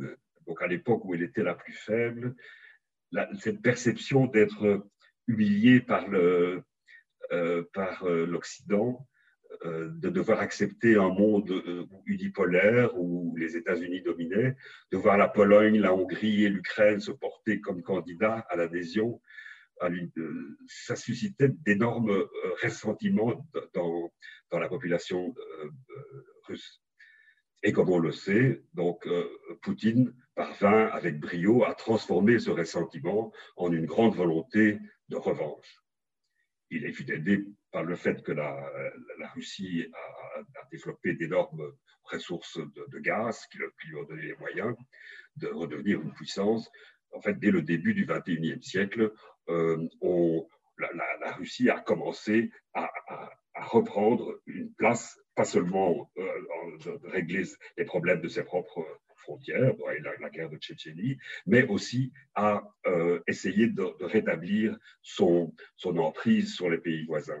donc 0.46 0.62
à 0.62 0.66
l'époque 0.66 1.04
où 1.04 1.14
elle 1.14 1.22
était 1.22 1.42
la 1.42 1.54
plus 1.54 1.72
faible, 1.72 2.34
cette 3.38 3.62
perception 3.62 4.26
d'être 4.26 4.86
humilié 5.26 5.80
par 5.80 6.04
euh, 6.12 6.60
euh, 7.32 8.26
l'Occident 8.26 9.06
euh, 9.64 9.88
de 9.88 10.10
devoir 10.10 10.40
accepter 10.40 10.96
un 10.96 11.08
monde 11.08 11.52
unipolaire 12.06 12.98
où 12.98 13.34
les 13.36 13.56
États-Unis 13.56 14.02
dominaient, 14.02 14.56
de 14.90 14.96
voir 14.96 15.16
la 15.16 15.28
Pologne, 15.28 15.78
la 15.80 15.94
Hongrie 15.94 16.44
et 16.44 16.48
l'Ukraine 16.48 17.00
se 17.00 17.12
porter 17.12 17.60
comme 17.60 17.82
candidats 17.82 18.44
à 18.50 18.56
l'adhésion, 18.56 19.20
ça 20.66 20.96
suscitait 20.96 21.48
d'énormes 21.48 22.26
ressentiments 22.62 23.46
dans, 23.74 24.12
dans, 24.50 24.58
la 24.58 24.68
population 24.68 25.34
russe. 26.44 26.80
Et 27.62 27.72
comme 27.72 27.90
on 27.90 27.98
le 27.98 28.12
sait, 28.12 28.62
donc 28.74 29.08
Poutine 29.62 30.14
parvint 30.34 30.86
avec 30.88 31.18
brio 31.18 31.64
à 31.64 31.74
transformer 31.74 32.38
ce 32.38 32.50
ressentiment 32.50 33.32
en 33.56 33.72
une 33.72 33.86
grande 33.86 34.14
volonté 34.14 34.78
de 35.08 35.16
revanche. 35.16 35.80
Il 36.70 36.92
fut 36.92 37.10
aidé 37.12 37.44
par 37.70 37.84
le 37.84 37.94
fait 37.94 38.22
que 38.22 38.32
la, 38.32 38.70
Russie 39.34 39.86
a, 39.92 40.42
développé 40.70 41.14
d'énormes 41.14 41.72
ressources 42.04 42.58
de, 42.58 42.98
gaz 42.98 43.46
qui, 43.50 43.58
lui 43.58 43.96
ont 43.96 44.04
donné 44.04 44.22
les 44.22 44.36
moyens 44.36 44.76
de 45.36 45.48
redevenir 45.48 46.00
une 46.00 46.12
puissance. 46.12 46.70
En 47.14 47.20
fait, 47.20 47.38
dès 47.38 47.50
le 47.50 47.62
début 47.62 47.94
du 47.94 48.06
XXIe 48.06 48.62
siècle, 48.62 49.12
euh, 49.48 49.88
la, 50.78 51.32
Russie 51.32 51.70
a 51.70 51.80
commencé 51.80 52.50
à, 52.74 52.90
reprendre 53.56 54.40
une 54.46 54.72
place, 54.74 55.18
pas 55.36 55.44
seulement 55.44 56.10
euh, 56.18 56.24
de 56.84 57.08
régler 57.08 57.44
les 57.78 57.84
problèmes 57.84 58.20
de 58.20 58.28
ses 58.28 58.42
propres 58.42 58.84
frontières, 59.16 59.74
la, 60.20 60.30
guerre 60.30 60.50
de 60.50 60.56
Tchétchénie, 60.56 61.18
mais 61.46 61.64
aussi 61.66 62.12
à 62.34 62.62
euh, 62.86 63.20
essayer 63.28 63.68
de, 63.68 63.84
rétablir 64.04 64.76
son 65.02 65.52
emprise 65.84 66.54
sur 66.54 66.68
les 66.68 66.78
pays 66.78 67.06
voisins. 67.06 67.40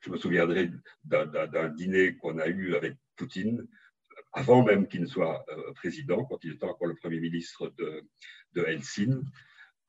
Je 0.00 0.10
me 0.10 0.16
souviendrai 0.16 0.70
d'un 1.04 1.68
dîner 1.68 2.16
qu'on 2.16 2.38
a 2.38 2.46
eu 2.46 2.74
avec 2.74 2.94
Poutine, 3.16 3.66
avant 4.32 4.64
même 4.64 4.88
qu'il 4.88 5.02
ne 5.02 5.06
soit 5.06 5.44
euh, 5.48 5.72
président, 5.74 6.24
quand 6.24 6.42
il 6.44 6.52
était 6.52 6.64
encore 6.64 6.86
le 6.86 6.94
Premier 6.94 7.20
ministre 7.20 7.72
de, 7.78 8.04
Helsinki. 8.54 9.20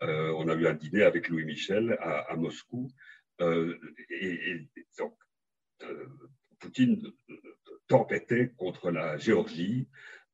Euh, 0.01 0.33
on 0.37 0.49
a 0.49 0.55
eu 0.55 0.67
un 0.67 0.73
dîner 0.73 1.03
avec 1.03 1.29
Louis 1.29 1.45
Michel 1.45 1.97
à, 2.01 2.35
Moscou. 2.35 2.91
Euh, 3.41 3.77
et, 4.09 4.67
donc, 4.97 5.15
Poutine 6.59 7.01
tempêtait 7.87 8.51
contre 8.57 8.91
la 8.91 9.17
Géorgie 9.17 9.87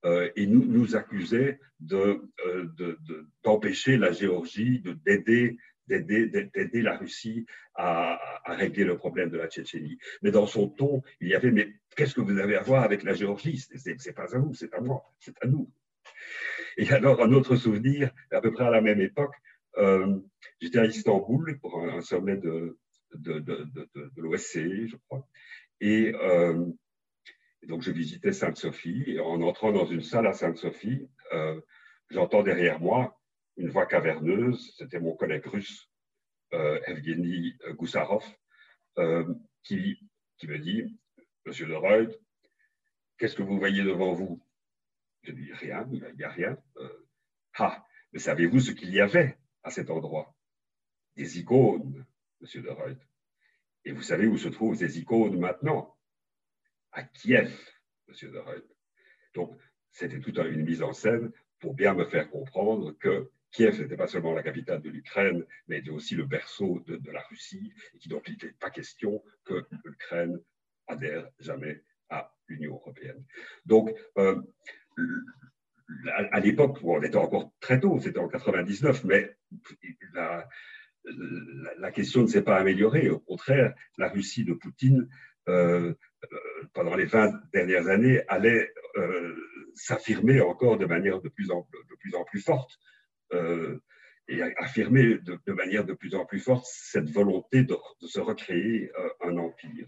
et 0.03 0.47
nous, 0.47 0.95
accusait 0.95 1.59
d'empêcher 1.79 3.91
de, 3.91 3.97
de, 3.97 4.01
la 4.01 4.11
Géorgie 4.11 4.81
d'aider 5.05 5.57
d'aider 5.89 6.81
la 6.81 6.97
Russie 6.97 7.45
à, 7.75 8.19
régler 8.45 8.83
le 8.83 8.97
problème 8.97 9.29
de 9.29 9.37
la 9.37 9.47
Tchétchénie. 9.47 9.97
Mais 10.21 10.31
dans 10.31 10.45
son 10.45 10.67
ton, 10.67 11.01
il 11.19 11.29
y 11.29 11.35
avait 11.35 11.51
Mais 11.51 11.73
qu'est-ce 11.95 12.15
que 12.15 12.21
vous 12.21 12.37
avez 12.37 12.55
à 12.55 12.61
voir 12.61 12.83
avec 12.83 13.03
la 13.03 13.13
Géorgie? 13.13 13.57
C'est 13.57 14.13
pas 14.13 14.35
à 14.35 14.39
vous, 14.39 14.53
c'est 14.53 14.73
à 14.73 14.81
moi, 14.81 15.03
c'est 15.19 15.35
à 15.41 15.47
nous. 15.47 15.69
Et 16.77 16.89
alors, 16.91 17.21
un 17.21 17.33
autre 17.33 17.55
souvenir, 17.55 18.11
à 18.31 18.41
peu 18.41 18.51
près 18.51 18.65
à 18.65 18.69
la 18.69 18.81
même 18.81 19.01
époque, 19.01 19.33
euh, 19.77 20.17
j'étais 20.61 20.79
à 20.79 20.85
Istanbul 20.85 21.59
pour 21.59 21.81
un, 21.81 22.01
sommet 22.01 22.37
de, 22.37 22.77
l'OSCE, 24.15 24.87
je 24.87 24.95
crois. 25.07 25.27
Et, 25.81 26.13
euh, 26.15 26.65
donc, 27.67 27.81
je 27.81 27.91
visitais 27.91 28.31
Sainte-Sophie. 28.31 29.03
Et 29.07 29.19
en 29.19 29.41
entrant 29.41 29.71
dans 29.71 29.85
une 29.85 30.01
salle 30.01 30.27
à 30.27 30.33
Sainte-Sophie, 30.33 31.07
euh, 31.33 31.59
j'entends 32.09 32.43
derrière 32.43 32.79
moi 32.79 33.18
une 33.59 33.69
voix 33.69 33.85
caverneuse, 33.85 34.73
c'était 34.77 35.01
mon 35.01 35.15
collègue 35.15 35.45
russe, 35.45 35.91
euh, 36.53 36.79
Evgeny 36.87 37.57
Goussarov, 37.71 38.23
euh, 38.97 39.35
qui, 39.63 39.99
me 40.43 40.57
dit 40.57 40.97
Monsieur 41.45 41.75
Reuil, 41.75 42.07
qu'est-ce 43.17 43.35
que 43.35 43.43
vous 43.43 43.59
voyez 43.59 43.83
devant 43.83 44.13
vous? 44.13 44.41
Je 45.23 45.33
dis 45.33 45.51
Rien, 45.51 45.85
il 45.91 46.15
n'y 46.15 46.23
a, 46.23 46.29
rien. 46.29 46.57
Euh, 46.77 47.07
ah, 47.55 47.85
mais 48.13 48.19
savez-vous 48.19 48.61
ce 48.61 48.71
qu'il 48.71 48.91
y 48.91 49.01
avait 49.01 49.37
à 49.63 49.69
cet 49.71 49.89
endroit? 49.89 50.33
Des 51.17 51.39
icônes, 51.39 52.05
Monsieur 52.39 52.63
Reuil. 52.71 52.97
Et 53.83 53.91
vous 53.91 54.01
savez 54.01 54.25
où 54.25 54.37
se 54.37 54.47
trouvent 54.47 54.77
ces 54.77 54.99
icônes 54.99 55.37
maintenant? 55.37 55.97
À 56.93 57.03
Kiev, 57.03 57.53
Monsieur 58.07 58.31
Reuil. 58.39 58.63
Donc, 59.33 59.59
c'était 59.91 60.21
toute 60.21 60.37
une 60.37 60.63
mise 60.63 60.81
en 60.81 60.93
scène 60.93 61.33
pour 61.59 61.73
bien 61.73 61.93
me 61.93 62.05
faire 62.05 62.29
comprendre 62.29 62.93
que 62.93 63.29
Kiev 63.51 63.81
n'était 63.81 63.97
pas 63.97 64.07
seulement 64.07 64.33
la 64.33 64.43
capitale 64.43 64.81
de 64.81 64.89
l'Ukraine, 64.89 65.45
mais 65.67 65.79
était 65.79 65.89
aussi 65.89 66.15
le 66.15 66.25
berceau 66.25 66.83
de, 66.85 67.11
la 67.11 67.21
Russie, 67.21 67.73
et 67.93 67.97
qui 67.97 68.09
donc 68.09 68.27
il 68.27 68.33
n'était 68.33 68.51
pas 68.59 68.69
question 68.69 69.23
que 69.43 69.65
l'Ukraine 69.83 70.39
adhère 70.87 71.27
jamais 71.39 71.83
à 72.09 72.31
l'Union 72.47 72.75
européenne. 72.75 73.23
Donc, 73.65 73.91
euh, 74.17 74.39
à, 76.31 76.39
l'époque, 76.39 76.77
on 76.83 77.01
était 77.01 77.17
encore 77.17 77.51
très 77.59 77.79
tôt, 77.79 77.99
c'était 77.99 78.19
en 78.19 78.27
99, 78.27 79.03
mais 79.05 79.35
la, 80.13 81.91
question 81.91 82.21
ne 82.21 82.27
s'est 82.27 82.43
pas 82.43 82.57
améliorée. 82.57 83.09
Au 83.09 83.19
contraire, 83.19 83.73
la 83.97 84.09
Russie 84.09 84.45
de 84.45 84.53
Poutine, 84.53 85.09
euh, 85.47 85.93
euh, 86.31 86.37
pendant 86.73 86.95
les 86.95 87.05
20 87.05 87.41
dernières 87.51 87.87
années, 87.87 88.21
allait 88.27 88.71
s'affirmer 89.73 90.41
encore 90.41 90.77
de 90.77 90.85
manière 90.85 91.21
de 91.21 91.29
plus, 91.29 91.49
en 91.51 91.65
plus 92.25 92.41
forte. 92.41 92.79
Euh, 93.33 93.79
et 94.31 94.43
affirmer 94.57 95.17
de, 95.17 95.53
manière 95.53 95.83
de 95.83 95.93
plus 95.93 96.13
en 96.13 96.23
plus 96.23 96.39
forte 96.39 96.67
cette 96.67 97.09
volonté 97.09 97.63
de, 97.63 97.75
se 98.05 98.19
recréer 98.19 98.91
euh, 98.99 99.09
un 99.21 99.37
empire. 99.37 99.87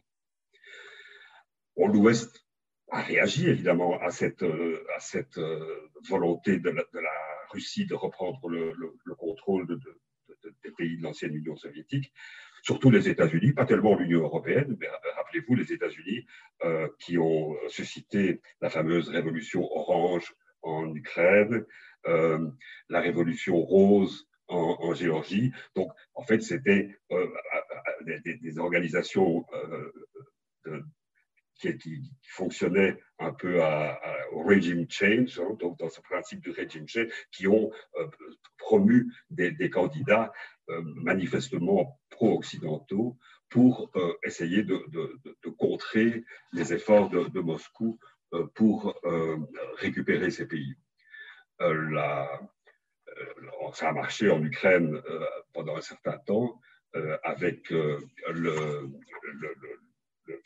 L'Ouest 1.78 2.44
a 2.90 3.02
réagi 3.02 3.48
évidemment 3.48 4.02
à 4.02 4.10
cette, 4.10 4.42
euh, 4.42 5.90
volonté 6.10 6.58
de 6.58 6.72
la, 6.72 6.84
Russie 7.52 7.86
de 7.86 7.94
reprendre 7.94 8.50
le, 8.50 8.74
contrôle 9.16 9.68
des 9.68 10.72
pays 10.72 10.98
de 10.98 11.04
l'ancienne 11.04 11.36
Union 11.36 11.56
soviétique, 11.56 12.12
surtout 12.64 12.90
les 12.90 13.10
États-Unis, 13.10 13.54
pas 13.54 13.66
tellement 13.66 13.96
l'Union 13.96 14.22
européenne, 14.22 14.76
mais 14.80 14.88
rappelez-vous 15.18 15.54
les 15.56 15.72
États-Unis 15.72 16.26
qui 16.98 17.18
ont 17.18 17.56
suscité 17.68 18.42
la 18.62 18.70
fameuse 18.70 19.10
révolution 19.10 19.70
orange 19.70 20.34
en 20.62 20.96
Ukraine, 20.96 21.66
la 22.06 23.02
révolution 23.02 23.58
rose 23.58 24.28
en, 24.52 24.94
Géorgie. 24.94 25.52
Donc, 25.76 25.92
en 26.14 26.24
fait, 26.24 26.42
c'était 26.42 27.00
euh, 27.12 27.28
des, 28.26 28.60
organisations 28.60 29.46
euh, 30.68 30.82
qui, 31.56 32.12
fonctionnaient 32.28 32.98
un 33.20 33.34
peu 33.34 33.62
à, 33.64 34.00
au 34.34 34.44
regime 34.44 34.86
change, 34.90 35.40
hein, 35.40 35.56
donc 35.60 35.78
dans 35.80 35.90
ce 35.90 36.02
principe 36.02 36.42
du 36.42 36.52
regime 36.52 36.88
change, 36.88 37.08
qui 37.32 37.48
ont 37.48 37.72
promu 38.58 39.14
des, 39.30 39.70
candidats 39.70 40.32
manifestement 40.68 42.00
pro-occidentaux 42.10 43.18
pour 43.50 43.92
essayer 44.24 44.64
de, 44.64 44.84
contrer 45.58 46.24
les 46.54 46.74
efforts 46.74 47.10
de, 47.10 47.40
Moscou 47.40 48.00
pour 48.56 49.00
récupérer 49.78 50.32
ces 50.32 50.48
pays. 50.48 50.76
La, 51.62 52.42
ça 53.74 53.90
a 53.90 53.94
marché 53.94 54.30
en 54.30 54.44
Ukraine 54.44 55.02
pendant 55.54 55.78
un 55.78 55.82
certain 55.82 56.18
temps 56.18 56.60
avec 57.24 57.70
le, 57.70 58.90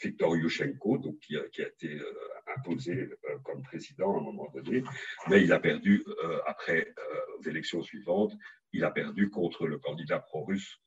Viktor 0.01 0.35
Yushchenko, 0.37 0.97
donc 0.97 1.19
qui, 1.19 1.35
a, 1.37 1.45
été 1.45 1.99
euh, 1.99 2.13
imposé 2.57 2.93
euh, 2.93 3.37
comme 3.43 3.63
président 3.63 4.15
à 4.15 4.19
un 4.19 4.23
moment 4.23 4.49
donné, 4.53 4.83
mais 5.29 5.43
il 5.43 5.51
a 5.53 5.59
perdu 5.59 6.03
euh, 6.23 6.39
après 6.45 6.93
aux 7.37 7.43
élections 7.43 7.81
suivantes, 7.81 8.33
il 8.73 8.83
a 8.83 8.91
perdu 8.91 9.29
contre 9.29 9.67
le 9.67 9.77
candidat 9.77 10.19
pro-russe 10.19 10.79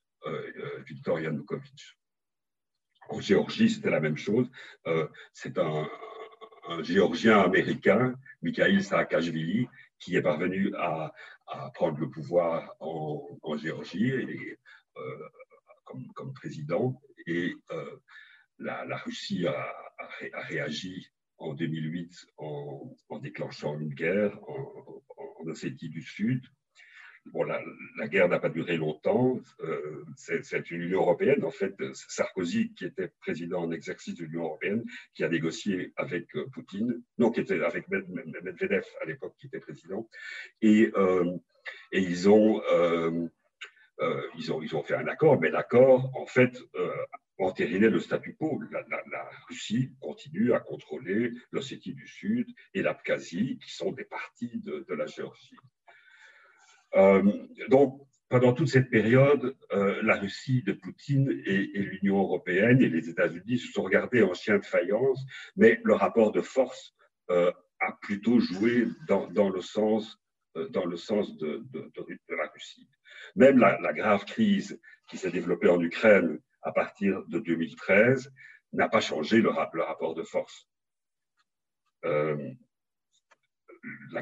Viktor 0.85 1.21
Yanukovych. 1.21 1.97
En 3.09 3.21
Géorgie, 3.21 3.71
c'était 3.71 3.89
la 3.89 4.01
même 4.01 4.17
chose. 4.17 4.51
C'est 5.33 5.57
un, 5.59 5.89
Géorgien 6.83 7.41
américain, 7.41 8.15
Mikhail 8.43 8.83
Saakashvili, 8.83 9.69
qui 9.99 10.17
est 10.17 10.23
parvenu 10.23 10.73
à, 10.77 11.13
prendre 11.75 11.99
le 11.99 12.11
pouvoir 12.11 12.75
en, 12.81 13.57
Géorgie 13.57 14.11
et, 14.11 14.59
comme, 15.85 16.07
comme, 16.15 16.33
président. 16.35 17.01
Et 17.27 17.55
la, 18.59 18.97
Russie 18.99 19.47
a, 19.47 19.75
réagi 20.33 21.09
en 21.39 21.55
2008 21.55 22.27
en, 22.37 23.19
déclenchant 23.21 23.79
une 23.79 23.95
guerre 23.95 24.39
en, 24.49 25.03
Ossétie 25.47 25.89
du 25.89 26.03
Sud. 26.03 26.45
Bon, 27.33 27.45
la, 27.45 27.63
guerre 28.09 28.29
n'a 28.29 28.39
pas 28.39 28.49
duré 28.49 28.77
longtemps. 28.77 29.41
Euh, 29.61 30.05
c'est 30.17 30.71
une 30.71 30.83
Union 30.83 31.01
européenne, 31.01 31.45
en 31.45 31.51
fait, 31.51 31.75
Sarkozy, 31.93 32.73
qui 32.75 32.85
était 32.87 33.11
président 33.21 33.63
en 33.63 33.71
exercice 33.71 34.15
de 34.15 34.25
l'Union 34.25 34.45
européenne, 34.45 34.85
qui 35.15 35.25
a 35.25 35.29
négocié 35.29 35.93
avec 35.97 36.35
euh, 36.37 36.47
Poutine, 36.53 37.03
non, 37.19 37.31
qui 37.31 37.41
était 37.41 37.63
avec 37.63 37.89
Medvedev 37.89 38.85
à 39.03 39.05
l'époque, 39.05 39.35
qui 39.39 39.47
était 39.47 39.61
président, 39.61 40.09
et, 40.63 40.91
euh, 40.97 41.37
ils, 41.93 42.29
ont, 42.29 42.63
fait 44.83 44.95
un 44.95 45.09
accord, 45.09 45.41
mais 45.41 45.51
l'accord, 45.51 46.11
en 46.17 46.27
fait, 46.27 46.59
entériner 47.39 47.89
le 47.89 48.01
statu 48.01 48.35
quo. 48.35 48.61
La, 48.71 49.31
Russie 49.49 49.93
continue 50.01 50.53
à 50.53 50.61
contrôler 50.61 51.33
l'Ossétie 51.51 51.95
du 51.95 52.07
Sud 52.07 52.47
et 52.75 52.83
l'Abkhazie, 52.83 53.59
qui 53.59 53.75
sont 53.75 53.93
des 53.93 54.05
parties 54.05 54.61
de, 54.61 54.85
la 54.95 55.07
Géorgie. 55.07 55.57
Euh, 56.95 57.23
donc, 57.69 58.01
pendant 58.29 58.53
toute 58.53 58.69
cette 58.69 58.91
période, 58.91 59.57
euh, 59.73 60.03
la 60.03 60.17
Russie 60.17 60.63
de 60.63 60.73
Poutine 60.73 61.31
et, 61.47 61.67
l'Union 61.79 62.19
européenne 62.19 62.83
et 62.83 62.89
les 62.89 63.09
États-Unis 63.09 63.59
se 63.59 63.73
sont 63.73 63.83
regardés 63.83 64.23
en 64.23 64.35
chien 64.35 64.59
de 64.59 64.65
faïence, 64.65 65.25
mais 65.57 65.81
le 65.85 65.95
rapport 65.95 66.33
de 66.33 66.43
force 66.43 66.95
euh, 67.31 67.51
a 67.81 67.93
plutôt 68.03 68.39
joué 68.39 68.87
dans, 69.07 69.49
le 69.49 69.63
sens, 69.63 70.19
de, 70.55 70.71
la 72.29 72.47
Russie. 72.49 72.89
Même 73.35 73.59
la, 73.59 73.93
grave 73.93 74.25
crise 74.25 74.79
qui 75.09 75.17
s'est 75.17 75.31
développée 75.31 75.69
en 75.69 75.81
Ukraine 75.81 76.39
à 76.63 76.73
partir 76.73 77.25
de 77.29 77.39
2013 77.39 78.31
n'a 78.75 78.89
pas 78.89 79.01
changé 79.01 79.41
le, 79.41 79.49
rapport 79.49 80.15
de 80.15 80.23
force. 80.23 80.69
La 82.03 82.37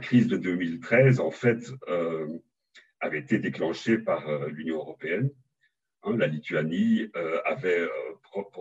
crise 0.00 0.28
de 0.28 0.36
2013, 0.36 1.18
en 1.18 1.30
fait, 1.30 1.72
avait 3.01 3.20
été 3.20 3.38
déclenchée 3.38 3.99
par 3.99 4.28
euh, 4.28 4.49
l'Union 4.49 4.76
européenne. 4.76 5.30
Hein, 6.03 6.16
la 6.16 6.26
Lituanie 6.26 7.11
avait 7.44 7.88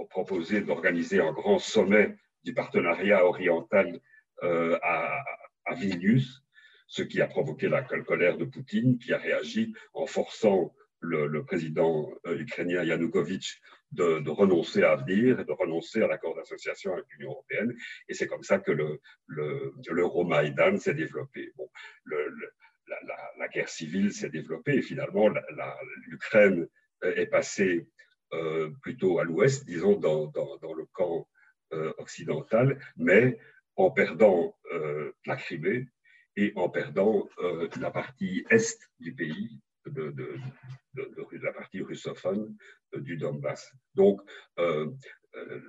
proposé 0.10 0.62
d'organiser 0.62 1.20
un 1.22 1.32
grand 1.32 1.60
sommet 1.60 2.18
du 2.44 2.56
partenariat 2.56 3.24
oriental 3.24 4.00
à, 4.42 5.24
Vilnius, 5.76 6.44
ce 6.88 7.04
qui 7.04 7.22
a 7.22 7.28
provoqué 7.28 7.68
la 7.68 7.84
colère 7.84 8.38
de 8.38 8.46
Poutine, 8.46 8.98
qui 8.98 9.14
a 9.14 9.20
réagi 9.20 9.76
en 9.94 10.08
forçant 10.08 10.74
le, 11.06 11.44
président 11.44 12.10
euh, 12.26 12.40
ukrainien 12.40 12.84
Yanukovych 12.84 13.62
de, 13.92 14.30
renoncer 14.30 14.84
à 14.84 14.96
venir 14.96 15.46
de 15.46 15.52
renoncer 15.52 16.02
à 16.02 16.08
l'accord 16.08 16.36
d'association 16.36 16.94
avec 16.94 17.06
l'Union 17.12 17.32
européenne. 17.32 17.74
Et 18.10 18.14
c'est 18.14 18.28
comme 18.28 18.44
ça 18.44 18.60
que 18.60 18.72
l'Euromaïdan 19.28 20.72
le, 20.72 20.78
s'est 20.80 20.94
développé. 20.94 21.54
La, 22.88 23.48
guerre 23.48 23.70
civile 23.70 24.14
s'est 24.14 24.30
développée 24.30 24.76
et 24.76 24.82
finalement 24.82 25.30
l'Ukraine 26.08 26.68
est 27.02 27.28
passée 27.28 27.88
euh, 28.34 28.72
plutôt 28.82 29.20
à 29.20 29.24
l'ouest, 29.24 29.66
disons, 29.66 29.98
dans, 29.98 30.32
le 30.76 30.86
camp 30.92 31.28
euh, 31.74 31.94
occidental, 31.98 32.80
mais 32.98 33.38
en 33.76 33.92
perdant 33.92 34.58
la 35.26 35.36
Crimée 35.36 35.88
et 36.36 36.54
en 36.56 36.70
perdant 36.70 37.30
la 37.80 37.92
partie 37.92 38.46
est 38.50 38.80
du 39.00 39.14
pays, 39.14 39.62
de, 39.86 40.40
la 41.44 41.54
partie 41.54 41.82
russophone 41.82 42.56
du 42.94 43.18
Donbass. 43.18 43.74
Donc, 43.94 44.22
euh, 44.60 44.90
euh, 45.36 45.62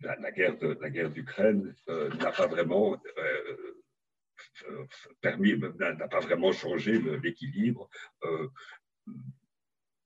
la, 0.00 0.16
la 0.16 0.30
guerre 0.30 1.10
d'Ukraine 1.10 1.74
euh, 1.88 2.10
n'a 2.16 2.32
pas 2.32 2.46
vraiment 2.46 3.00
permis, 5.20 5.54
n'a 5.78 6.08
pas 6.08 6.20
vraiment 6.20 6.52
changé 6.52 7.00
l'équilibre. 7.22 7.88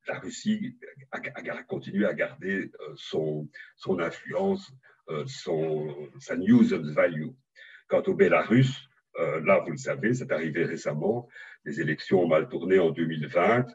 la 0.07 0.19
Russie 0.19 0.77
a, 1.13 1.63
continué 1.65 2.07
à 2.07 2.15
garder 2.15 2.71
son, 2.97 3.49
son 3.77 3.99
influence, 4.01 4.73
son, 5.27 6.11
sa 6.19 6.37
news 6.37 6.75
and 6.75 6.93
value. 6.93 7.31
Quant 7.89 8.03
au 8.07 8.15
Bélarus, 8.15 8.89
là, 9.17 9.61
vous 9.61 9.73
le 9.73 9.77
savez, 9.77 10.15
c'est 10.15 10.33
arrivé 10.33 10.65
récemment, 10.65 11.29
les 11.65 11.81
élections 11.81 12.23
ont 12.23 12.29
mal 12.29 12.49
tourné 12.49 12.79
en 12.79 12.91
2020, 12.91 13.67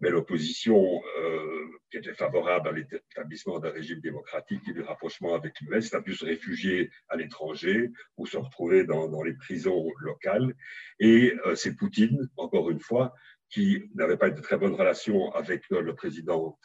mais 0.00 0.10
l'opposition, 0.10 1.02
euh, 1.18 1.66
qui 1.90 1.96
était 1.96 2.14
favorable 2.14 2.68
à 2.68 2.72
l'établissement 2.72 3.58
d'un 3.58 3.70
régime 3.70 4.00
démocratique 4.00 4.62
et 4.68 4.72
du 4.72 4.82
rapprochement 4.82 5.34
avec 5.34 5.60
l'US, 5.60 5.92
a 5.94 6.02
pu 6.02 6.14
se 6.14 6.24
réfugier 6.24 6.90
à 7.08 7.16
l'étranger 7.16 7.90
ou 8.16 8.26
se 8.26 8.36
retrouver 8.36 8.84
dans, 8.84 9.22
les 9.22 9.34
prisons 9.34 9.90
locales. 9.98 10.54
Et 11.00 11.34
euh, 11.46 11.56
c'est 11.56 11.74
Poutine, 11.74 12.28
encore 12.36 12.70
une 12.70 12.80
fois, 12.80 13.14
qui 13.50 13.90
n'avait 13.94 14.16
pas 14.16 14.30
de 14.30 14.40
très 14.40 14.56
bonnes 14.56 14.74
relations 14.74 15.32
avec 15.32 15.64
euh, 15.72 15.80
le 15.80 15.94
président 15.94 16.58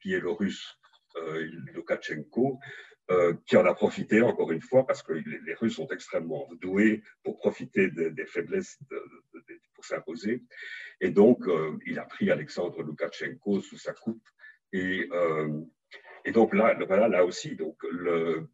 biélorusse 0.00 0.78
Lukashenko, 3.10 3.34
qui 3.46 3.56
en 3.56 3.64
a 3.64 3.74
profité 3.74 4.20
encore 4.20 4.52
une 4.52 4.60
fois 4.60 4.86
parce 4.86 5.02
que 5.02 5.12
les, 5.12 5.54
Russes 5.54 5.76
sont 5.76 5.88
extrêmement 5.88 6.48
doués 6.60 7.02
pour 7.22 7.38
profiter 7.38 7.90
des 7.90 8.26
faiblesses 8.26 8.78
pour 9.78 9.84
s'imposer. 9.84 10.42
Et 11.00 11.10
donc, 11.10 11.46
euh, 11.46 11.78
il 11.86 12.00
a 12.00 12.04
pris 12.04 12.32
Alexandre 12.32 12.82
Loukachenko 12.82 13.60
sous 13.60 13.78
sa 13.78 13.92
coupe. 13.92 14.26
Et, 14.72 15.08
euh, 15.12 15.62
donc 16.34 16.52
là, 16.52 16.76
voilà, 16.86 17.06
là 17.06 17.24
aussi, 17.24 17.54
donc 17.54 17.80
le, 17.84 18.48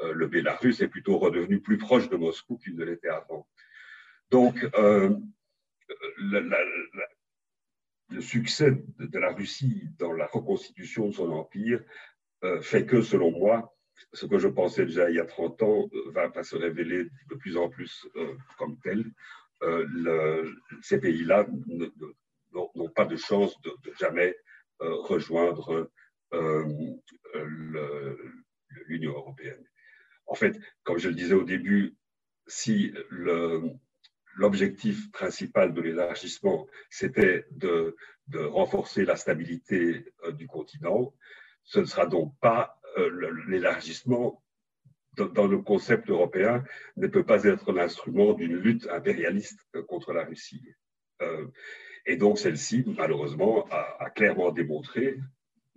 euh, 0.00 0.12
le 0.12 0.26
Bélarus 0.26 0.80
est 0.80 0.88
plutôt 0.88 1.18
redevenu 1.18 1.60
plus 1.60 1.78
proche 1.78 2.08
de 2.08 2.16
Moscou 2.16 2.58
qu'il 2.58 2.74
ne 2.74 2.84
l'était 2.84 3.08
avant. 3.08 3.48
Donc, 4.30 4.58
le 8.08 8.20
succès 8.20 8.72
de, 8.98 9.18
la 9.18 9.32
Russie 9.32 9.88
dans 9.98 10.12
la 10.12 10.26
reconstitution 10.26 11.06
de 11.06 11.12
son 11.12 11.30
empire 11.30 11.80
fait 12.60 12.86
que, 12.86 13.02
selon 13.02 13.30
moi, 13.30 13.75
ce 14.12 14.26
que 14.26 14.38
je 14.38 14.48
pensais 14.48 14.86
déjà 14.86 15.10
il 15.10 15.16
y 15.16 15.20
a 15.20 15.24
30 15.24 15.62
ans 15.62 15.88
va, 16.12 16.28
va 16.28 16.42
se 16.42 16.56
révéler 16.56 17.04
de 17.30 17.34
plus 17.36 17.56
en 17.56 17.68
plus 17.68 18.06
comme 18.58 18.78
tel. 18.80 19.04
Euh, 19.62 20.52
ces 20.82 21.00
pays-là 21.00 21.46
n'ont 22.52 22.88
pas 22.94 23.06
de 23.06 23.16
chance 23.16 23.60
de, 23.62 23.72
jamais 23.98 24.36
euh, 24.82 24.94
rejoindre 24.96 25.90
euh, 26.32 26.96
l'Union 28.86 29.12
européenne. 29.12 29.64
En 30.26 30.34
fait, 30.34 30.58
comme 30.82 30.98
je 30.98 31.08
le 31.08 31.14
disais 31.14 31.34
au 31.34 31.44
début, 31.44 31.96
si 32.46 32.92
l'objectif 34.34 35.10
principal 35.12 35.72
de 35.72 35.80
l'élargissement, 35.80 36.66
c'était 36.90 37.46
de, 37.50 37.96
renforcer 38.34 39.04
la 39.04 39.14
stabilité 39.14 40.04
du 40.32 40.48
continent, 40.48 41.14
ce 41.62 41.78
ne 41.78 41.84
sera 41.84 42.06
donc 42.06 42.36
pas 42.40 42.75
l'élargissement 43.48 44.42
dans 45.16 45.46
le 45.46 45.58
concept 45.58 46.10
européen 46.10 46.62
ne 46.96 47.06
peut 47.06 47.24
pas 47.24 47.44
être 47.44 47.72
l'instrument 47.72 48.34
d'une 48.34 48.56
lutte 48.56 48.86
impérialiste 48.90 49.60
contre 49.88 50.12
la 50.12 50.24
Russie. 50.24 50.62
Euh, 51.22 51.46
et 52.04 52.16
donc 52.16 52.38
celle-ci, 52.38 52.84
malheureusement, 52.86 53.66
a, 53.70 54.10
clairement 54.10 54.52
démontré, 54.52 55.18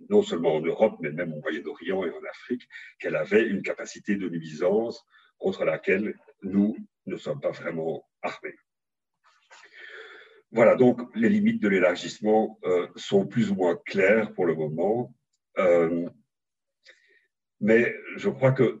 non 0.08 0.22
seulement 0.22 0.54
en 0.56 0.60
Europe, 0.60 0.96
mais 1.00 1.10
même 1.10 1.32
au 1.32 1.40
Moyen-Orient 1.40 2.04
et 2.04 2.10
en 2.10 2.24
Afrique, 2.30 2.68
qu'elle 2.98 3.16
avait 3.16 3.46
une 3.46 3.62
capacité 3.62 4.16
de 4.16 4.28
nuisance 4.28 5.04
contre 5.38 5.64
laquelle 5.64 6.14
nous 6.42 6.76
ne 7.06 7.16
sommes 7.16 7.40
pas 7.40 7.50
vraiment 7.50 8.06
armés. 8.22 8.56
voilà, 10.52 10.76
donc 10.76 11.00
les 11.14 11.28
limites 11.28 11.62
de 11.62 11.68
l'élargissement 11.68 12.58
sont 12.96 13.26
plus 13.26 13.50
ou 13.50 13.54
moins 13.54 13.76
claires 13.86 14.32
pour 14.34 14.46
le 14.46 14.54
moment. 14.54 15.14
Mais 17.60 17.94
je 18.16 18.28
crois 18.28 18.52
que 18.52 18.80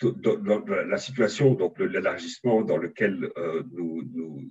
dans 0.00 0.64
la 0.66 0.98
situation, 0.98 1.54
donc 1.54 1.78
l'élargissement 1.78 2.62
dans 2.62 2.76
lequel 2.76 3.32
nous, 3.72 4.02
nous, 4.14 4.50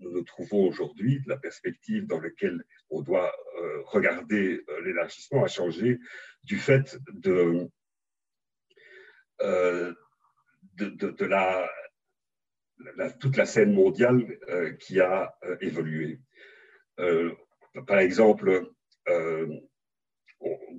nous 0.00 0.22
trouvons 0.22 0.68
aujourd'hui, 0.68 1.22
la 1.26 1.36
perspective 1.36 2.06
dans 2.06 2.20
laquelle 2.20 2.64
on 2.90 3.02
doit 3.02 3.32
euh, 3.60 3.82
regarder 3.86 4.64
euh, 4.68 4.80
l'élargissement 4.82 5.44
a 5.44 5.48
changé 5.48 5.98
du 6.44 6.58
fait 6.58 6.98
de, 7.12 7.68
euh, 9.42 9.92
de, 10.74 11.24
la, 11.24 11.68
toute 13.20 13.36
la 13.36 13.46
scène 13.46 13.72
mondiale 13.72 14.38
qui 14.80 15.00
a 15.00 15.36
évolué. 15.60 16.20
par 17.86 17.98
exemple, 17.98 18.70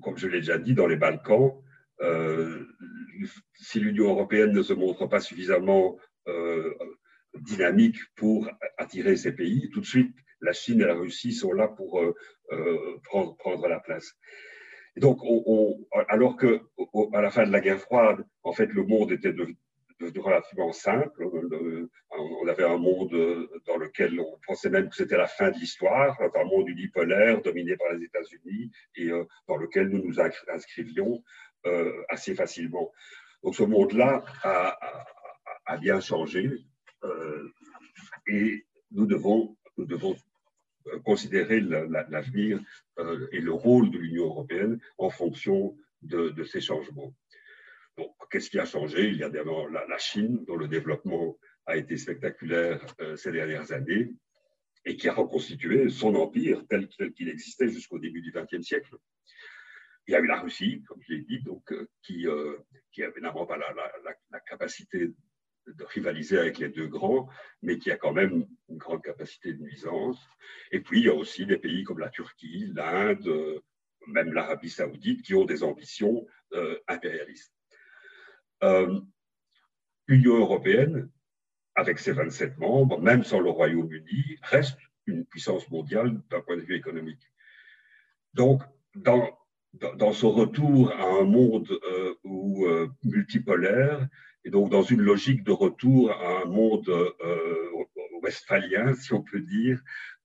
comme 0.01 0.17
je 0.17 0.27
l'ai 0.27 0.39
déjà 0.39 0.57
dit, 0.57 0.73
dans 0.73 0.87
les 0.87 0.95
Balkans, 0.95 1.53
si 3.55 3.79
l'Union 3.79 4.09
européenne 4.09 4.53
ne 4.53 4.61
se 4.61 4.73
montre 4.73 5.07
pas 5.07 5.19
suffisamment 5.19 5.97
dynamique 7.35 7.97
pour 8.15 8.49
attirer 8.77 9.15
ces 9.15 9.33
pays. 9.33 9.69
Tout 9.71 9.81
de 9.81 9.85
suite, 9.85 10.15
la 10.41 10.53
Chine 10.53 10.81
et 10.81 10.85
la 10.85 10.95
Russie 10.95 11.33
sont 11.33 11.53
là 11.53 11.67
pour 11.67 11.99
euh, 11.99 12.15
euh, 12.51 12.97
prendre, 13.03 13.67
la 13.67 13.79
place. 13.79 14.13
Donc, 14.97 15.19
on, 15.23 15.85
alors 16.07 16.35
que 16.35 16.61
à 17.13 17.21
la 17.21 17.29
fin 17.29 17.45
de 17.45 17.51
la 17.51 17.61
guerre 17.61 17.79
froide, 17.79 18.25
en 18.43 18.51
fait, 18.51 18.67
le 18.67 18.83
monde 18.83 19.11
était 19.11 19.33
devenu 19.99 20.19
relativement 20.19 20.71
simple. 20.71 21.27
On 22.11 22.47
avait 22.47 22.63
un 22.63 22.77
monde 22.77 23.11
dans 23.65 23.77
lequel 23.77 24.19
on 24.19 24.39
pensait 24.45 24.69
même 24.69 24.89
que 24.89 24.95
c'était 24.95 25.17
la 25.17 25.27
fin 25.27 25.51
de 25.51 25.57
l'histoire, 25.57 26.17
un 26.21 26.43
monde 26.45 26.69
unipolaire 26.69 27.41
dominé 27.41 27.75
par 27.77 27.93
les 27.93 28.05
États-Unis 28.05 28.71
et 28.95 29.09
euh, 29.09 29.25
dans 29.47 29.57
lequel 29.57 29.89
nous 29.89 30.03
nous 30.03 30.19
inscrivions 30.19 31.23
assez 32.09 32.35
facilement. 32.35 32.91
Donc 33.43 33.55
ce 33.55 33.63
monde-là 33.63 34.23
a, 34.43 35.77
bien 35.77 35.99
changé. 35.99 36.49
Euh, 37.03 37.53
et 38.27 38.65
nous 38.91 39.05
devons, 39.05 39.55
euh, 39.79 40.99
considérer 41.05 41.59
l'avenir 41.61 42.59
euh, 42.97 43.27
et 43.31 43.39
le 43.39 43.53
rôle 43.53 43.91
de 43.91 43.97
l'Union 43.97 44.25
européenne 44.25 44.79
en 44.97 45.09
fonction 45.09 45.75
de, 46.01 46.43
ces 46.43 46.61
changements. 46.61 47.13
Qu'est-ce 48.29 48.49
qui 48.49 48.59
a 48.59 48.65
changé? 48.65 49.07
Il 49.07 49.17
y 49.17 49.23
a 49.23 49.29
d'abord 49.29 49.69
la, 49.69 49.97
Chine, 49.97 50.43
dont 50.45 50.55
le 50.55 50.67
développement 50.67 51.37
a 51.65 51.77
été 51.77 51.97
spectaculaire 51.97 52.85
ces 53.15 53.31
dernières 53.31 53.71
années 53.71 54.11
et 54.85 54.95
qui 54.95 55.07
a 55.07 55.13
reconstitué 55.13 55.89
son 55.89 56.15
empire 56.15 56.65
tel, 56.67 56.87
qu'il 57.13 57.29
existait 57.29 57.69
jusqu'au 57.69 57.99
début 57.99 58.21
du 58.21 58.31
XXe 58.31 58.65
siècle. 58.65 58.95
Il 60.07 60.11
y 60.13 60.15
a 60.15 60.19
eu 60.19 60.27
la 60.27 60.39
Russie, 60.39 60.83
comme 60.87 61.01
je 61.01 61.13
l'ai 61.13 61.21
dit, 61.21 61.41
donc, 61.43 61.73
qui, 62.01 62.25
qui 62.91 63.03
avait 63.03 63.11
évidemment 63.11 63.45
pas 63.45 63.57
la, 63.57 63.73
la, 64.31 64.39
capacité 64.39 65.11
de 65.67 65.83
rivaliser 65.83 66.39
avec 66.39 66.57
les 66.57 66.69
deux 66.69 66.87
grands, 66.87 67.29
mais 67.61 67.77
qui 67.77 67.91
a 67.91 67.97
quand 67.97 68.13
même 68.13 68.47
une 68.69 68.77
grande 68.77 69.03
capacité 69.03 69.53
de 69.53 69.61
nuisance. 69.61 70.19
Et 70.71 70.79
puis, 70.79 71.01
il 71.01 71.05
y 71.05 71.09
a 71.09 71.13
aussi 71.13 71.45
des 71.45 71.57
pays 71.57 71.83
comme 71.83 71.99
la 71.99 72.09
Turquie, 72.09 72.71
l'Inde, 72.73 73.61
même 74.07 74.33
l'Arabie 74.33 74.69
saoudite, 74.69 75.21
qui 75.21 75.35
ont 75.35 75.45
des 75.45 75.61
ambitions 75.61 76.25
euh, 76.53 76.79
impérialistes. 76.87 77.53
Euh, 78.63 78.99
L'Union 80.07 80.37
européenne, 80.37 81.07
avec 81.75 81.99
ses 81.99 82.13
27 82.13 82.57
membres, 82.57 82.99
même 82.99 83.23
sans 83.23 83.39
le 83.39 83.51
Royaume-Uni, 83.51 84.37
reste 84.41 84.79
une 85.05 85.23
puissance 85.23 85.69
mondiale 85.69 86.19
d'un 86.31 86.41
point 86.41 86.57
de 86.57 86.61
vue 86.61 86.75
économique. 86.75 87.21
Donc, 88.33 88.63
dans, 88.95 89.37
dans, 89.73 90.11
son 90.11 90.31
retour 90.31 90.91
à 90.93 91.03
un 91.03 91.25
monde 91.25 91.69
euh, 91.91 92.15
où, 92.23 92.67
multipolaire, 93.03 94.07
et 94.45 94.49
donc, 94.49 94.71
dans 94.71 94.81
une 94.81 95.01
logique 95.01 95.43
de 95.43 95.51
retour 95.51 96.11
à 96.11 96.41
un 96.41 96.45
monde 96.45 96.89
euh, 96.89 97.69
westphalien, 98.21 98.93
si 98.95 99.13
on 99.13 99.21
peut 99.21 99.41
dire, 99.41 99.81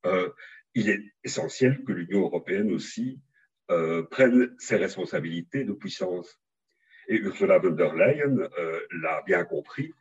euh, 0.06 0.30
il 0.74 0.88
est 0.88 1.02
essentiel 1.22 1.82
que 1.84 1.92
l'Union 1.92 2.20
européenne 2.22 2.72
aussi 2.72 3.20
euh, 3.70 4.02
prenne 4.02 4.54
ses 4.58 4.76
responsabilités 4.76 5.64
de 5.64 5.72
puissance. 5.72 6.40
Et 7.08 7.16
Ursula 7.16 7.58
von 7.58 7.72
der 7.72 7.94
Leyen 7.94 8.48
l'a 8.90 9.22
bien 9.26 9.44
compris 9.44 9.92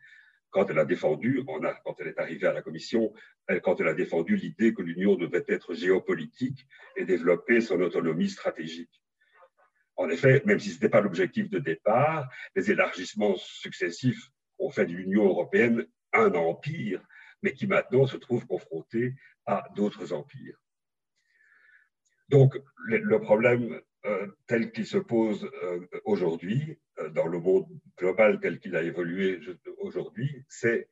quand 0.49 0.69
elle 0.69 0.79
a 0.79 0.85
défendu, 0.85 1.43
quand 1.45 1.95
elle 1.99 2.07
est 2.07 2.19
arrivée 2.19 2.47
à 2.47 2.53
la 2.53 2.61
Commission, 2.61 3.11
quand 3.63 3.79
elle 3.81 3.87
a 3.87 3.93
défendu 3.93 4.35
l'idée 4.35 4.73
que 4.73 4.83
l'Union 4.83 5.15
devait 5.15 5.43
être 5.47 5.73
géopolitique 5.73 6.67
et 6.95 7.05
développer 7.05 7.59
son 7.59 7.81
autonomie 7.81 8.29
stratégique. 8.29 9.01
En 9.95 10.09
effet, 10.09 10.41
même 10.45 10.59
si 10.59 10.69
ce 10.69 10.75
n'était 10.75 10.89
pas 10.89 11.01
l'objectif 11.01 11.49
de 11.49 11.59
départ, 11.59 12.29
les 12.55 12.71
élargissements 12.71 13.35
successifs 13.35 14.29
ont 14.59 14.69
fait 14.69 14.85
de 14.85 14.93
l'Union 14.93 15.25
européenne 15.25 15.85
un 16.13 16.33
empire, 16.35 17.01
mais 17.41 17.53
qui 17.53 17.67
maintenant 17.67 18.05
se 18.05 18.17
trouve 18.17 18.45
confronté 18.45 19.13
à 19.45 19.67
d'autres 19.75 20.13
empires. 20.13 20.62
Donc, 22.34 22.57
le 22.88 23.19
problème 23.19 23.79
euh, 24.07 24.25
tel 24.47 24.71
qu'il 24.71 24.88
se 24.88 24.97
pose 24.97 25.47
euh, 25.61 25.86
aujourd'hui, 26.03 26.79
euh, 26.97 27.09
dans 27.09 27.27
le 27.27 27.39
monde 27.39 27.67
global 27.95 28.39
tel 28.39 28.59
qu'il 28.59 28.75
a 28.75 28.81
évolué 28.81 29.39
aujourd'hui, 29.77 30.43
c'est 30.49 30.89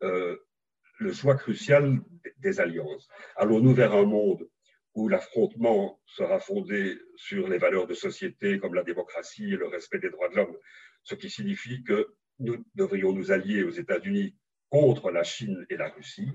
le 0.00 1.12
choix 1.12 1.36
crucial 1.36 2.00
des 2.38 2.58
alliances. 2.58 3.08
Allons-nous 3.36 3.72
vers 3.72 3.94
un 3.94 4.04
monde 4.04 4.48
où 4.94 5.06
l'affrontement 5.06 6.00
sera 6.04 6.40
fondé 6.40 6.98
sur 7.14 7.48
les 7.48 7.58
valeurs 7.58 7.86
de 7.86 7.94
société 7.94 8.58
comme 8.58 8.74
la 8.74 8.82
démocratie 8.82 9.52
et 9.52 9.56
le 9.56 9.68
respect 9.68 10.00
des 10.00 10.10
droits 10.10 10.30
de 10.30 10.34
l'homme, 10.34 10.56
ce 11.04 11.14
qui 11.14 11.30
signifie 11.30 11.84
que 11.84 12.08
nous 12.40 12.56
devrions 12.74 13.12
nous 13.12 13.30
allier 13.30 13.62
aux 13.62 13.70
États-Unis 13.70 14.34
contre 14.68 15.12
la 15.12 15.22
Chine 15.22 15.64
et 15.70 15.76
la 15.76 15.90
Russie. 15.90 16.32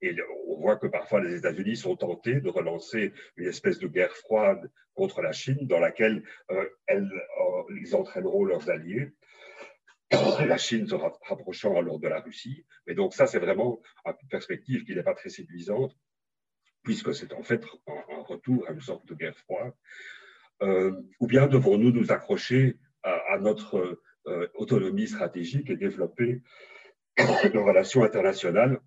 Et 0.00 0.14
voit 0.60 0.76
que 0.76 0.86
parfois 0.86 1.20
les 1.20 1.36
États-Unis 1.36 1.76
sont 1.76 1.96
tentés 1.96 2.40
de 2.40 2.48
relancer 2.48 3.12
une 3.36 3.48
espèce 3.48 3.78
de 3.78 3.88
guerre 3.88 4.14
froide 4.14 4.70
contre 4.94 5.22
la 5.22 5.32
Chine 5.32 5.66
dans 5.66 5.80
laquelle 5.80 6.22
euh, 6.50 6.68
euh, 6.90 7.04
ils 7.80 7.96
entraîneront 7.96 8.44
leurs 8.44 8.68
alliés. 8.70 9.12
La 10.46 10.58
Chine 10.58 10.88
se 10.88 10.96
rapprochant 10.96 11.76
alors 11.76 12.00
de 12.00 12.08
la 12.08 12.20
Russie. 12.20 12.66
Mais 12.86 12.94
donc 12.94 13.14
ça, 13.14 13.26
c'est 13.28 13.38
vraiment 13.38 13.80
une 14.04 14.28
perspective 14.28 14.84
qui 14.84 14.94
n'est 14.94 15.04
pas 15.04 15.14
très 15.14 15.28
séduisante 15.28 15.96
puisque 16.82 17.14
c'est 17.14 17.32
en 17.32 17.42
fait 17.42 17.64
un, 17.86 18.22
retour 18.22 18.66
à 18.68 18.72
une 18.72 18.80
sorte 18.80 19.06
de 19.06 19.14
guerre 19.14 19.36
froide, 19.36 19.72
euh, 20.62 20.92
ou 21.20 21.26
bien 21.26 21.46
devons-nous 21.46 21.92
nous 21.92 22.10
accrocher 22.10 22.78
à, 23.02 23.38
notre 23.38 24.00
autonomie 24.54 25.08
stratégique 25.08 25.70
et 25.70 25.76
développer 25.76 26.42
nos 27.54 27.64
relations 27.64 28.04
internationales 28.04 28.80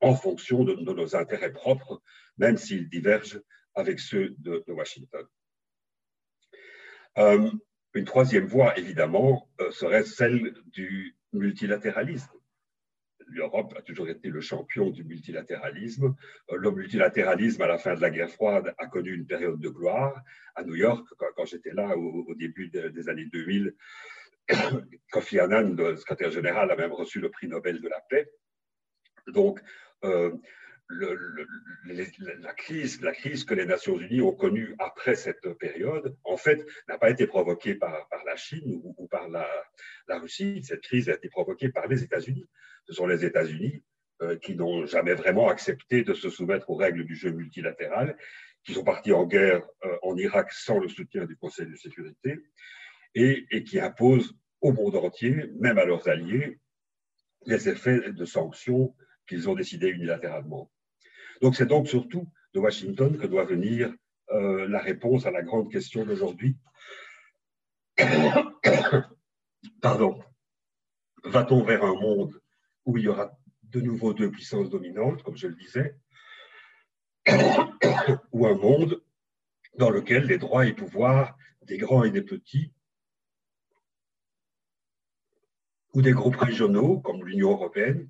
en 0.00 0.14
fonction 0.14 0.64
de, 0.64 0.74
nos 0.74 1.16
intérêts 1.16 1.52
propres, 1.52 2.02
même 2.38 2.56
s'ils 2.56 2.88
divergent 2.88 3.40
avec 3.74 4.00
ceux 4.00 4.34
de, 4.38 4.64
Washington. 4.68 5.26
Euh, 7.18 7.50
une 7.94 8.04
troisième 8.04 8.46
voie, 8.46 8.78
évidemment, 8.78 9.48
serait 9.70 10.04
celle 10.04 10.54
du 10.66 11.16
multilatéralisme 11.32 12.40
l'Europe 13.30 13.74
a 13.76 13.82
toujours 13.82 14.08
été 14.08 14.28
le 14.28 14.40
champion 14.40 14.90
du 14.90 15.04
multilatéralisme. 15.04 16.14
Euh, 16.50 16.56
le 16.56 16.70
multilatéralisme, 16.70 17.62
à 17.62 17.66
la 17.66 17.78
fin 17.78 17.94
de 17.94 18.00
la 18.00 18.10
guerre 18.10 18.30
froide, 18.30 18.74
a 18.78 18.86
connu 18.86 19.14
une 19.14 19.26
période 19.26 19.60
de 19.60 19.68
gloire. 19.68 20.20
À 20.54 20.64
New 20.64 20.74
York, 20.74 21.06
quand, 21.36 21.44
j'étais 21.44 21.72
là 21.72 21.96
au, 21.96 22.34
début 22.34 22.68
des 22.68 23.08
années 23.08 23.26
2000, 23.26 23.74
Kofi 25.12 25.38
Annan, 25.38 25.76
le 25.76 25.96
secrétaire 25.96 26.30
général, 26.30 26.70
a 26.70 26.76
même 26.76 26.92
reçu 26.92 27.20
le 27.20 27.30
prix 27.30 27.48
Nobel 27.48 27.80
de 27.80 27.88
la 27.88 28.00
paix. 28.08 28.30
Donc, 29.28 29.60
euh, 30.04 30.32
la, 30.90 32.54
crise, 32.54 33.00
la 33.00 33.12
crise 33.12 33.44
que 33.44 33.54
les 33.54 33.64
Nations 33.64 33.98
Unies 33.98 34.20
ont 34.20 34.32
connue 34.32 34.74
après 34.78 35.14
cette 35.14 35.48
période, 35.54 36.16
en 36.24 36.36
fait, 36.36 36.64
n'a 36.88 36.98
pas 36.98 37.10
été 37.10 37.26
provoquée 37.26 37.74
par, 37.74 38.08
la 38.26 38.36
Chine 38.36 38.80
ou, 38.82 39.06
par 39.06 39.28
la, 39.28 39.46
Russie. 40.08 40.62
Cette 40.64 40.82
crise 40.82 41.08
a 41.08 41.14
été 41.14 41.28
provoquée 41.28 41.68
par 41.68 41.86
les 41.86 42.02
États-Unis. 42.02 42.46
Ce 42.86 42.92
sont 42.92 43.06
les 43.06 43.24
États-Unis 43.24 43.82
euh, 44.22 44.36
qui 44.36 44.56
n'ont 44.56 44.86
jamais 44.86 45.14
vraiment 45.14 45.48
accepté 45.48 46.02
de 46.02 46.14
se 46.14 46.28
soumettre 46.28 46.70
aux 46.70 46.76
règles 46.76 47.04
du 47.04 47.14
jeu 47.14 47.30
multilatéral, 47.30 48.16
qui 48.64 48.74
sont 48.74 48.84
partis 48.84 49.12
en 49.12 49.26
guerre 49.26 49.62
euh, 49.84 49.96
en 50.02 50.16
Irak 50.16 50.52
sans 50.52 50.78
le 50.78 50.88
soutien 50.88 51.24
du 51.24 51.36
Conseil 51.36 51.66
de 51.66 51.76
sécurité, 51.76 52.38
et, 53.14 53.46
et 53.50 53.64
qui 53.64 53.80
imposent 53.80 54.34
au 54.60 54.72
monde 54.72 54.96
entier, 54.96 55.50
même 55.58 55.78
à 55.78 55.84
leurs 55.84 56.08
alliés, 56.08 56.58
les 57.46 57.68
effets 57.68 58.12
de 58.12 58.24
sanctions 58.24 58.94
qu'ils 59.30 59.48
ont 59.48 59.54
décidés 59.54 59.88
unilatéralement. 59.88 60.70
Donc 61.40 61.54
c'est 61.54 61.66
donc 61.66 61.86
surtout 61.86 62.26
de 62.52 62.58
Washington 62.58 63.16
que 63.16 63.28
doit 63.28 63.44
venir 63.44 63.94
euh, 64.32 64.66
la 64.68 64.80
réponse 64.80 65.24
à 65.24 65.30
la 65.30 65.42
grande 65.42 65.70
question 65.70 66.04
d'aujourd'hui. 66.04 66.56
Pardon. 69.80 70.20
Va-t-on 71.22 71.62
vers 71.62 71.84
un 71.84 71.94
monde 71.94 72.40
où 72.86 72.96
il 72.98 73.04
y 73.04 73.08
aura 73.08 73.30
de 73.62 73.80
nouveau 73.80 74.12
deux 74.12 74.32
puissances 74.32 74.68
dominantes, 74.68 75.22
comme 75.22 75.36
je 75.36 75.46
le 75.46 75.54
disais, 75.54 75.94
ou 78.32 78.46
un 78.46 78.56
monde 78.56 79.00
dans 79.78 79.90
lequel 79.90 80.24
les 80.24 80.38
droits 80.38 80.66
et 80.66 80.72
pouvoirs 80.72 81.38
des 81.62 81.78
grands 81.78 82.02
et 82.02 82.10
des 82.10 82.22
petits, 82.22 82.72
ou 85.94 86.02
des 86.02 86.12
groupes 86.12 86.36
régionaux 86.36 86.98
comme 86.98 87.24
l'Union 87.24 87.52
européenne, 87.52 88.08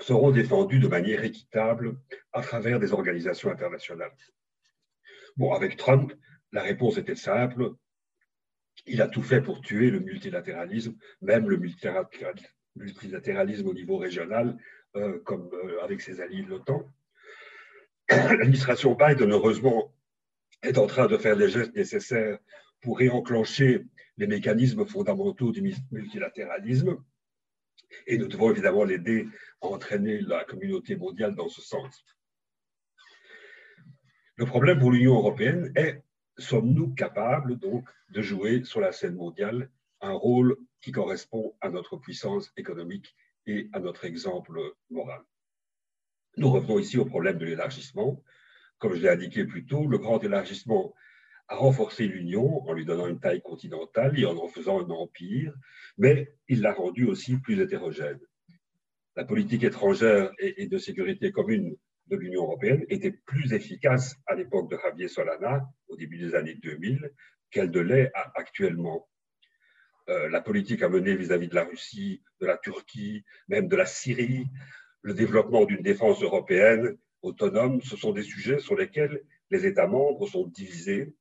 seront 0.00 0.30
défendus 0.30 0.78
de 0.78 0.88
manière 0.88 1.24
équitable 1.24 1.98
à 2.32 2.42
travers 2.42 2.78
des 2.78 2.92
organisations 2.92 3.50
internationales. 3.50 4.12
Bon, 5.36 5.52
avec 5.52 5.76
Trump, 5.76 6.12
la 6.52 6.62
réponse 6.62 6.98
était 6.98 7.14
simple. 7.14 7.72
Il 8.86 9.02
a 9.02 9.08
tout 9.08 9.22
fait 9.22 9.40
pour 9.40 9.60
tuer 9.60 9.90
le 9.90 10.00
multilatéralisme, 10.00 10.96
même 11.20 11.48
le 11.48 11.56
multilatéralisme 11.56 13.68
au 13.68 13.74
niveau 13.74 13.98
régional, 13.98 14.56
euh, 14.96 15.20
comme 15.24 15.50
euh, 15.52 15.82
avec 15.82 16.00
ses 16.00 16.20
alliés 16.20 16.42
de 16.42 16.48
l'OTAN. 16.48 16.88
L'administration 18.08 18.94
Biden, 18.94 19.32
heureusement, 19.32 19.94
est 20.62 20.78
en 20.78 20.86
train 20.86 21.06
de 21.06 21.16
faire 21.16 21.36
les 21.36 21.48
gestes 21.48 21.74
nécessaires 21.74 22.38
pour 22.80 22.98
réenclencher 22.98 23.84
les 24.16 24.26
mécanismes 24.26 24.86
fondamentaux 24.86 25.52
du 25.52 25.74
multilatéralisme. 25.90 26.96
Et 28.06 28.18
nous 28.18 28.28
devons 28.28 28.50
évidemment 28.50 28.84
l'aider 28.84 29.28
à 29.60 29.66
entraîner 29.66 30.20
la 30.20 30.44
communauté 30.44 30.96
mondiale 30.96 31.34
dans 31.34 31.48
ce 31.48 31.62
sens. 31.62 32.04
Le 34.36 34.44
problème 34.44 34.78
pour 34.78 34.92
l'Union 34.92 35.14
européenne 35.14 35.72
est, 35.76 36.02
sommes-nous 36.36 36.94
capables 36.94 37.58
donc 37.58 37.88
de 38.10 38.22
jouer 38.22 38.64
sur 38.64 38.80
la 38.80 38.92
scène 38.92 39.14
mondiale 39.14 39.70
un 40.00 40.12
rôle 40.12 40.56
qui 40.82 40.92
correspond 40.92 41.56
à 41.60 41.70
notre 41.70 41.96
puissance 41.96 42.52
économique 42.56 43.16
et 43.46 43.70
à 43.72 43.80
notre 43.80 44.04
exemple 44.04 44.60
moral? 44.90 45.22
Nous 46.36 46.50
revenons 46.50 46.78
ici 46.78 46.98
au 46.98 47.06
problème 47.06 47.38
de 47.38 47.46
l'élargissement. 47.46 48.22
Comme 48.78 48.94
je 48.94 49.00
l'ai 49.00 49.08
indiqué 49.08 49.46
plus 49.46 49.64
tôt, 49.64 49.86
le 49.86 49.96
grand 49.96 50.22
élargissement 50.22 50.94
a 51.48 51.56
renforcé 51.56 52.06
l'Union 52.06 52.62
en 52.68 52.72
lui 52.72 52.84
donnant 52.84 53.06
une 53.06 53.20
taille 53.20 53.42
continentale 53.42 54.18
et 54.18 54.26
en 54.26 54.36
en 54.36 54.48
faisant 54.48 54.80
un 54.80 54.90
empire, 54.90 55.54
mais 55.98 56.32
il 56.48 56.60
l'a 56.60 56.72
rendue 56.72 57.06
aussi 57.06 57.38
plus 57.38 57.60
hétérogène. 57.60 58.20
La 59.14 59.24
politique 59.24 59.64
étrangère 59.64 60.32
et 60.38 60.66
de 60.66 60.78
sécurité 60.78 61.32
commune 61.32 61.76
de 62.08 62.16
l'Union 62.16 62.42
européenne 62.42 62.84
était 62.88 63.12
plus 63.12 63.52
efficace 63.52 64.16
à 64.26 64.34
l'époque 64.34 64.70
de 64.70 64.76
Javier 64.76 65.08
Solana, 65.08 65.66
au 65.88 65.96
début 65.96 66.18
des 66.18 66.34
années 66.34 66.54
2000, 66.54 67.12
qu'elle 67.50 67.70
ne 67.70 67.80
l'est 67.80 68.12
actuellement. 68.34 69.08
Euh, 70.08 70.28
la 70.28 70.40
politique 70.40 70.82
à 70.82 70.88
mener 70.88 71.16
vis-à-vis 71.16 71.48
de 71.48 71.54
la 71.54 71.64
Russie, 71.64 72.22
de 72.40 72.46
la 72.46 72.56
Turquie, 72.58 73.24
même 73.48 73.66
de 73.66 73.74
la 73.74 73.86
Syrie, 73.86 74.46
le 75.02 75.14
développement 75.14 75.64
d'une 75.64 75.82
défense 75.82 76.22
européenne 76.22 76.96
autonome, 77.22 77.80
ce 77.80 77.96
sont 77.96 78.12
des 78.12 78.22
sujets 78.22 78.58
sur 78.58 78.76
lesquels 78.76 79.20
les 79.50 79.66
États 79.66 79.88
membres 79.88 80.28
sont 80.28 80.46
divisés 80.46 81.14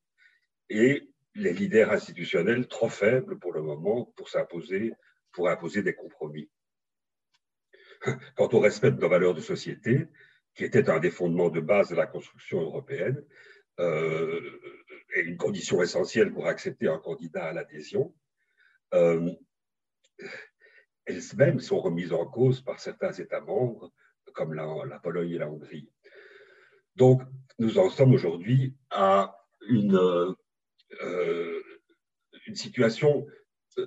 et 0.70 1.10
les 1.36 1.54
leaders 1.54 1.92
institutionnels 1.92 2.68
trop 2.68 2.90
faibles 2.90 3.38
pour 3.40 3.54
le 3.54 3.62
moment 3.62 4.06
pour 4.16 4.30
s'imposer, 4.30 4.94
pour 5.32 5.50
imposer 5.50 5.84
des 5.84 5.94
compromis. 5.94 6.50
Quant 8.36 8.50
au 8.54 8.60
respect 8.60 8.92
de 8.92 9.00
nos 9.00 9.10
valeurs 9.10 9.34
de 9.34 9.42
société, 9.42 10.08
qui 10.54 10.64
était 10.64 10.90
un 10.90 11.00
des 11.00 11.12
fondements 11.12 11.50
de 11.50 11.60
base 11.60 11.90
de 11.90 11.96
la 11.96 12.08
construction 12.08 12.62
européenne 12.62 13.22
euh, 13.80 14.60
et 15.14 15.22
une 15.22 15.38
condition 15.38 15.82
essentielle 15.82 16.32
pour 16.34 16.48
accepter 16.48 16.88
un 16.88 16.98
candidat 16.98 17.46
à 17.46 17.54
l'adhésion. 17.54 18.16
Euh, 18.94 19.30
elles-mêmes 21.06 21.60
sont 21.60 21.80
remises 21.80 22.14
en 22.14 22.26
cause 22.26 22.62
par 22.62 22.80
certains 22.80 23.12
États 23.12 23.42
membres, 23.42 23.92
comme 24.34 24.54
la, 24.54 25.00
Pologne 25.00 25.32
et 25.32 25.38
la 25.38 25.50
Hongrie. 25.50 25.90
Donc, 26.96 27.22
nous 27.60 27.78
en 27.78 27.90
sommes 27.90 28.14
aujourd'hui 28.14 28.76
à 28.90 29.38
une, 29.68 30.36
une 32.48 32.56
situation 32.56 33.26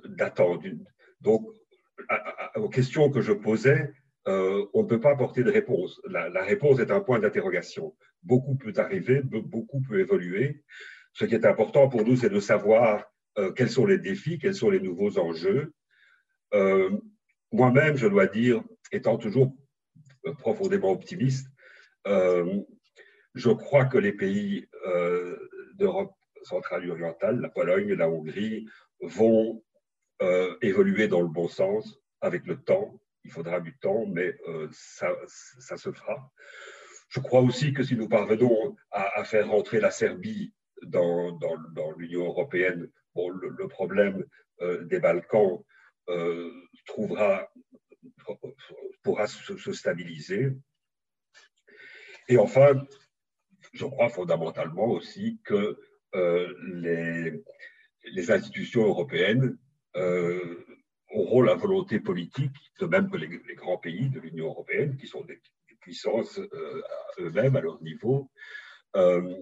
d'attente. 0.04 0.64
Donc, 1.20 1.46
aux 2.56 2.68
questions 2.68 3.10
que 3.10 3.20
je 3.20 3.32
posais, 3.32 3.92
euh, 4.28 4.66
on 4.74 4.82
ne 4.82 4.88
peut 4.88 5.00
pas 5.00 5.12
apporter 5.12 5.42
de 5.42 5.50
réponse. 5.50 6.00
La, 6.08 6.44
réponse 6.44 6.80
est 6.80 6.90
un 6.90 7.00
point 7.00 7.18
d'interrogation. 7.18 7.96
Beaucoup 8.22 8.56
peut 8.56 8.74
arriver, 8.76 9.22
beaucoup 9.22 9.80
peut 9.80 10.00
évoluer. 10.00 10.62
Ce 11.14 11.24
qui 11.24 11.34
est 11.34 11.46
important 11.46 11.88
pour 11.88 12.04
nous, 12.04 12.16
c'est 12.16 12.28
de 12.28 12.40
savoir 12.40 13.04
euh, 13.38 13.52
quels 13.52 13.70
sont 13.70 13.86
les 13.86 13.98
défis, 13.98 14.38
quels 14.38 14.54
sont 14.54 14.70
les 14.70 14.80
nouveaux 14.80 15.18
enjeux. 15.18 15.72
Euh, 16.52 16.90
moi-même, 17.52 17.96
je 17.96 18.06
dois 18.06 18.26
dire, 18.26 18.62
étant 18.92 19.16
toujours 19.16 19.56
profondément 20.38 20.90
optimiste, 20.90 21.48
je 23.34 23.50
crois 23.50 23.84
que 23.84 23.98
les 23.98 24.12
pays 24.12 24.66
d'Europe 25.74 26.12
centrale 26.42 26.90
orientale, 26.90 27.40
la 27.40 27.48
Pologne, 27.48 27.92
la 27.94 28.08
Hongrie, 28.08 28.66
vont 29.00 29.62
évoluer 30.62 31.06
dans 31.06 31.20
le 31.20 31.28
bon 31.28 31.46
sens 31.46 32.00
avec 32.20 32.44
le 32.46 32.56
temps 32.56 33.00
il 33.28 33.30
faudra 33.30 33.60
du 33.60 33.76
temps, 33.76 34.06
mais 34.06 34.34
euh, 34.48 34.68
ça, 34.72 35.76
se 35.76 35.92
fera. 35.92 36.32
Je 37.10 37.20
crois 37.20 37.42
aussi 37.42 37.74
que 37.74 37.82
si 37.82 37.94
nous 37.94 38.08
parvenons 38.08 38.74
à, 38.90 39.22
faire 39.24 39.48
rentrer 39.48 39.80
la 39.80 39.90
Serbie 39.90 40.54
dans, 40.82 41.38
l'Union 41.98 42.24
européenne, 42.24 42.90
le, 43.14 43.68
problème 43.68 44.24
euh, 44.62 44.82
des 44.84 44.98
Balkans 44.98 45.62
euh, 46.08 46.50
trouvera, 46.86 47.50
pourra 49.02 49.26
se, 49.26 49.72
stabiliser. 49.74 50.52
Et 52.28 52.38
enfin, 52.38 52.82
je 53.74 53.84
crois 53.84 54.08
fondamentalement 54.08 54.86
aussi 54.86 55.38
que 55.44 55.78
les, 56.14 57.32
les, 58.04 58.30
institutions 58.30 58.84
européennes 58.84 59.58
auront 61.10 61.42
la 61.42 61.54
volonté 61.54 62.00
politique, 62.00 62.56
de 62.80 62.86
même 62.86 63.10
que 63.10 63.16
les, 63.16 63.54
grands 63.54 63.78
pays 63.78 64.08
de 64.10 64.20
l'Union 64.20 64.46
européenne, 64.46 64.96
qui 64.96 65.06
sont 65.06 65.24
des, 65.24 65.40
puissances 65.80 66.38
euh, 66.38 66.82
eux-mêmes 67.20 67.56
à 67.56 67.60
leur 67.60 67.80
niveau, 67.82 68.30
euh, 68.96 69.34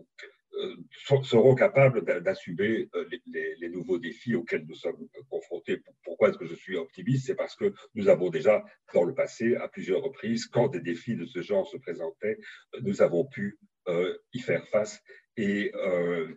euh, 0.55 0.77
seront 1.25 1.55
capables 1.55 2.05
d'assumer 2.23 2.89
les, 3.27 3.69
nouveaux 3.69 3.99
défis 3.99 4.35
auxquels 4.35 4.65
nous 4.67 4.75
sommes 4.75 5.09
confrontés. 5.29 5.83
Pourquoi 6.05 6.29
est-ce 6.29 6.39
que 6.39 6.47
je 6.47 6.55
suis 6.55 6.77
optimiste? 6.77 7.27
C'est 7.27 7.35
parce 7.35 7.57
que 7.57 7.75
nous 7.95 8.09
avons 8.09 8.31
déjà, 8.31 8.65
dans 8.95 9.03
le 9.03 9.15
passé, 9.15 9.57
à 9.57 9.69
plusieurs 9.69 10.03
reprises, 10.03 10.47
quand 10.47 10.69
des 10.69 10.81
défis 10.81 11.17
de 11.17 11.27
ce 11.27 11.43
genre 11.43 11.67
se 11.67 11.77
présentaient, 11.79 12.39
nous 12.81 13.03
avons 13.03 13.25
pu 13.27 13.59
y 14.33 14.39
faire 14.39 14.67
face 14.69 15.03
et, 15.37 15.73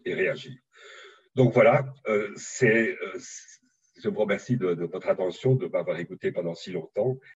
et 0.06 0.14
réagir. 0.14 0.54
Donc 1.36 1.54
voilà, 1.54 1.93
c'est 2.36 2.97
je 4.02 4.10
vous 4.10 4.20
remercie 4.20 4.58
de, 4.58 4.86
votre 4.86 5.10
attention, 5.10 5.56
de 5.56 5.68
m'avoir 5.68 6.00
écouté 6.00 6.32
pendant 6.32 6.56
si 6.56 6.72
longtemps 6.72 7.20